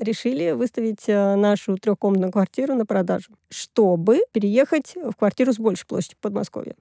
решили 0.00 0.50
выставить 0.50 1.08
э, 1.08 1.36
нашу 1.36 1.76
трехкомнатную 1.76 2.32
квартиру 2.32 2.74
на 2.74 2.84
продажу, 2.84 3.30
чтобы 3.48 4.22
переехать 4.32 4.96
в 4.96 5.12
квартиру 5.12 5.52
с 5.52 5.60
большей 5.60 5.86
площадью 5.86 6.16
в 6.18 6.20
Подмосковье. 6.20 6.74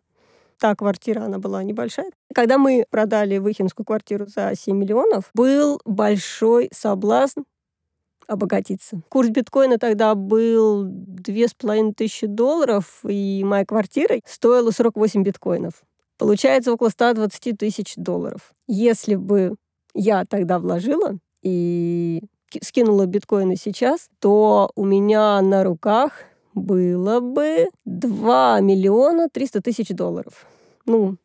Та 0.58 0.74
квартира, 0.74 1.26
она 1.26 1.38
была 1.38 1.62
небольшая. 1.62 2.10
Когда 2.34 2.58
мы 2.58 2.86
продали 2.90 3.38
Выхинскую 3.38 3.86
квартиру 3.86 4.26
за 4.26 4.54
7 4.56 4.76
миллионов, 4.76 5.30
был 5.36 5.80
большой 5.86 6.72
соблазн 6.74 7.42
обогатиться. 8.26 9.04
Курс 9.10 9.30
биткоина 9.30 9.78
тогда 9.78 10.16
был 10.16 10.86
две 10.88 11.48
с 11.48 11.54
половиной 11.54 11.94
тысячи 11.94 12.26
долларов, 12.26 13.02
и 13.08 13.44
моя 13.46 13.64
квартира 13.64 14.22
стоила 14.26 14.72
48 14.72 15.22
биткоинов. 15.22 15.84
Получается 16.22 16.72
около 16.72 16.90
120 16.90 17.58
тысяч 17.58 17.96
долларов. 17.96 18.54
Если 18.68 19.16
бы 19.16 19.56
я 19.96 20.24
тогда 20.24 20.60
вложила 20.60 21.18
и 21.42 22.22
скинула 22.62 23.08
биткоины 23.08 23.56
сейчас, 23.56 24.08
то 24.20 24.70
у 24.76 24.86
меня 24.86 25.42
на 25.42 25.64
руках 25.64 26.12
было 26.54 27.22
бы 27.22 27.70
2 27.86 28.60
миллиона 28.60 29.30
300 29.30 29.62
тысяч 29.62 29.88
долларов. 29.90 30.46
Ну, 30.86 31.18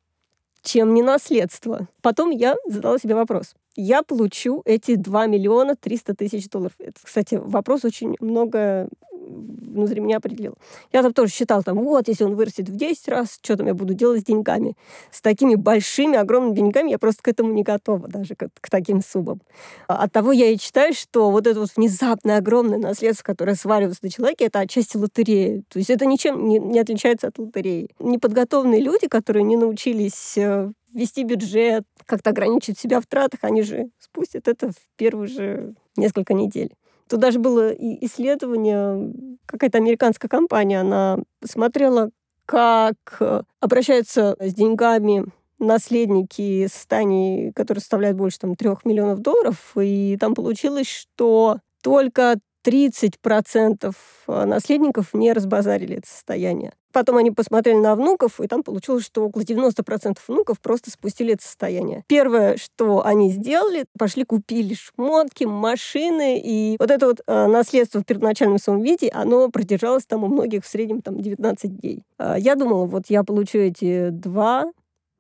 чем 0.63 0.95
не 0.95 1.03
наследство. 1.03 1.89
Потом 2.01 2.31
я 2.31 2.57
задала 2.67 2.99
себе 2.99 3.15
вопрос. 3.15 3.55
Я 3.75 4.03
получу 4.03 4.63
эти 4.65 4.95
2 4.95 5.27
миллиона 5.27 5.77
300 5.77 6.15
тысяч 6.15 6.49
долларов. 6.49 6.73
Это, 6.79 6.99
кстати, 7.03 7.35
вопрос 7.35 7.85
очень 7.85 8.17
много 8.19 8.89
внутри 9.27 10.01
меня 10.01 10.19
определил. 10.19 10.55
Я 10.93 11.03
там 11.03 11.13
тоже 11.13 11.33
считал, 11.33 11.63
там, 11.63 11.79
вот, 11.79 12.09
если 12.09 12.25
он 12.25 12.35
вырастет 12.35 12.69
в 12.69 12.77
10 12.77 13.09
раз, 13.09 13.39
что 13.43 13.57
там 13.57 13.67
я 13.67 13.75
буду 13.75 13.95
делать 13.95 14.21
с 14.21 14.25
деньгами? 14.25 14.77
С 15.11 15.21
такими 15.21 15.55
большими, 15.55 16.17
огромными 16.17 16.55
деньгами 16.55 16.91
я 16.91 16.99
просто 16.99 17.23
к 17.23 17.29
этому 17.29 17.53
не 17.53 17.63
готова, 17.63 18.09
даже 18.09 18.35
к, 18.35 18.49
к 18.61 18.71
таким 18.71 19.03
суммам. 19.03 19.41
А 19.89 20.05
от 20.05 20.13
того 20.13 20.33
я 20.33 20.51
и 20.51 20.59
считаю, 20.59 20.95
что 20.95 21.31
вот 21.31 21.47
это 21.47 21.61
вот 21.61 21.71
внезапное 21.77 22.39
огромное 22.39 22.79
наследство, 22.79 23.25
которое 23.25 23.55
сваливается 23.55 24.05
на 24.05 24.11
человеке, 24.11 24.47
это 24.47 24.61
отчасти 24.61 24.97
лотерея. 24.97 25.63
То 25.69 25.79
есть 25.79 25.91
это 25.91 26.07
ничем 26.07 26.49
не, 26.49 26.59
не 26.59 26.79
отличается 26.79 27.29
от 27.29 27.39
лотереи. 27.39 27.91
Неподготовленные 27.99 28.81
люди, 28.81 29.09
которые 29.09 29.43
не 29.43 29.57
научились 29.57 30.37
э, 30.37 30.71
вести 30.93 31.25
бюджет, 31.25 31.85
как-то 32.07 32.31
ограничить 32.31 32.79
себя 32.79 33.01
в 33.01 33.07
тратах, 33.07 33.41
они 33.43 33.63
же 33.63 33.91
спустят 33.99 34.49
это 34.49 34.71
в 34.71 34.77
первые 34.97 35.29
же 35.29 35.75
несколько 35.97 36.35
недель. 36.35 36.73
Тут 37.09 37.21
даже 37.21 37.39
было 37.39 37.71
исследование, 37.71 39.13
какая-то 39.47 39.79
американская 39.79 40.29
компания, 40.29 40.81
она 40.81 41.19
смотрела, 41.45 42.11
как 42.47 42.97
э, 43.21 43.43
обращаются 43.61 44.37
с 44.41 44.55
деньгами 44.55 45.27
наследники 45.59 46.67
состояний, 46.67 47.53
которые 47.53 47.81
составляют 47.81 48.17
больше 48.17 48.39
там, 48.39 48.55
3 48.57 48.71
миллионов 48.85 49.21
долларов, 49.21 49.73
и 49.77 50.17
там 50.21 50.35
получилось, 50.35 50.89
что 50.89 51.59
только 51.83 52.37
30% 52.67 53.95
э, 54.27 54.45
наследников 54.45 55.15
не 55.15 55.33
разбазарили 55.33 55.99
это 55.99 56.09
состояние. 56.09 56.73
Потом 56.93 57.19
они 57.19 57.31
посмотрели 57.31 57.77
на 57.77 57.95
внуков, 57.95 58.41
и 58.41 58.49
там 58.49 58.63
получилось, 58.63 59.05
что 59.05 59.27
около 59.27 59.43
90% 59.43 60.17
внуков 60.27 60.61
просто 60.61 60.91
спустили 60.91 61.35
это 61.35 61.45
состояние. 61.45 62.05
Первое, 62.09 62.57
что 62.57 63.05
они 63.05 63.31
сделали, 63.31 63.85
пошли 63.99 64.25
купили 64.25 64.75
шмотки, 64.75 65.45
машины, 65.45 66.41
и 66.43 66.77
вот 66.79 66.91
это 66.91 67.07
вот 67.07 67.21
э, 67.27 67.47
наследство 67.47 68.01
в 68.01 68.05
первоначальном 68.05 68.59
своем 68.59 68.81
виде, 68.81 69.11
оно 69.11 69.51
продержалось 69.51 70.07
там 70.07 70.25
у 70.25 70.29
многих 70.29 70.65
в 70.65 70.69
среднем 70.69 71.03
там 71.03 71.21
19 71.21 71.81
дней. 71.81 72.03
Э, 72.19 72.35
я 72.39 72.57
думала, 72.57 72.87
вот 72.87 73.05
я 73.09 73.23
получу 73.23 73.59
эти 73.59 74.09
2 74.09 74.73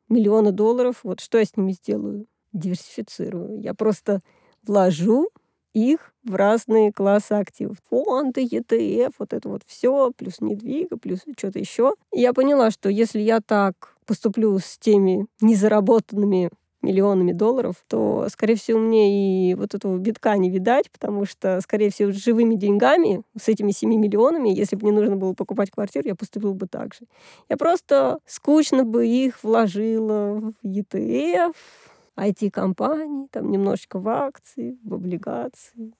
миллиона 0.08 0.52
долларов, 0.52 1.00
вот 1.02 1.20
что 1.20 1.38
я 1.38 1.44
с 1.44 1.56
ними 1.56 1.72
сделаю? 1.72 2.26
Диверсифицирую. 2.52 3.60
Я 3.60 3.74
просто 3.74 4.20
вложу 4.66 5.28
их 5.76 6.12
в 6.24 6.34
разные 6.34 6.90
классы 6.90 7.32
активов. 7.32 7.76
Фонды, 7.90 8.44
ETF, 8.44 9.12
вот 9.18 9.32
это 9.34 9.48
вот 9.48 9.62
все, 9.66 10.10
плюс 10.16 10.40
недвига, 10.40 10.96
плюс 10.96 11.20
что-то 11.36 11.58
еще. 11.58 11.92
Я 12.12 12.32
поняла, 12.32 12.70
что 12.70 12.88
если 12.88 13.20
я 13.20 13.40
так 13.40 13.94
поступлю 14.06 14.58
с 14.58 14.78
теми 14.78 15.26
незаработанными 15.42 16.50
миллионами 16.80 17.32
долларов, 17.32 17.76
то, 17.88 18.26
скорее 18.30 18.54
всего, 18.54 18.78
мне 18.78 19.50
и 19.50 19.54
вот 19.54 19.74
этого 19.74 19.98
битка 19.98 20.36
не 20.36 20.50
видать, 20.50 20.90
потому 20.90 21.26
что, 21.26 21.60
скорее 21.60 21.90
всего, 21.90 22.12
с 22.12 22.16
живыми 22.16 22.54
деньгами, 22.54 23.22
с 23.38 23.48
этими 23.48 23.72
7 23.72 23.90
миллионами, 23.94 24.48
если 24.48 24.76
бы 24.76 24.82
мне 24.88 24.92
нужно 24.98 25.16
было 25.16 25.34
покупать 25.34 25.70
квартиру, 25.70 26.06
я 26.06 26.14
поступила 26.14 26.52
бы 26.52 26.66
так 26.68 26.94
же. 26.94 27.00
Я 27.48 27.56
просто 27.56 28.18
скучно 28.24 28.84
бы 28.84 29.06
их 29.06 29.42
вложила 29.42 30.40
в 30.40 30.52
ETF, 30.64 31.54
IT-компаний, 32.16 33.28
там 33.30 33.50
немножечко 33.50 33.98
в 33.98 34.08
акции, 34.08 34.78
в 34.82 34.94
облигации. 34.94 35.92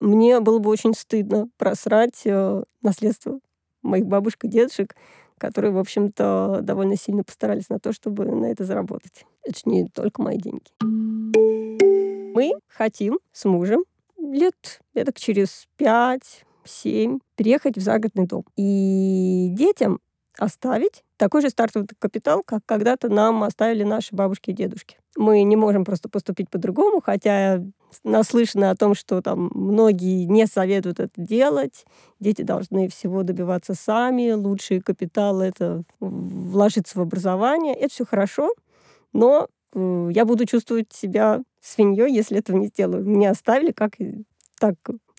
Мне 0.00 0.40
было 0.40 0.58
бы 0.58 0.70
очень 0.70 0.94
стыдно 0.94 1.48
просрать 1.56 2.22
э, 2.24 2.62
наследство 2.82 3.40
моих 3.82 4.06
бабушек 4.06 4.44
и 4.44 4.48
дедушек, 4.48 4.94
которые, 5.38 5.72
в 5.72 5.78
общем-то, 5.78 6.60
довольно 6.62 6.96
сильно 6.96 7.24
постарались 7.24 7.68
на 7.68 7.78
то, 7.78 7.92
чтобы 7.92 8.26
на 8.26 8.46
это 8.46 8.64
заработать. 8.64 9.24
Это 9.42 9.58
же 9.58 9.62
не 9.66 9.86
только 9.88 10.22
мои 10.22 10.38
деньги. 10.38 10.70
Мы 10.80 12.52
хотим 12.68 13.18
с 13.32 13.44
мужем 13.46 13.84
лет 14.18 14.80
это 14.94 15.12
через 15.18 15.66
5-7 15.78 17.20
переехать 17.36 17.76
в 17.76 17.80
загородный 17.80 18.26
дом. 18.26 18.44
И 18.56 19.48
детям 19.52 20.00
оставить 20.38 21.02
такой 21.16 21.42
же 21.42 21.50
стартовый 21.50 21.88
капитал, 21.98 22.42
как 22.44 22.60
когда-то 22.66 23.08
нам 23.08 23.42
оставили 23.42 23.82
наши 23.82 24.14
бабушки 24.14 24.50
и 24.50 24.54
дедушки. 24.54 24.98
Мы 25.16 25.42
не 25.42 25.56
можем 25.56 25.84
просто 25.84 26.08
поступить 26.08 26.50
по-другому, 26.50 27.00
хотя 27.00 27.62
наслышаны 28.04 28.66
о 28.66 28.76
том, 28.76 28.94
что 28.94 29.22
там 29.22 29.50
многие 29.54 30.24
не 30.24 30.46
советуют 30.46 31.00
это 31.00 31.12
делать. 31.16 31.84
Дети 32.20 32.42
должны 32.42 32.88
всего 32.88 33.22
добиваться 33.22 33.74
сами. 33.74 34.32
Лучший 34.32 34.80
капитал— 34.80 35.40
это 35.42 35.84
вложиться 36.00 36.98
в 36.98 37.02
образование. 37.02 37.74
Это 37.74 37.88
все 37.88 38.04
хорошо, 38.04 38.52
но 39.12 39.48
э, 39.72 40.08
я 40.12 40.24
буду 40.26 40.44
чувствовать 40.44 40.92
себя 40.92 41.40
свиньей, 41.60 42.12
если 42.12 42.38
этого 42.38 42.58
не 42.58 42.66
сделаю. 42.66 43.04
Меня 43.04 43.30
оставили, 43.30 43.72
как 43.72 43.94
так 44.60 44.74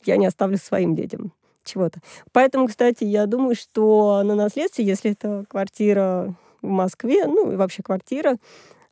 я 0.05 0.18
не 0.18 0.28
оставлю 0.28 0.57
своим 0.57 0.95
детям 0.95 1.34
чего-то. 1.68 1.99
Поэтому, 2.32 2.68
кстати, 2.68 3.03
я 3.03 3.26
думаю, 3.26 3.55
что 3.55 4.22
на 4.24 4.36
наследстве, 4.36 4.86
если 4.86 5.11
это 5.11 5.45
квартира 5.49 6.36
в 6.61 6.68
Москве, 6.68 7.28
ну 7.28 7.51
и 7.51 7.55
вообще 7.55 7.84
квартира, 7.84 8.38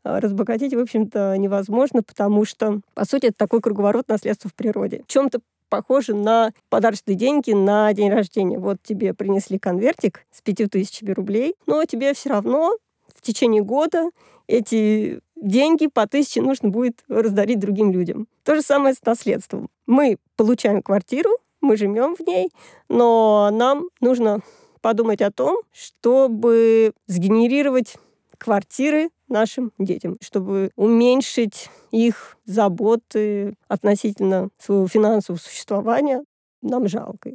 а, 0.03 0.19
разбогатеть, 0.19 0.73
в 0.73 0.80
общем-то, 0.80 1.36
невозможно, 1.38 2.03
потому 2.03 2.45
что, 2.45 2.82
по 2.93 3.05
сути, 3.05 3.28
это 3.28 3.38
такой 3.38 3.61
круговорот 3.61 4.07
наследства 4.07 4.49
в 4.49 4.53
природе. 4.53 5.03
В 5.07 5.11
чем-то 5.11 5.39
похоже 5.69 6.13
на 6.13 6.51
подарочные 6.69 7.15
деньги 7.15 7.51
на 7.51 7.91
день 7.93 8.11
рождения. 8.11 8.59
Вот 8.59 8.78
тебе 8.84 9.13
принесли 9.13 9.57
конвертик 9.57 10.26
с 10.32 10.41
пятью 10.41 10.69
тысячами 10.69 11.11
рублей, 11.11 11.55
но 11.65 11.84
тебе 11.86 12.13
все 12.13 12.30
равно 12.30 12.78
в 13.13 13.21
течение 13.21 13.63
года 13.63 14.09
эти 14.47 15.19
деньги 15.36 15.88
по 15.88 16.07
тысяче 16.07 16.41
нужно 16.41 16.69
будет 16.69 17.03
раздарить 17.07 17.59
другим 17.59 17.91
людям. 17.91 18.28
То 18.43 18.55
же 18.55 18.61
самое 18.61 18.93
с 18.93 19.03
наследством. 19.03 19.69
Мы 19.88 20.17
получаем 20.36 20.82
квартиру, 20.82 21.32
мы 21.66 21.78
живем 21.78 22.16
в 22.16 22.22
ней, 22.22 22.49
но 22.89 23.49
нам 23.51 23.89
нужно 24.01 24.39
подумать 24.82 25.22
о 25.22 25.32
том, 25.32 25.57
чтобы 25.72 26.93
сгенерировать 27.07 27.95
квартиры 28.38 29.09
нашим 29.28 29.72
детям, 29.80 30.18
чтобы 30.22 30.72
уменьшить 30.76 31.70
их 31.91 32.38
заботы 32.45 33.55
относительно 33.68 34.49
своего 34.59 34.88
финансового 34.88 35.39
существования. 35.39 36.24
Нам 36.61 36.88
жалко. 36.88 37.32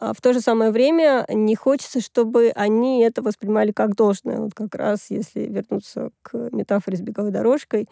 А 0.00 0.12
в 0.12 0.20
то 0.20 0.32
же 0.32 0.40
самое 0.40 0.70
время 0.70 1.24
не 1.28 1.54
хочется, 1.54 2.00
чтобы 2.00 2.52
они 2.54 3.02
это 3.02 3.22
воспринимали 3.22 3.72
как 3.72 3.94
должное. 3.94 4.38
Вот 4.38 4.54
как 4.54 4.74
раз, 4.74 5.06
если 5.10 5.40
вернуться 5.40 6.10
к 6.22 6.50
метафоре 6.52 6.96
с 6.96 7.00
беговой 7.00 7.30
дорожкой, 7.30 7.88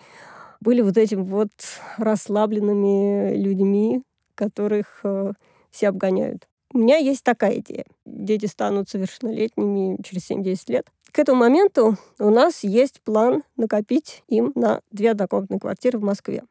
были 0.61 0.80
вот 0.80 0.97
этим 0.97 1.24
вот 1.24 1.51
расслабленными 1.97 3.35
людьми, 3.35 4.03
которых 4.35 5.01
э, 5.05 5.33
все 5.73 5.89
обгоняют. 5.89 6.47
У 6.73 6.79
меня 6.79 6.97
есть 6.97 7.25
такая 7.25 7.59
идея. 7.59 7.85
Дети 8.07 8.47
станут 8.47 8.89
совершеннолетними 8.89 10.01
через 10.03 10.31
7-10 10.31 10.59
лет. 10.68 10.87
К 11.11 11.18
этому 11.18 11.41
моменту 11.41 11.99
у 12.18 12.31
нас 12.31 12.64
есть 12.64 13.03
план 13.03 13.43
накопить 13.57 14.23
им 14.29 14.53
на 14.55 14.81
две 14.91 15.11
однокомнатные 15.11 15.61
квартиры 15.61 15.99
в 15.99 16.03
Москве. 16.03 16.45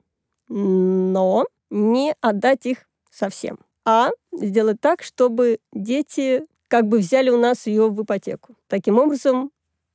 Но 0.47 1.45
не 1.71 2.13
отдать 2.21 2.65
их 2.65 2.85
совсем, 3.09 3.57
а 3.85 4.09
сделать 4.31 4.79
так, 4.79 5.01
чтобы 5.01 5.59
дети 5.73 6.45
как 6.67 6.87
бы 6.87 6.99
взяли 6.99 7.29
у 7.29 7.37
нас 7.37 7.65
ее 7.65 7.89
в 7.89 8.03
ипотеку. 8.03 8.55
Таким 8.67 8.99
образом, 8.99 9.51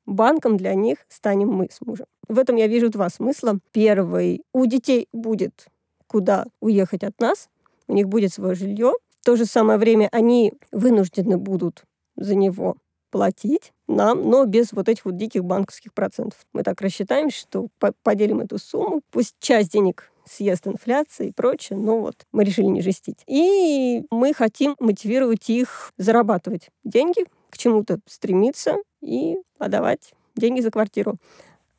банком 0.07 0.57
для 0.57 0.74
них 0.74 0.99
станем 1.09 1.51
мы 1.51 1.68
с 1.70 1.81
мужем. 1.81 2.07
В 2.29 2.39
этом 2.39 2.57
я 2.57 2.66
вижу 2.66 2.91
два 2.91 3.09
смысла. 3.09 3.59
Первый, 3.70 4.43
у 4.53 4.66
детей 4.66 5.09
будет 5.12 5.68
куда 6.09 6.47
уехать 6.61 7.05
от 7.05 7.20
нас, 7.20 7.49
у 7.87 7.95
них 7.95 8.09
будет 8.09 8.33
свое 8.33 8.55
жилье, 8.55 8.93
то 9.27 9.35
же 9.35 9.45
самое 9.45 9.77
время 9.77 10.09
они 10.12 10.53
вынуждены 10.70 11.37
будут 11.37 11.83
за 12.14 12.37
него 12.37 12.77
платить 13.11 13.72
нам, 13.89 14.31
но 14.31 14.45
без 14.45 14.72
вот 14.72 14.89
этих 14.89 15.05
вот 15.05 15.16
диких 15.16 15.45
банковских 15.45 15.93
процентов. 15.95 16.39
Мы 16.53 16.62
так 16.62 16.81
рассчитаем, 16.81 17.31
что 17.31 17.66
поделим 18.05 18.39
эту 18.39 18.59
сумму, 18.59 19.01
пусть 19.11 19.35
часть 19.41 19.72
денег 19.72 20.12
съест 20.24 20.68
инфляция 20.68 21.27
и 21.27 21.33
прочее, 21.33 21.77
но 21.77 21.99
вот 22.03 22.14
мы 22.31 22.45
решили 22.45 22.66
не 22.66 22.83
жестить. 22.83 23.24
И 23.27 24.05
мы 24.12 24.33
хотим 24.33 24.77
мотивировать 24.79 25.51
их 25.51 25.93
зарабатывать 25.97 26.70
деньги, 26.85 27.24
к 27.51 27.59
чему-то 27.59 27.99
стремиться 28.07 28.77
и 29.03 29.39
отдавать 29.59 30.12
деньги 30.37 30.61
за 30.61 30.70
квартиру. 30.70 31.16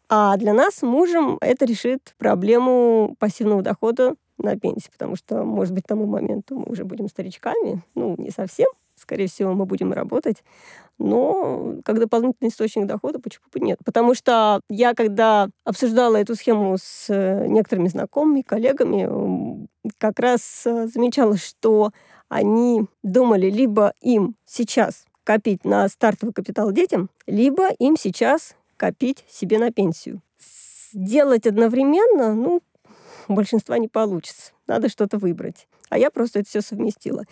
А 0.10 0.36
для 0.36 0.54
нас 0.54 0.82
мужем 0.82 1.38
это 1.40 1.64
решит 1.64 2.14
проблему 2.18 3.16
пассивного 3.20 3.62
дохода 3.62 4.16
на 4.38 4.58
пенсии, 4.58 4.90
потому 4.92 5.16
что, 5.16 5.44
может 5.44 5.74
быть, 5.74 5.84
к 5.84 5.88
тому 5.88 6.06
моменту 6.06 6.58
мы 6.58 6.66
уже 6.66 6.84
будем 6.84 7.08
старичками, 7.08 7.82
ну, 7.96 8.16
не 8.18 8.30
совсем, 8.32 8.68
скорее 8.96 9.28
всего, 9.28 9.54
мы 9.54 9.66
будем 9.66 9.94
работать, 9.94 10.44
но 10.98 11.76
как 11.86 12.00
дополнительный 12.00 12.50
источник 12.50 12.88
дохода, 12.88 13.20
почему 13.20 13.46
бы 13.54 13.60
нет? 13.60 13.80
Потому 13.86 14.14
что 14.14 14.62
я, 14.70 14.94
когда 14.94 15.50
обсуждала 15.64 16.18
эту 16.18 16.36
схему 16.36 16.78
с 16.78 17.06
э, 17.10 17.48
некоторыми 17.48 17.88
знакомыми, 17.88 18.42
коллегами, 18.42 19.68
как 20.00 20.20
раз 20.20 20.64
э, 20.66 20.88
замечала, 20.88 21.38
что 21.38 21.92
они 22.30 22.88
думали, 23.04 23.50
либо 23.50 23.94
им 24.02 24.36
сейчас 24.46 25.06
копить 25.24 25.66
на 25.66 25.88
стартовый 25.90 26.34
капитал 26.34 26.72
детям, 26.72 27.10
либо 27.28 27.70
им 27.80 27.98
сейчас 27.98 28.56
копить 28.78 29.26
себе 29.30 29.60
на 29.60 29.72
пенсию. 29.72 30.22
Делать 30.94 31.46
одновременно, 31.46 32.34
ну, 32.34 32.62
у 33.28 33.34
большинства 33.34 33.78
не 33.78 33.88
получится. 33.88 34.52
Надо 34.68 34.90
что-то 34.90 35.18
выбрать. 35.18 35.68
А 35.90 35.98
я 35.98 36.12
просто 36.12 36.40
это 36.40 36.50
все 36.50 36.62
совместила. 36.62 37.24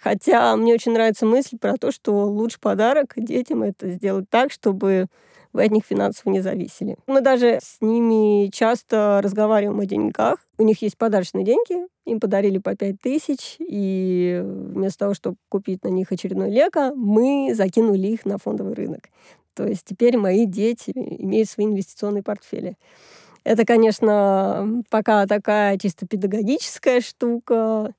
Хотя 0.00 0.54
мне 0.56 0.74
очень 0.74 0.92
нравится 0.92 1.26
мысль 1.26 1.58
про 1.58 1.76
то, 1.76 1.90
что 1.90 2.26
лучший 2.26 2.60
подарок 2.60 3.14
детям 3.16 3.62
это 3.62 3.90
сделать 3.90 4.28
так, 4.30 4.52
чтобы 4.52 5.06
вы 5.52 5.64
от 5.64 5.70
них 5.70 5.84
финансово 5.86 6.30
не 6.32 6.40
зависели. 6.40 6.98
Мы 7.06 7.22
даже 7.22 7.60
с 7.62 7.78
ними 7.80 8.50
часто 8.50 9.20
разговариваем 9.22 9.80
о 9.80 9.86
деньгах. 9.86 10.38
У 10.58 10.62
них 10.62 10.82
есть 10.82 10.98
подарочные 10.98 11.44
деньги, 11.44 11.86
им 12.04 12.20
подарили 12.20 12.58
по 12.58 12.76
5 12.76 13.00
тысяч, 13.00 13.56
и 13.58 14.42
вместо 14.44 14.98
того, 14.98 15.14
чтобы 15.14 15.36
купить 15.48 15.82
на 15.82 15.88
них 15.88 16.12
очередной 16.12 16.50
лего, 16.50 16.92
мы 16.94 17.54
закинули 17.54 18.08
их 18.08 18.26
на 18.26 18.36
фондовый 18.36 18.74
рынок. 18.74 19.08
То 19.54 19.66
есть 19.66 19.84
теперь 19.86 20.18
мои 20.18 20.44
дети 20.44 20.92
имеют 20.94 21.48
свои 21.48 21.64
инвестиционные 21.64 22.22
портфели. 22.22 22.76
Это, 23.46 23.64
конечно, 23.64 24.82
пока 24.90 25.24
такая 25.24 25.78
чисто 25.78 26.04
педагогическая 26.04 27.00
штука, 27.00 27.94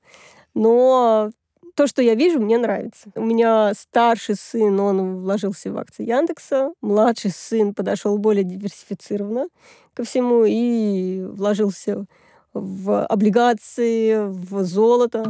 но 0.52 1.30
то, 1.74 1.86
что 1.86 2.02
я 2.02 2.14
вижу, 2.14 2.38
мне 2.38 2.58
нравится. 2.58 3.08
У 3.14 3.24
меня 3.24 3.72
старший 3.74 4.34
сын, 4.34 4.78
он 4.78 5.22
вложился 5.22 5.72
в 5.72 5.78
акции 5.78 6.04
Яндекса, 6.04 6.74
младший 6.82 7.30
сын 7.30 7.72
подошел 7.72 8.18
более 8.18 8.44
диверсифицированно 8.44 9.46
ко 9.94 10.04
всему 10.04 10.44
и 10.46 11.22
вложился 11.22 12.04
в 12.52 13.06
облигации, 13.06 14.28
в 14.28 14.64
золото. 14.64 15.24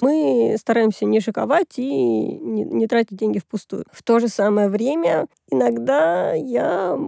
Мы 0.00 0.56
стараемся 0.58 1.04
не 1.04 1.20
шиковать 1.20 1.78
и 1.78 1.86
не, 1.86 2.64
не 2.64 2.86
тратить 2.86 3.16
деньги 3.16 3.38
впустую. 3.38 3.84
В 3.90 4.02
то 4.02 4.18
же 4.18 4.28
самое 4.28 4.68
время 4.68 5.26
иногда 5.50 6.32
я, 6.32 6.98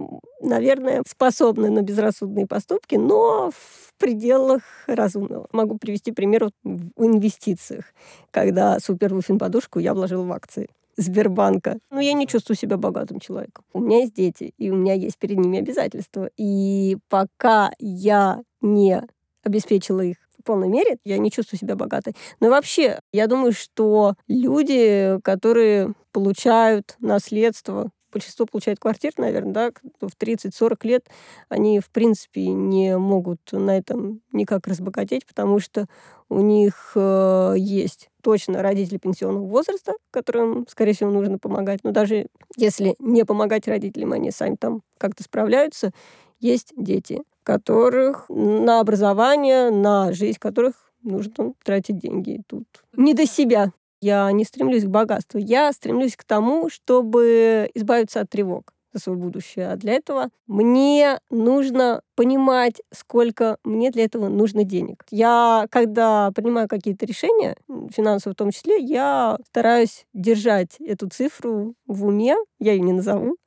наверное, 0.41 1.03
способна 1.07 1.69
на 1.69 1.81
безрассудные 1.81 2.47
поступки, 2.47 2.95
но 2.95 3.51
в 3.51 3.93
пределах 3.97 4.61
разумного. 4.87 5.47
Могу 5.51 5.77
привести 5.77 6.11
пример 6.11 6.49
в 6.63 7.05
инвестициях, 7.05 7.85
когда 8.31 8.79
суперлуфин 8.79 9.37
подушку 9.37 9.79
я 9.79 9.93
вложила 9.93 10.23
в 10.23 10.31
акции. 10.31 10.69
Сбербанка. 10.97 11.79
Но 11.89 12.01
я 12.01 12.13
не 12.13 12.27
чувствую 12.27 12.57
себя 12.57 12.77
богатым 12.77 13.19
человеком. 13.19 13.63
У 13.73 13.79
меня 13.79 13.99
есть 13.99 14.13
дети, 14.13 14.53
и 14.57 14.69
у 14.69 14.75
меня 14.75 14.93
есть 14.93 15.17
перед 15.17 15.37
ними 15.37 15.59
обязательства. 15.59 16.29
И 16.37 16.97
пока 17.09 17.71
я 17.79 18.41
не 18.61 19.01
обеспечила 19.43 20.01
их 20.01 20.17
в 20.41 20.43
полной 20.43 20.67
мере, 20.67 20.97
я 21.05 21.17
не 21.17 21.31
чувствую 21.31 21.59
себя 21.59 21.75
богатой. 21.75 22.15
Но 22.39 22.49
вообще, 22.49 22.99
я 23.13 23.27
думаю, 23.27 23.53
что 23.53 24.15
люди, 24.27 25.19
которые 25.23 25.93
получают 26.11 26.95
наследство 26.99 27.91
большинство 28.11 28.45
получает 28.45 28.79
квартир, 28.79 29.13
наверное, 29.17 29.53
да, 29.53 29.71
в 30.01 30.17
30-40 30.17 30.77
лет 30.83 31.07
они, 31.49 31.79
в 31.79 31.89
принципе, 31.89 32.47
не 32.47 32.97
могут 32.97 33.39
на 33.51 33.77
этом 33.77 34.21
никак 34.31 34.67
разбогатеть, 34.67 35.25
потому 35.25 35.59
что 35.59 35.87
у 36.29 36.39
них 36.41 36.91
э, 36.95 37.55
есть 37.57 38.09
точно 38.21 38.61
родители 38.61 38.97
пенсионного 38.97 39.45
возраста, 39.45 39.93
которым, 40.11 40.65
скорее 40.69 40.93
всего, 40.93 41.09
нужно 41.09 41.39
помогать. 41.39 41.81
Но 41.83 41.91
даже 41.91 42.27
если 42.55 42.95
не 42.99 43.25
помогать 43.25 43.67
родителям, 43.67 44.13
они 44.13 44.31
сами 44.31 44.55
там 44.55 44.81
как-то 44.97 45.23
справляются, 45.23 45.91
есть 46.39 46.73
дети, 46.75 47.21
которых 47.43 48.25
на 48.29 48.79
образование, 48.79 49.69
на 49.71 50.13
жизнь 50.13 50.39
которых 50.39 50.91
нужно 51.03 51.53
тратить 51.63 51.99
деньги. 51.99 52.41
Тут 52.47 52.65
не 52.95 53.13
до 53.13 53.25
себя. 53.25 53.71
Я 54.01 54.31
не 54.31 54.43
стремлюсь 54.45 54.83
к 54.83 54.87
богатству. 54.87 55.39
Я 55.39 55.71
стремлюсь 55.73 56.15
к 56.15 56.23
тому, 56.23 56.69
чтобы 56.69 57.69
избавиться 57.75 58.21
от 58.21 58.29
тревог 58.29 58.73
за 58.93 58.99
свое 58.99 59.17
будущее. 59.17 59.71
А 59.71 59.75
для 59.75 59.93
этого 59.93 60.29
мне 60.47 61.19
нужно 61.29 62.01
понимать, 62.15 62.81
сколько 62.91 63.57
мне 63.63 63.91
для 63.91 64.05
этого 64.05 64.27
нужно 64.27 64.63
денег. 64.63 65.05
Я, 65.11 65.67
когда 65.69 66.31
принимаю 66.31 66.67
какие-то 66.67 67.05
решения, 67.05 67.55
финансовые 67.89 68.33
в 68.33 68.37
том 68.37 68.51
числе, 68.51 68.77
я 68.79 69.37
стараюсь 69.47 70.05
держать 70.13 70.77
эту 70.79 71.07
цифру 71.09 71.75
в 71.85 72.05
уме. 72.05 72.35
Я 72.59 72.73
ее 72.73 72.81
не 72.81 72.93
назову, 72.93 73.37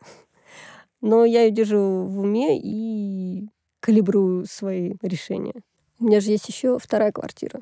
но 1.01 1.25
я 1.25 1.43
ее 1.43 1.51
держу 1.51 2.05
в 2.05 2.21
уме 2.21 2.59
и 2.59 3.49
калибрую 3.85 4.47
свои 4.47 4.95
решения. 5.03 5.53
У 6.01 6.07
меня 6.07 6.21
же 6.21 6.31
есть 6.31 6.49
еще 6.49 6.79
вторая 6.79 7.13
квартира. 7.13 7.61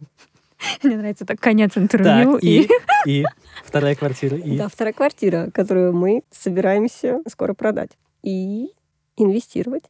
Мне 0.82 0.96
нравится 0.96 1.26
так 1.26 1.38
конец 1.38 1.76
интервью. 1.76 2.36
Так, 2.36 2.44
и, 2.44 2.66
и 3.04 3.26
вторая 3.62 3.94
квартира. 3.94 4.38
И... 4.38 4.56
Да, 4.56 4.68
вторая 4.68 4.94
квартира, 4.94 5.50
которую 5.52 5.92
мы 5.92 6.22
собираемся 6.30 7.20
скоро 7.28 7.52
продать. 7.52 7.90
И 8.22 8.70
инвестировать. 9.18 9.84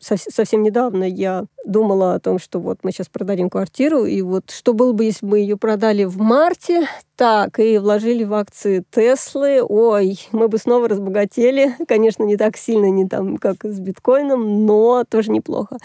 Совсем 0.00 0.62
недавно 0.62 1.04
я 1.04 1.44
думала 1.66 2.14
о 2.14 2.20
том, 2.20 2.38
что 2.38 2.58
вот 2.58 2.78
мы 2.82 2.90
сейчас 2.90 3.08
продадим 3.08 3.50
квартиру, 3.50 4.06
и 4.06 4.22
вот 4.22 4.50
что 4.50 4.72
было 4.72 4.94
бы, 4.94 5.04
если 5.04 5.26
бы 5.26 5.32
мы 5.32 5.38
ее 5.40 5.58
продали 5.58 6.04
в 6.04 6.16
марте, 6.18 6.86
так, 7.16 7.58
и 7.58 7.76
вложили 7.76 8.24
в 8.24 8.32
акции 8.32 8.82
Теслы, 8.90 9.62
ой, 9.62 10.18
мы 10.32 10.48
бы 10.48 10.56
снова 10.56 10.88
разбогатели. 10.88 11.76
Конечно, 11.86 12.22
не 12.22 12.38
так 12.38 12.56
сильно, 12.56 12.88
не 12.90 13.06
там, 13.06 13.36
как 13.36 13.62
с 13.62 13.78
биткоином, 13.78 14.64
но 14.64 15.04
тоже 15.06 15.30
неплохо. 15.30 15.76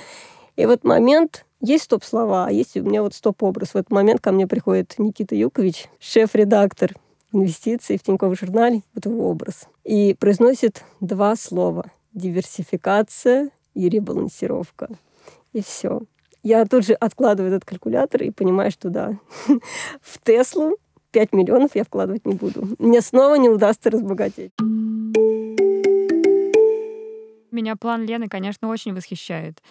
И 0.56 0.66
вот 0.66 0.86
момент 0.86 1.46
есть 1.60 1.84
стоп-слова, 1.84 2.46
а 2.48 2.52
есть 2.52 2.78
у 2.78 2.84
меня 2.84 3.04
вот 3.04 3.14
стоп-образ. 3.14 3.74
В 3.74 3.76
этот 3.76 3.92
момент 3.92 4.22
ко 4.22 4.32
мне 4.32 4.48
приходит 4.48 4.96
Никита 4.98 5.36
Юкович, 5.36 5.90
шеф-редактор 6.00 6.94
инвестиций 7.34 7.98
в 7.98 8.04
Тиньковом 8.04 8.36
журнале, 8.38 8.82
вот 8.94 9.06
его 9.06 9.30
образ, 9.30 9.68
и 9.84 10.14
произносит 10.14 10.86
два 11.02 11.36
слова. 11.36 11.92
Диверсификация 12.14 13.50
и 13.76 13.88
ребалансировка. 13.90 14.90
И 15.54 15.62
все. 15.62 16.02
Я 16.42 16.66
тут 16.66 16.86
же 16.86 16.94
откладываю 16.94 17.54
этот 17.54 17.66
калькулятор 17.66 18.24
и 18.24 18.32
понимаю, 18.32 18.72
что 18.72 18.90
да, 18.90 19.18
в 20.02 20.22
Теслу 20.24 20.78
5 21.12 21.34
миллионов 21.34 21.72
я 21.76 21.84
вкладывать 21.84 22.26
не 22.26 22.34
буду. 22.36 22.68
Мне 22.80 23.02
снова 23.02 23.36
не 23.36 23.50
удастся 23.50 23.90
разбогатеть. 23.90 24.52
Меня 27.56 27.78
план 27.78 28.04
Лены, 28.06 28.28
конечно, 28.28 28.68
очень 28.68 28.94
восхищает. 28.94 29.64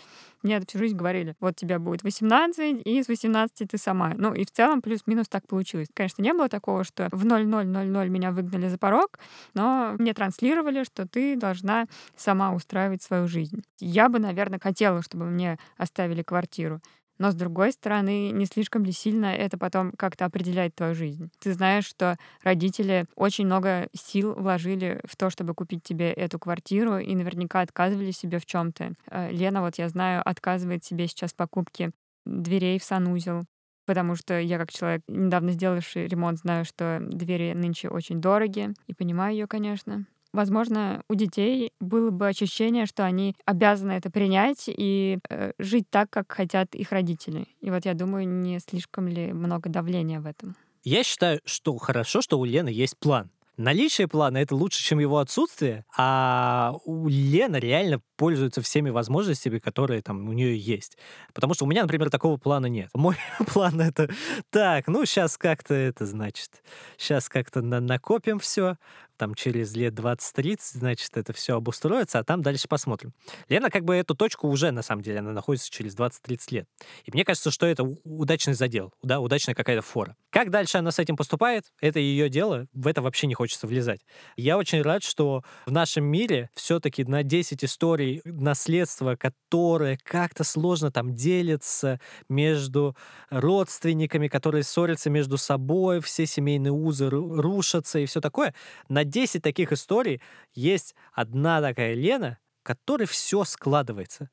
Мне 0.43 0.59
всю 0.61 0.79
жизнь 0.79 0.97
говорили, 0.97 1.37
вот 1.41 1.57
тебе 1.57 1.79
будет 1.79 2.03
18, 2.03 2.83
и 2.87 3.03
с 3.03 3.09
18 3.09 3.71
ты 3.71 3.79
сама. 3.79 4.15
Ну 4.17 4.33
и 4.33 4.45
в 4.45 4.51
целом 4.51 4.81
плюс-минус 4.81 5.29
так 5.29 5.47
получилось. 5.47 5.89
Конечно, 5.93 6.23
не 6.23 6.33
было 6.33 6.49
такого, 6.49 6.85
что 6.85 7.09
в 7.13 7.25
0000 7.25 8.09
меня 8.09 8.31
выгнали 8.31 8.69
за 8.69 8.79
порог, 8.79 9.19
но 9.53 9.95
мне 9.99 10.15
транслировали, 10.15 10.85
что 10.85 11.07
ты 11.07 11.37
должна 11.37 11.87
сама 12.17 12.55
устраивать 12.55 13.03
свою 13.03 13.29
жизнь. 13.29 13.63
Я 13.81 14.09
бы, 14.09 14.19
наверное, 14.19 14.59
хотела, 14.59 15.03
чтобы 15.03 15.27
мне 15.27 15.59
оставили 15.77 16.23
квартиру. 16.23 16.81
Но, 17.19 17.31
с 17.31 17.35
другой 17.35 17.73
стороны, 17.73 18.31
не 18.31 18.47
слишком 18.47 18.85
ли 18.85 18.93
сильно 18.93 19.27
это 19.27 19.57
потом 19.57 19.93
как-то 19.93 20.25
определяет 20.25 20.75
твою 20.75 20.95
жизнь? 20.95 21.31
Ты 21.39 21.53
знаешь, 21.53 21.87
что 21.87 22.17
родители 22.43 23.07
очень 23.15 23.47
много 23.47 23.89
сил 23.93 24.35
вложили 24.35 25.01
в 25.05 25.17
то, 25.17 25.31
чтобы 25.31 25.55
купить 25.55 25.83
тебе 25.83 26.13
эту 26.13 26.39
квартиру, 26.39 26.99
и 26.99 27.15
наверняка 27.15 27.61
отказывали 27.61 28.11
себе 28.11 28.39
в 28.39 28.47
чем 28.47 28.73
то 28.73 28.93
э, 29.11 29.31
Лена, 29.31 29.61
вот 29.61 29.77
я 29.77 29.89
знаю, 29.89 30.23
отказывает 30.29 30.85
себе 30.85 31.07
сейчас 31.07 31.33
в 31.33 31.37
покупке 31.37 31.93
дверей 32.25 32.79
в 32.79 32.85
санузел, 32.85 33.45
потому 33.87 34.17
что 34.17 34.39
я 34.39 34.59
как 34.59 34.73
человек, 34.73 35.03
недавно 35.09 35.53
сделавший 35.53 36.07
ремонт, 36.07 36.39
знаю, 36.39 36.65
что 36.65 36.99
двери 37.01 37.53
нынче 37.53 37.89
очень 37.89 38.21
дороги, 38.21 38.75
и 38.87 38.95
понимаю 38.95 39.35
ее, 39.35 39.47
конечно 39.47 40.07
возможно, 40.35 41.03
у 41.09 41.15
детей 41.15 41.73
было 41.81 42.11
бы 42.11 42.29
ощущение, 42.29 42.87
что 42.87 43.05
они 43.05 43.35
обязаны 43.47 43.93
это 43.93 44.11
принять 44.11 44.65
и 44.67 45.19
э, 45.31 45.53
жить 45.59 45.87
так, 45.89 46.11
как 46.11 46.31
хотят 46.33 46.75
их 46.75 46.93
родители. 46.93 47.47
И 47.61 47.71
вот 47.71 47.85
я 47.87 47.95
думаю, 47.95 48.29
не 48.29 48.59
слишком 48.59 49.09
ли 49.09 49.33
много 49.33 49.71
давления 49.71 50.21
в 50.21 50.27
этом. 50.27 50.57
Я 50.83 51.03
считаю, 51.03 51.41
что 51.45 51.77
хорошо, 51.79 52.21
что 52.21 52.39
у 52.39 52.45
Лены 52.45 52.69
есть 52.69 52.99
план. 52.99 53.31
Наличие 53.57 54.09
плана— 54.09 54.39
это 54.39 54.57
лучше, 54.57 54.83
чем 54.83 54.99
его 54.99 55.19
отсутствие, 55.19 55.85
а 55.97 56.75
у 56.85 57.07
Лены 57.07 57.57
реально 57.57 58.01
пользуется 58.17 58.61
всеми 58.63 58.91
возможностями, 58.91 59.61
которые 59.61 60.03
там 60.03 60.29
у 60.29 60.33
нее 60.33 60.59
есть. 60.59 60.99
Потому 61.33 61.55
что 61.55 61.65
у 61.65 61.69
меня, 61.69 61.83
например, 61.83 62.11
такого 62.11 62.37
плана 62.37 62.67
нет. 62.67 62.91
Мой 62.95 63.17
план— 63.53 63.81
это 63.83 64.11
так, 64.51 64.89
ну, 64.89 65.05
сейчас 65.05 65.39
как-то 65.39 65.73
это, 65.73 66.05
значит, 66.05 66.65
сейчас 66.99 67.29
как-то 67.29 67.63
на 67.63 67.79
накопим 67.79 68.41
все, 68.41 68.77
там 69.25 69.35
через 69.35 69.75
лет 69.75 69.95
20-30, 69.95 70.59
значит, 70.75 71.17
это 71.17 71.33
все 71.33 71.57
обустроится, 71.57 72.19
а 72.19 72.25
там 72.25 72.43
дальше 72.43 72.69
посмотрим. 72.69 73.15
Лена 73.49 73.71
как 73.71 73.83
бы 73.83 73.95
эту 73.95 74.15
точку 74.15 74.49
уже, 74.49 74.71
на 74.71 74.83
самом 74.83 75.01
деле, 75.01 75.21
она 75.21 75.33
находится 75.33 75.71
через 75.71 75.97
20-30 75.97 76.39
лет. 76.51 76.69
И 77.07 77.11
мне 77.11 77.25
кажется, 77.25 77.51
что 77.51 77.65
это 77.65 77.85
удачный 78.05 78.53
задел, 78.53 78.93
да, 79.03 79.21
удачная 79.21 79.55
какая-то 79.55 79.81
фора. 79.81 80.15
Как 80.29 80.51
дальше 80.51 80.77
она 80.77 80.91
с 80.91 80.99
этим 80.99 81.17
поступает, 81.17 81.73
это 81.81 82.01
ее 82.01 82.29
дело, 82.29 82.67
в 82.75 82.87
это 82.87 83.01
вообще 83.01 83.27
не 83.27 83.33
хочется 83.33 83.67
влезать. 83.67 84.01
Я 84.37 84.59
очень 84.59 84.83
рад, 84.83 85.03
что 85.03 85.43
в 85.65 85.73
нашем 85.73 86.05
мире 86.05 86.51
все-таки 86.55 87.05
на 87.05 87.23
10 87.23 87.65
историй 87.65 88.21
наследства, 88.27 89.17
которое 89.17 89.99
как-то 90.03 90.45
сложно 90.45 90.91
там 90.91 91.15
делится 91.15 91.99
между 92.29 92.95
родственниками, 93.31 94.29
которые 94.29 94.65
ссорятся 94.65 95.09
между 95.09 95.39
собой, 95.39 96.01
все 96.01 96.27
семейные 96.27 96.73
узы 96.73 97.09
рушатся 97.09 98.01
и 98.01 98.05
все 98.07 98.21
такое, 98.21 98.55
на 98.91 99.05
10 99.15 99.43
таких 99.43 99.73
историй 99.73 100.21
есть 100.55 100.97
одна 101.13 101.61
такая 101.61 101.95
Лена, 101.95 102.39
который 102.65 103.07
все 103.07 103.45
складывается. 103.45 104.29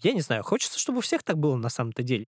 Я 0.00 0.12
не 0.12 0.20
знаю, 0.20 0.42
хочется, 0.42 0.78
чтобы 0.78 0.98
у 0.98 1.00
всех 1.00 1.22
так 1.22 1.38
было 1.38 1.56
на 1.56 1.70
самом-то 1.70 2.02
деле. 2.02 2.26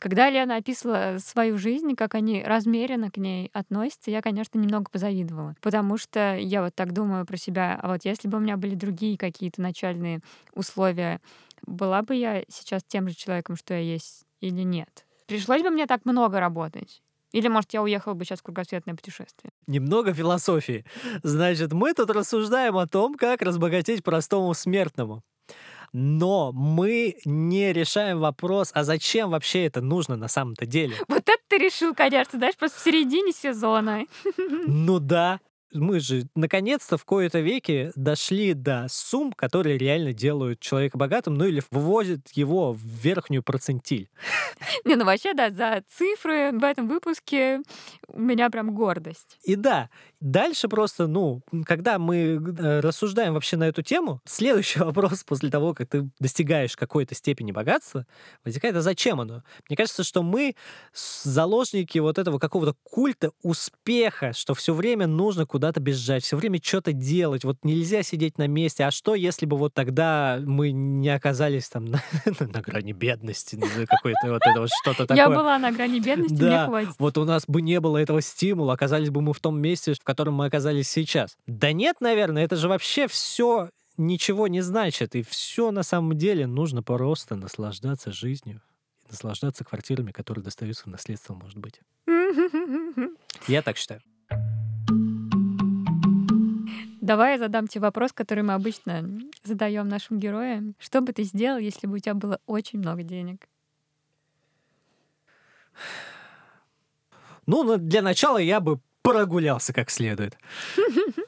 Когда 0.00 0.28
Лена 0.28 0.56
описывала 0.56 1.18
свою 1.18 1.56
жизнь, 1.56 1.94
как 1.94 2.16
они 2.16 2.42
размеренно 2.42 3.10
к 3.10 3.16
ней 3.18 3.50
относятся, 3.52 4.10
я, 4.10 4.20
конечно, 4.20 4.58
немного 4.58 4.90
позавидовала. 4.90 5.54
Потому 5.62 5.96
что 5.96 6.36
я 6.36 6.62
вот 6.62 6.74
так 6.74 6.92
думаю 6.92 7.24
про 7.24 7.36
себя, 7.36 7.78
а 7.80 7.88
вот 7.88 8.04
если 8.04 8.26
бы 8.26 8.38
у 8.38 8.40
меня 8.40 8.56
были 8.56 8.74
другие 8.74 9.16
какие-то 9.16 9.62
начальные 9.62 10.20
условия, 10.54 11.20
была 11.62 12.02
бы 12.02 12.16
я 12.16 12.42
сейчас 12.48 12.82
тем 12.82 13.08
же 13.08 13.14
человеком, 13.14 13.56
что 13.56 13.74
я 13.74 13.80
есть, 13.80 14.24
или 14.40 14.62
нет? 14.62 15.06
Пришлось 15.26 15.62
бы 15.62 15.70
мне 15.70 15.86
так 15.86 16.04
много 16.04 16.40
работать? 16.40 17.03
Или, 17.34 17.48
может, 17.48 17.74
я 17.74 17.82
уехала 17.82 18.14
бы 18.14 18.24
сейчас 18.24 18.38
в 18.38 18.42
кругосветное 18.44 18.94
путешествие? 18.94 19.50
Немного 19.66 20.14
философии. 20.14 20.84
Значит, 21.24 21.72
мы 21.72 21.92
тут 21.92 22.10
рассуждаем 22.10 22.76
о 22.76 22.86
том, 22.86 23.16
как 23.16 23.42
разбогатеть 23.42 24.04
простому 24.04 24.54
смертному. 24.54 25.22
Но 25.92 26.52
мы 26.52 27.16
не 27.24 27.72
решаем 27.72 28.20
вопрос, 28.20 28.70
а 28.72 28.84
зачем 28.84 29.30
вообще 29.30 29.66
это 29.66 29.80
нужно 29.80 30.16
на 30.16 30.28
самом-то 30.28 30.64
деле? 30.64 30.94
Вот 31.08 31.22
это 31.28 31.42
ты 31.48 31.58
решил, 31.58 31.92
конечно, 31.92 32.38
знаешь, 32.38 32.56
просто 32.56 32.78
в 32.78 32.84
середине 32.84 33.32
сезона. 33.32 34.04
Ну 34.66 35.00
да, 35.00 35.40
мы 35.74 36.00
же 36.00 36.28
наконец-то 36.34 36.96
в 36.96 37.04
кои-то 37.04 37.40
веке 37.40 37.92
дошли 37.96 38.54
до 38.54 38.86
сумм, 38.88 39.32
которые 39.32 39.76
реально 39.76 40.12
делают 40.12 40.60
человека 40.60 40.96
богатым, 40.96 41.34
ну 41.34 41.44
или 41.44 41.62
вывозят 41.70 42.28
его 42.32 42.72
в 42.72 42.80
верхнюю 42.80 43.42
процентиль. 43.42 44.08
Не, 44.84 44.94
ну 44.96 45.04
вообще, 45.04 45.34
да, 45.34 45.50
за 45.50 45.82
цифры 45.88 46.52
в 46.52 46.64
этом 46.64 46.88
выпуске 46.88 47.60
у 48.08 48.20
меня 48.20 48.50
прям 48.50 48.74
гордость. 48.74 49.38
И 49.42 49.56
да, 49.56 49.90
дальше 50.20 50.68
просто, 50.68 51.06
ну, 51.06 51.42
когда 51.66 51.98
мы 51.98 52.16
э, 52.16 52.80
рассуждаем 52.80 53.34
вообще 53.34 53.56
на 53.56 53.64
эту 53.64 53.82
тему, 53.82 54.20
следующий 54.26 54.78
вопрос 54.78 55.24
после 55.24 55.50
того, 55.50 55.74
как 55.74 55.88
ты 55.88 56.08
достигаешь 56.20 56.76
какой-то 56.76 57.14
степени 57.14 57.52
богатства, 57.52 58.06
возникает, 58.44 58.76
а 58.76 58.80
зачем 58.80 59.20
оно? 59.20 59.42
Мне 59.68 59.76
кажется, 59.76 60.04
что 60.04 60.22
мы 60.22 60.54
заложники 60.94 61.98
вот 61.98 62.18
этого 62.18 62.38
какого-то 62.38 62.74
культа 62.82 63.32
успеха, 63.42 64.32
что 64.32 64.54
все 64.54 64.72
время 64.72 65.06
нужно 65.06 65.46
куда 65.46 65.63
куда-то 65.64 65.80
бежать, 65.80 66.22
все 66.22 66.36
время 66.36 66.60
что-то 66.62 66.92
делать. 66.92 67.42
Вот 67.42 67.56
нельзя 67.62 68.02
сидеть 68.02 68.36
на 68.36 68.46
месте. 68.46 68.84
А 68.84 68.90
что, 68.90 69.14
если 69.14 69.46
бы 69.46 69.56
вот 69.56 69.72
тогда 69.72 70.38
мы 70.44 70.72
не 70.72 71.08
оказались 71.08 71.70
там 71.70 71.86
на, 71.86 72.02
на 72.38 72.60
грани 72.60 72.92
бедности, 72.92 73.58
какой-то 73.86 74.32
вот 74.32 74.42
это 74.44 74.60
вот 74.60 74.68
что-то 74.82 75.06
такое. 75.06 75.16
Я 75.16 75.30
была 75.30 75.58
на 75.58 75.72
грани 75.72 76.00
бедности, 76.00 76.34
да, 76.34 76.46
мне 76.46 76.66
хватит. 76.66 76.94
Вот 76.98 77.16
у 77.16 77.24
нас 77.24 77.44
бы 77.46 77.62
не 77.62 77.80
было 77.80 77.96
этого 77.96 78.20
стимула, 78.20 78.74
оказались 78.74 79.08
бы 79.08 79.22
мы 79.22 79.32
в 79.32 79.40
том 79.40 79.58
месте, 79.58 79.94
в 79.94 80.04
котором 80.04 80.34
мы 80.34 80.44
оказались 80.44 80.90
сейчас. 80.90 81.34
Да 81.46 81.72
нет, 81.72 82.02
наверное, 82.02 82.44
это 82.44 82.56
же 82.56 82.68
вообще 82.68 83.08
все 83.08 83.70
ничего 83.96 84.48
не 84.48 84.60
значит. 84.60 85.14
И 85.14 85.22
все 85.22 85.70
на 85.70 85.82
самом 85.82 86.18
деле 86.18 86.46
нужно 86.46 86.82
просто 86.82 87.36
наслаждаться 87.36 88.12
жизнью. 88.12 88.60
Наслаждаться 89.10 89.64
квартирами, 89.64 90.12
которые 90.12 90.44
достаются 90.44 90.84
в 90.84 90.88
наследство, 90.88 91.32
может 91.32 91.56
быть. 91.56 91.80
Я 93.48 93.62
так 93.62 93.78
считаю. 93.78 94.02
Давай 97.04 97.32
я 97.32 97.38
задам 97.38 97.68
тебе 97.68 97.82
вопрос, 97.82 98.14
который 98.14 98.42
мы 98.42 98.54
обычно 98.54 99.06
задаем 99.42 99.86
нашим 99.88 100.18
героям. 100.18 100.74
Что 100.78 101.02
бы 101.02 101.12
ты 101.12 101.24
сделал, 101.24 101.58
если 101.58 101.86
бы 101.86 101.96
у 101.96 101.98
тебя 101.98 102.14
было 102.14 102.40
очень 102.46 102.78
много 102.78 103.02
денег? 103.02 103.46
Ну, 107.44 107.76
для 107.76 108.00
начала 108.00 108.38
я 108.38 108.58
бы 108.58 108.80
прогулялся 109.02 109.74
как 109.74 109.90
следует. 109.90 110.38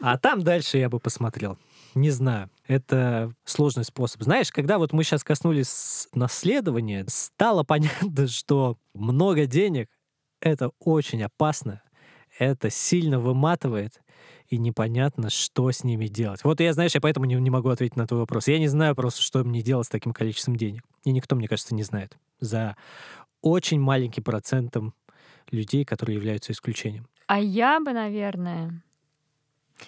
А 0.00 0.16
там 0.16 0.42
дальше 0.42 0.78
я 0.78 0.88
бы 0.88 0.98
посмотрел. 0.98 1.58
Не 1.94 2.08
знаю. 2.08 2.48
Это 2.66 3.34
сложный 3.44 3.84
способ. 3.84 4.22
Знаешь, 4.22 4.50
когда 4.50 4.78
вот 4.78 4.94
мы 4.94 5.04
сейчас 5.04 5.24
коснулись 5.24 6.08
наследования, 6.14 7.04
стало 7.08 7.64
понятно, 7.64 8.26
что 8.28 8.78
много 8.94 9.44
денег— 9.44 9.90
это 10.40 10.70
очень 10.78 11.22
опасно, 11.22 11.82
это 12.38 12.70
сильно 12.70 13.20
выматывает, 13.20 14.00
и 14.48 14.58
непонятно, 14.58 15.30
что 15.30 15.70
с 15.70 15.84
ними 15.84 16.06
делать. 16.06 16.44
Вот 16.44 16.60
я, 16.60 16.72
знаешь, 16.72 16.94
я 16.94 17.00
поэтому 17.00 17.26
не, 17.26 17.34
не 17.34 17.50
могу 17.50 17.68
ответить 17.68 17.96
на 17.96 18.06
твой 18.06 18.20
вопрос. 18.20 18.48
Я 18.48 18.58
не 18.58 18.68
знаю 18.68 18.94
просто, 18.94 19.22
что 19.22 19.44
мне 19.44 19.62
делать 19.62 19.86
с 19.86 19.90
таким 19.90 20.12
количеством 20.12 20.56
денег. 20.56 20.82
И 21.04 21.12
никто, 21.12 21.36
мне 21.36 21.48
кажется, 21.48 21.74
не 21.74 21.82
знает. 21.82 22.16
За 22.40 22.76
очень 23.42 23.80
маленьким 23.80 24.22
процентом 24.22 24.94
людей, 25.50 25.84
которые 25.84 26.16
являются 26.16 26.52
исключением. 26.52 27.06
А 27.26 27.38
я 27.40 27.80
бы, 27.80 27.92
наверное... 27.92 28.82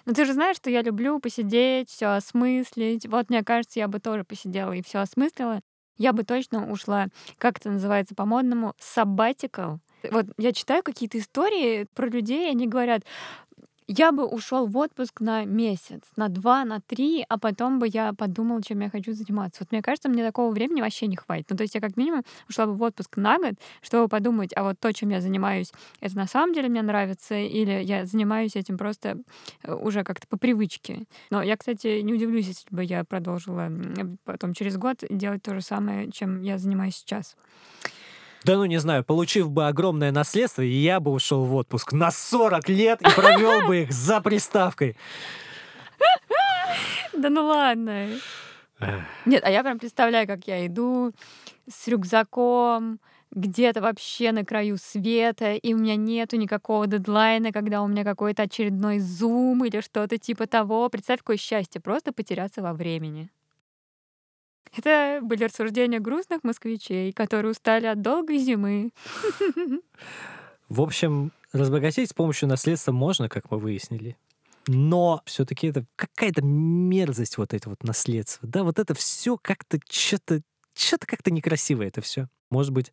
Ну, 0.04 0.12
ты 0.12 0.24
же 0.26 0.34
знаешь, 0.34 0.56
что 0.56 0.70
я 0.70 0.82
люблю 0.82 1.18
посидеть, 1.18 1.88
все 1.88 2.16
осмыслить. 2.16 3.06
Вот, 3.06 3.30
мне 3.30 3.42
кажется, 3.42 3.78
я 3.78 3.88
бы 3.88 4.00
тоже 4.00 4.22
посидела 4.22 4.72
и 4.72 4.82
все 4.82 4.98
осмыслила. 4.98 5.60
Я 5.96 6.12
бы 6.12 6.22
точно 6.22 6.70
ушла, 6.70 7.08
как 7.38 7.58
это 7.58 7.70
называется 7.70 8.14
по-модному, 8.14 8.74
sabbatical. 8.78 9.78
Вот 10.10 10.26
я 10.36 10.52
читаю 10.52 10.82
какие-то 10.84 11.18
истории 11.18 11.86
про 11.94 12.06
людей, 12.06 12.48
они 12.50 12.68
говорят, 12.68 13.02
я 13.88 14.12
бы 14.12 14.26
ушел 14.26 14.66
в 14.66 14.76
отпуск 14.76 15.20
на 15.20 15.46
месяц, 15.46 16.02
на 16.16 16.28
два, 16.28 16.64
на 16.66 16.80
три, 16.80 17.24
а 17.26 17.38
потом 17.38 17.78
бы 17.78 17.88
я 17.88 18.12
подумал, 18.12 18.60
чем 18.60 18.80
я 18.80 18.90
хочу 18.90 19.14
заниматься. 19.14 19.62
Вот 19.64 19.72
мне 19.72 19.80
кажется, 19.80 20.10
мне 20.10 20.22
такого 20.22 20.52
времени 20.52 20.82
вообще 20.82 21.06
не 21.06 21.16
хватит. 21.16 21.46
Ну, 21.48 21.56
то 21.56 21.62
есть 21.62 21.74
я 21.74 21.80
как 21.80 21.96
минимум 21.96 22.22
ушла 22.48 22.66
бы 22.66 22.74
в 22.74 22.82
отпуск 22.82 23.16
на 23.16 23.38
год, 23.38 23.54
чтобы 23.80 24.08
подумать, 24.08 24.50
а 24.54 24.62
вот 24.62 24.78
то, 24.78 24.92
чем 24.92 25.08
я 25.08 25.22
занимаюсь, 25.22 25.72
это 26.00 26.16
на 26.16 26.26
самом 26.26 26.52
деле 26.52 26.68
мне 26.68 26.82
нравится, 26.82 27.34
или 27.34 27.82
я 27.82 28.04
занимаюсь 28.04 28.56
этим 28.56 28.76
просто 28.76 29.18
э, 29.62 29.74
уже 29.74 30.04
как-то 30.04 30.26
по 30.26 30.36
привычке. 30.36 31.04
Но 31.30 31.42
я, 31.42 31.56
кстати, 31.56 32.00
не 32.00 32.12
удивлюсь, 32.12 32.48
если 32.48 32.74
бы 32.74 32.84
я 32.84 33.04
продолжила 33.04 33.70
потом 34.24 34.52
через 34.52 34.76
год 34.76 35.02
делать 35.08 35.42
то 35.42 35.54
же 35.54 35.62
самое, 35.62 36.10
чем 36.12 36.42
я 36.42 36.58
занимаюсь 36.58 36.96
сейчас. 36.96 37.36
Да 38.44 38.56
ну 38.56 38.64
не 38.64 38.78
знаю, 38.78 39.04
получив 39.04 39.50
бы 39.50 39.66
огромное 39.66 40.12
наследство, 40.12 40.62
я 40.62 41.00
бы 41.00 41.10
ушел 41.10 41.44
в 41.44 41.54
отпуск 41.54 41.92
на 41.92 42.10
40 42.10 42.68
лет 42.68 43.02
и 43.02 43.10
провел 43.14 43.66
бы 43.66 43.82
их 43.82 43.92
за 43.92 44.20
приставкой. 44.20 44.96
Да 47.14 47.30
ну 47.30 47.46
ладно. 47.46 48.10
Нет, 49.26 49.42
а 49.44 49.50
я 49.50 49.64
прям 49.64 49.80
представляю, 49.80 50.26
как 50.28 50.46
я 50.46 50.64
иду 50.66 51.12
с 51.68 51.88
рюкзаком, 51.88 53.00
где-то 53.32 53.80
вообще 53.80 54.32
на 54.32 54.44
краю 54.44 54.76
света, 54.78 55.54
и 55.54 55.74
у 55.74 55.78
меня 55.78 55.96
нету 55.96 56.36
никакого 56.36 56.86
дедлайна, 56.86 57.52
когда 57.52 57.82
у 57.82 57.88
меня 57.88 58.04
какой-то 58.04 58.44
очередной 58.44 59.00
зум 59.00 59.64
или 59.64 59.80
что-то 59.80 60.18
типа 60.18 60.46
того. 60.46 60.88
Представь, 60.88 61.20
какое 61.20 61.36
счастье, 61.36 61.80
просто 61.80 62.12
потеряться 62.12 62.62
во 62.62 62.72
времени. 62.72 63.30
Это 64.76 65.20
были 65.22 65.44
рассуждения 65.44 66.00
грустных 66.00 66.44
москвичей, 66.44 67.12
которые 67.12 67.52
устали 67.52 67.86
от 67.86 68.00
долгой 68.02 68.38
зимы. 68.38 68.92
В 70.68 70.80
общем, 70.80 71.32
разбогатеть 71.52 72.10
с 72.10 72.14
помощью 72.14 72.48
наследства 72.48 72.92
можно, 72.92 73.28
как 73.28 73.50
мы 73.50 73.58
выяснили. 73.58 74.16
Но 74.66 75.22
все-таки 75.24 75.68
это 75.68 75.86
какая-то 75.96 76.42
мерзость 76.42 77.38
вот 77.38 77.54
это 77.54 77.70
вот 77.70 77.82
наследство. 77.84 78.46
Да, 78.46 78.64
вот 78.64 78.78
это 78.78 78.94
все 78.94 79.38
как-то 79.38 79.78
что-то 79.88 80.42
что-то 80.74 81.06
как-то 81.06 81.30
некрасиво 81.30 81.82
это 81.82 82.00
все. 82.00 82.28
Может 82.50 82.72
быть, 82.72 82.92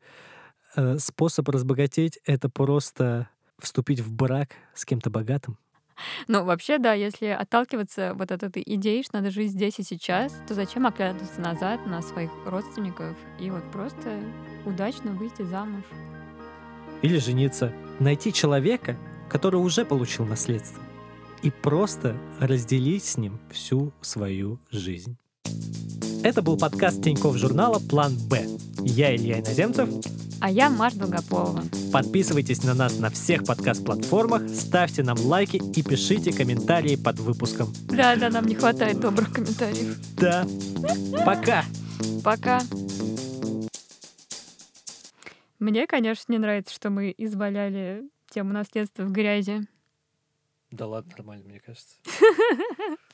э, 0.75 0.97
способ 0.99 1.47
разбогатеть 1.49 2.19
это 2.25 2.49
просто 2.49 3.29
вступить 3.59 3.99
в 3.99 4.11
брак 4.11 4.49
с 4.73 4.85
кем-то 4.85 5.09
богатым? 5.09 5.57
Ну, 6.27 6.43
вообще, 6.43 6.77
да, 6.77 6.93
если 6.93 7.27
отталкиваться 7.27 8.13
вот 8.15 8.31
от 8.31 8.43
этой 8.43 8.63
идеи, 8.65 9.01
что 9.01 9.17
надо 9.17 9.31
жить 9.31 9.51
здесь 9.51 9.79
и 9.79 9.83
сейчас, 9.83 10.33
то 10.47 10.53
зачем 10.53 10.85
оглядываться 10.85 11.39
назад 11.41 11.85
на 11.85 12.01
своих 12.01 12.31
родственников 12.45 13.15
и 13.39 13.49
вот 13.49 13.63
просто 13.71 14.21
удачно 14.65 15.11
выйти 15.11 15.43
замуж? 15.43 15.83
Или 17.01 17.17
жениться. 17.17 17.73
Найти 17.99 18.33
человека, 18.33 18.97
который 19.29 19.57
уже 19.57 19.85
получил 19.85 20.25
наследство, 20.25 20.81
и 21.41 21.51
просто 21.51 22.17
разделить 22.39 23.05
с 23.05 23.17
ним 23.17 23.39
всю 23.51 23.93
свою 24.01 24.59
жизнь. 24.71 25.17
Это 26.25 26.41
был 26.41 26.57
подкаст 26.57 27.03
Тинькофф 27.03 27.37
журнала 27.37 27.77
«План 27.77 28.17
Б». 28.27 28.47
Я 28.79 29.15
Илья 29.15 29.41
Иноземцев. 29.41 29.87
А 30.41 30.49
я 30.49 30.71
Маша 30.71 30.97
Долгополова. 30.97 31.61
Подписывайтесь 31.93 32.63
на 32.63 32.73
нас 32.73 32.97
на 32.97 33.11
всех 33.11 33.43
подкаст-платформах, 33.45 34.49
ставьте 34.49 35.03
нам 35.03 35.19
лайки 35.19 35.57
и 35.57 35.83
пишите 35.83 36.35
комментарии 36.35 36.95
под 36.95 37.19
выпуском. 37.19 37.71
Да, 37.89 38.15
да, 38.15 38.31
нам 38.31 38.47
не 38.47 38.55
хватает 38.55 38.99
добрых 38.99 39.33
комментариев. 39.33 39.99
Да. 40.19 40.47
Пока. 41.23 41.63
Пока. 42.23 42.59
Мне, 45.59 45.85
конечно, 45.85 46.31
не 46.31 46.39
нравится, 46.39 46.73
что 46.73 46.89
мы 46.89 47.13
изваляли 47.15 48.01
тему 48.31 48.51
наследства 48.51 49.03
в 49.03 49.11
грязи. 49.11 49.67
Да 50.71 50.87
ладно, 50.87 51.11
нормально, 51.15 51.49
мне 51.49 51.59
кажется. 51.59 51.97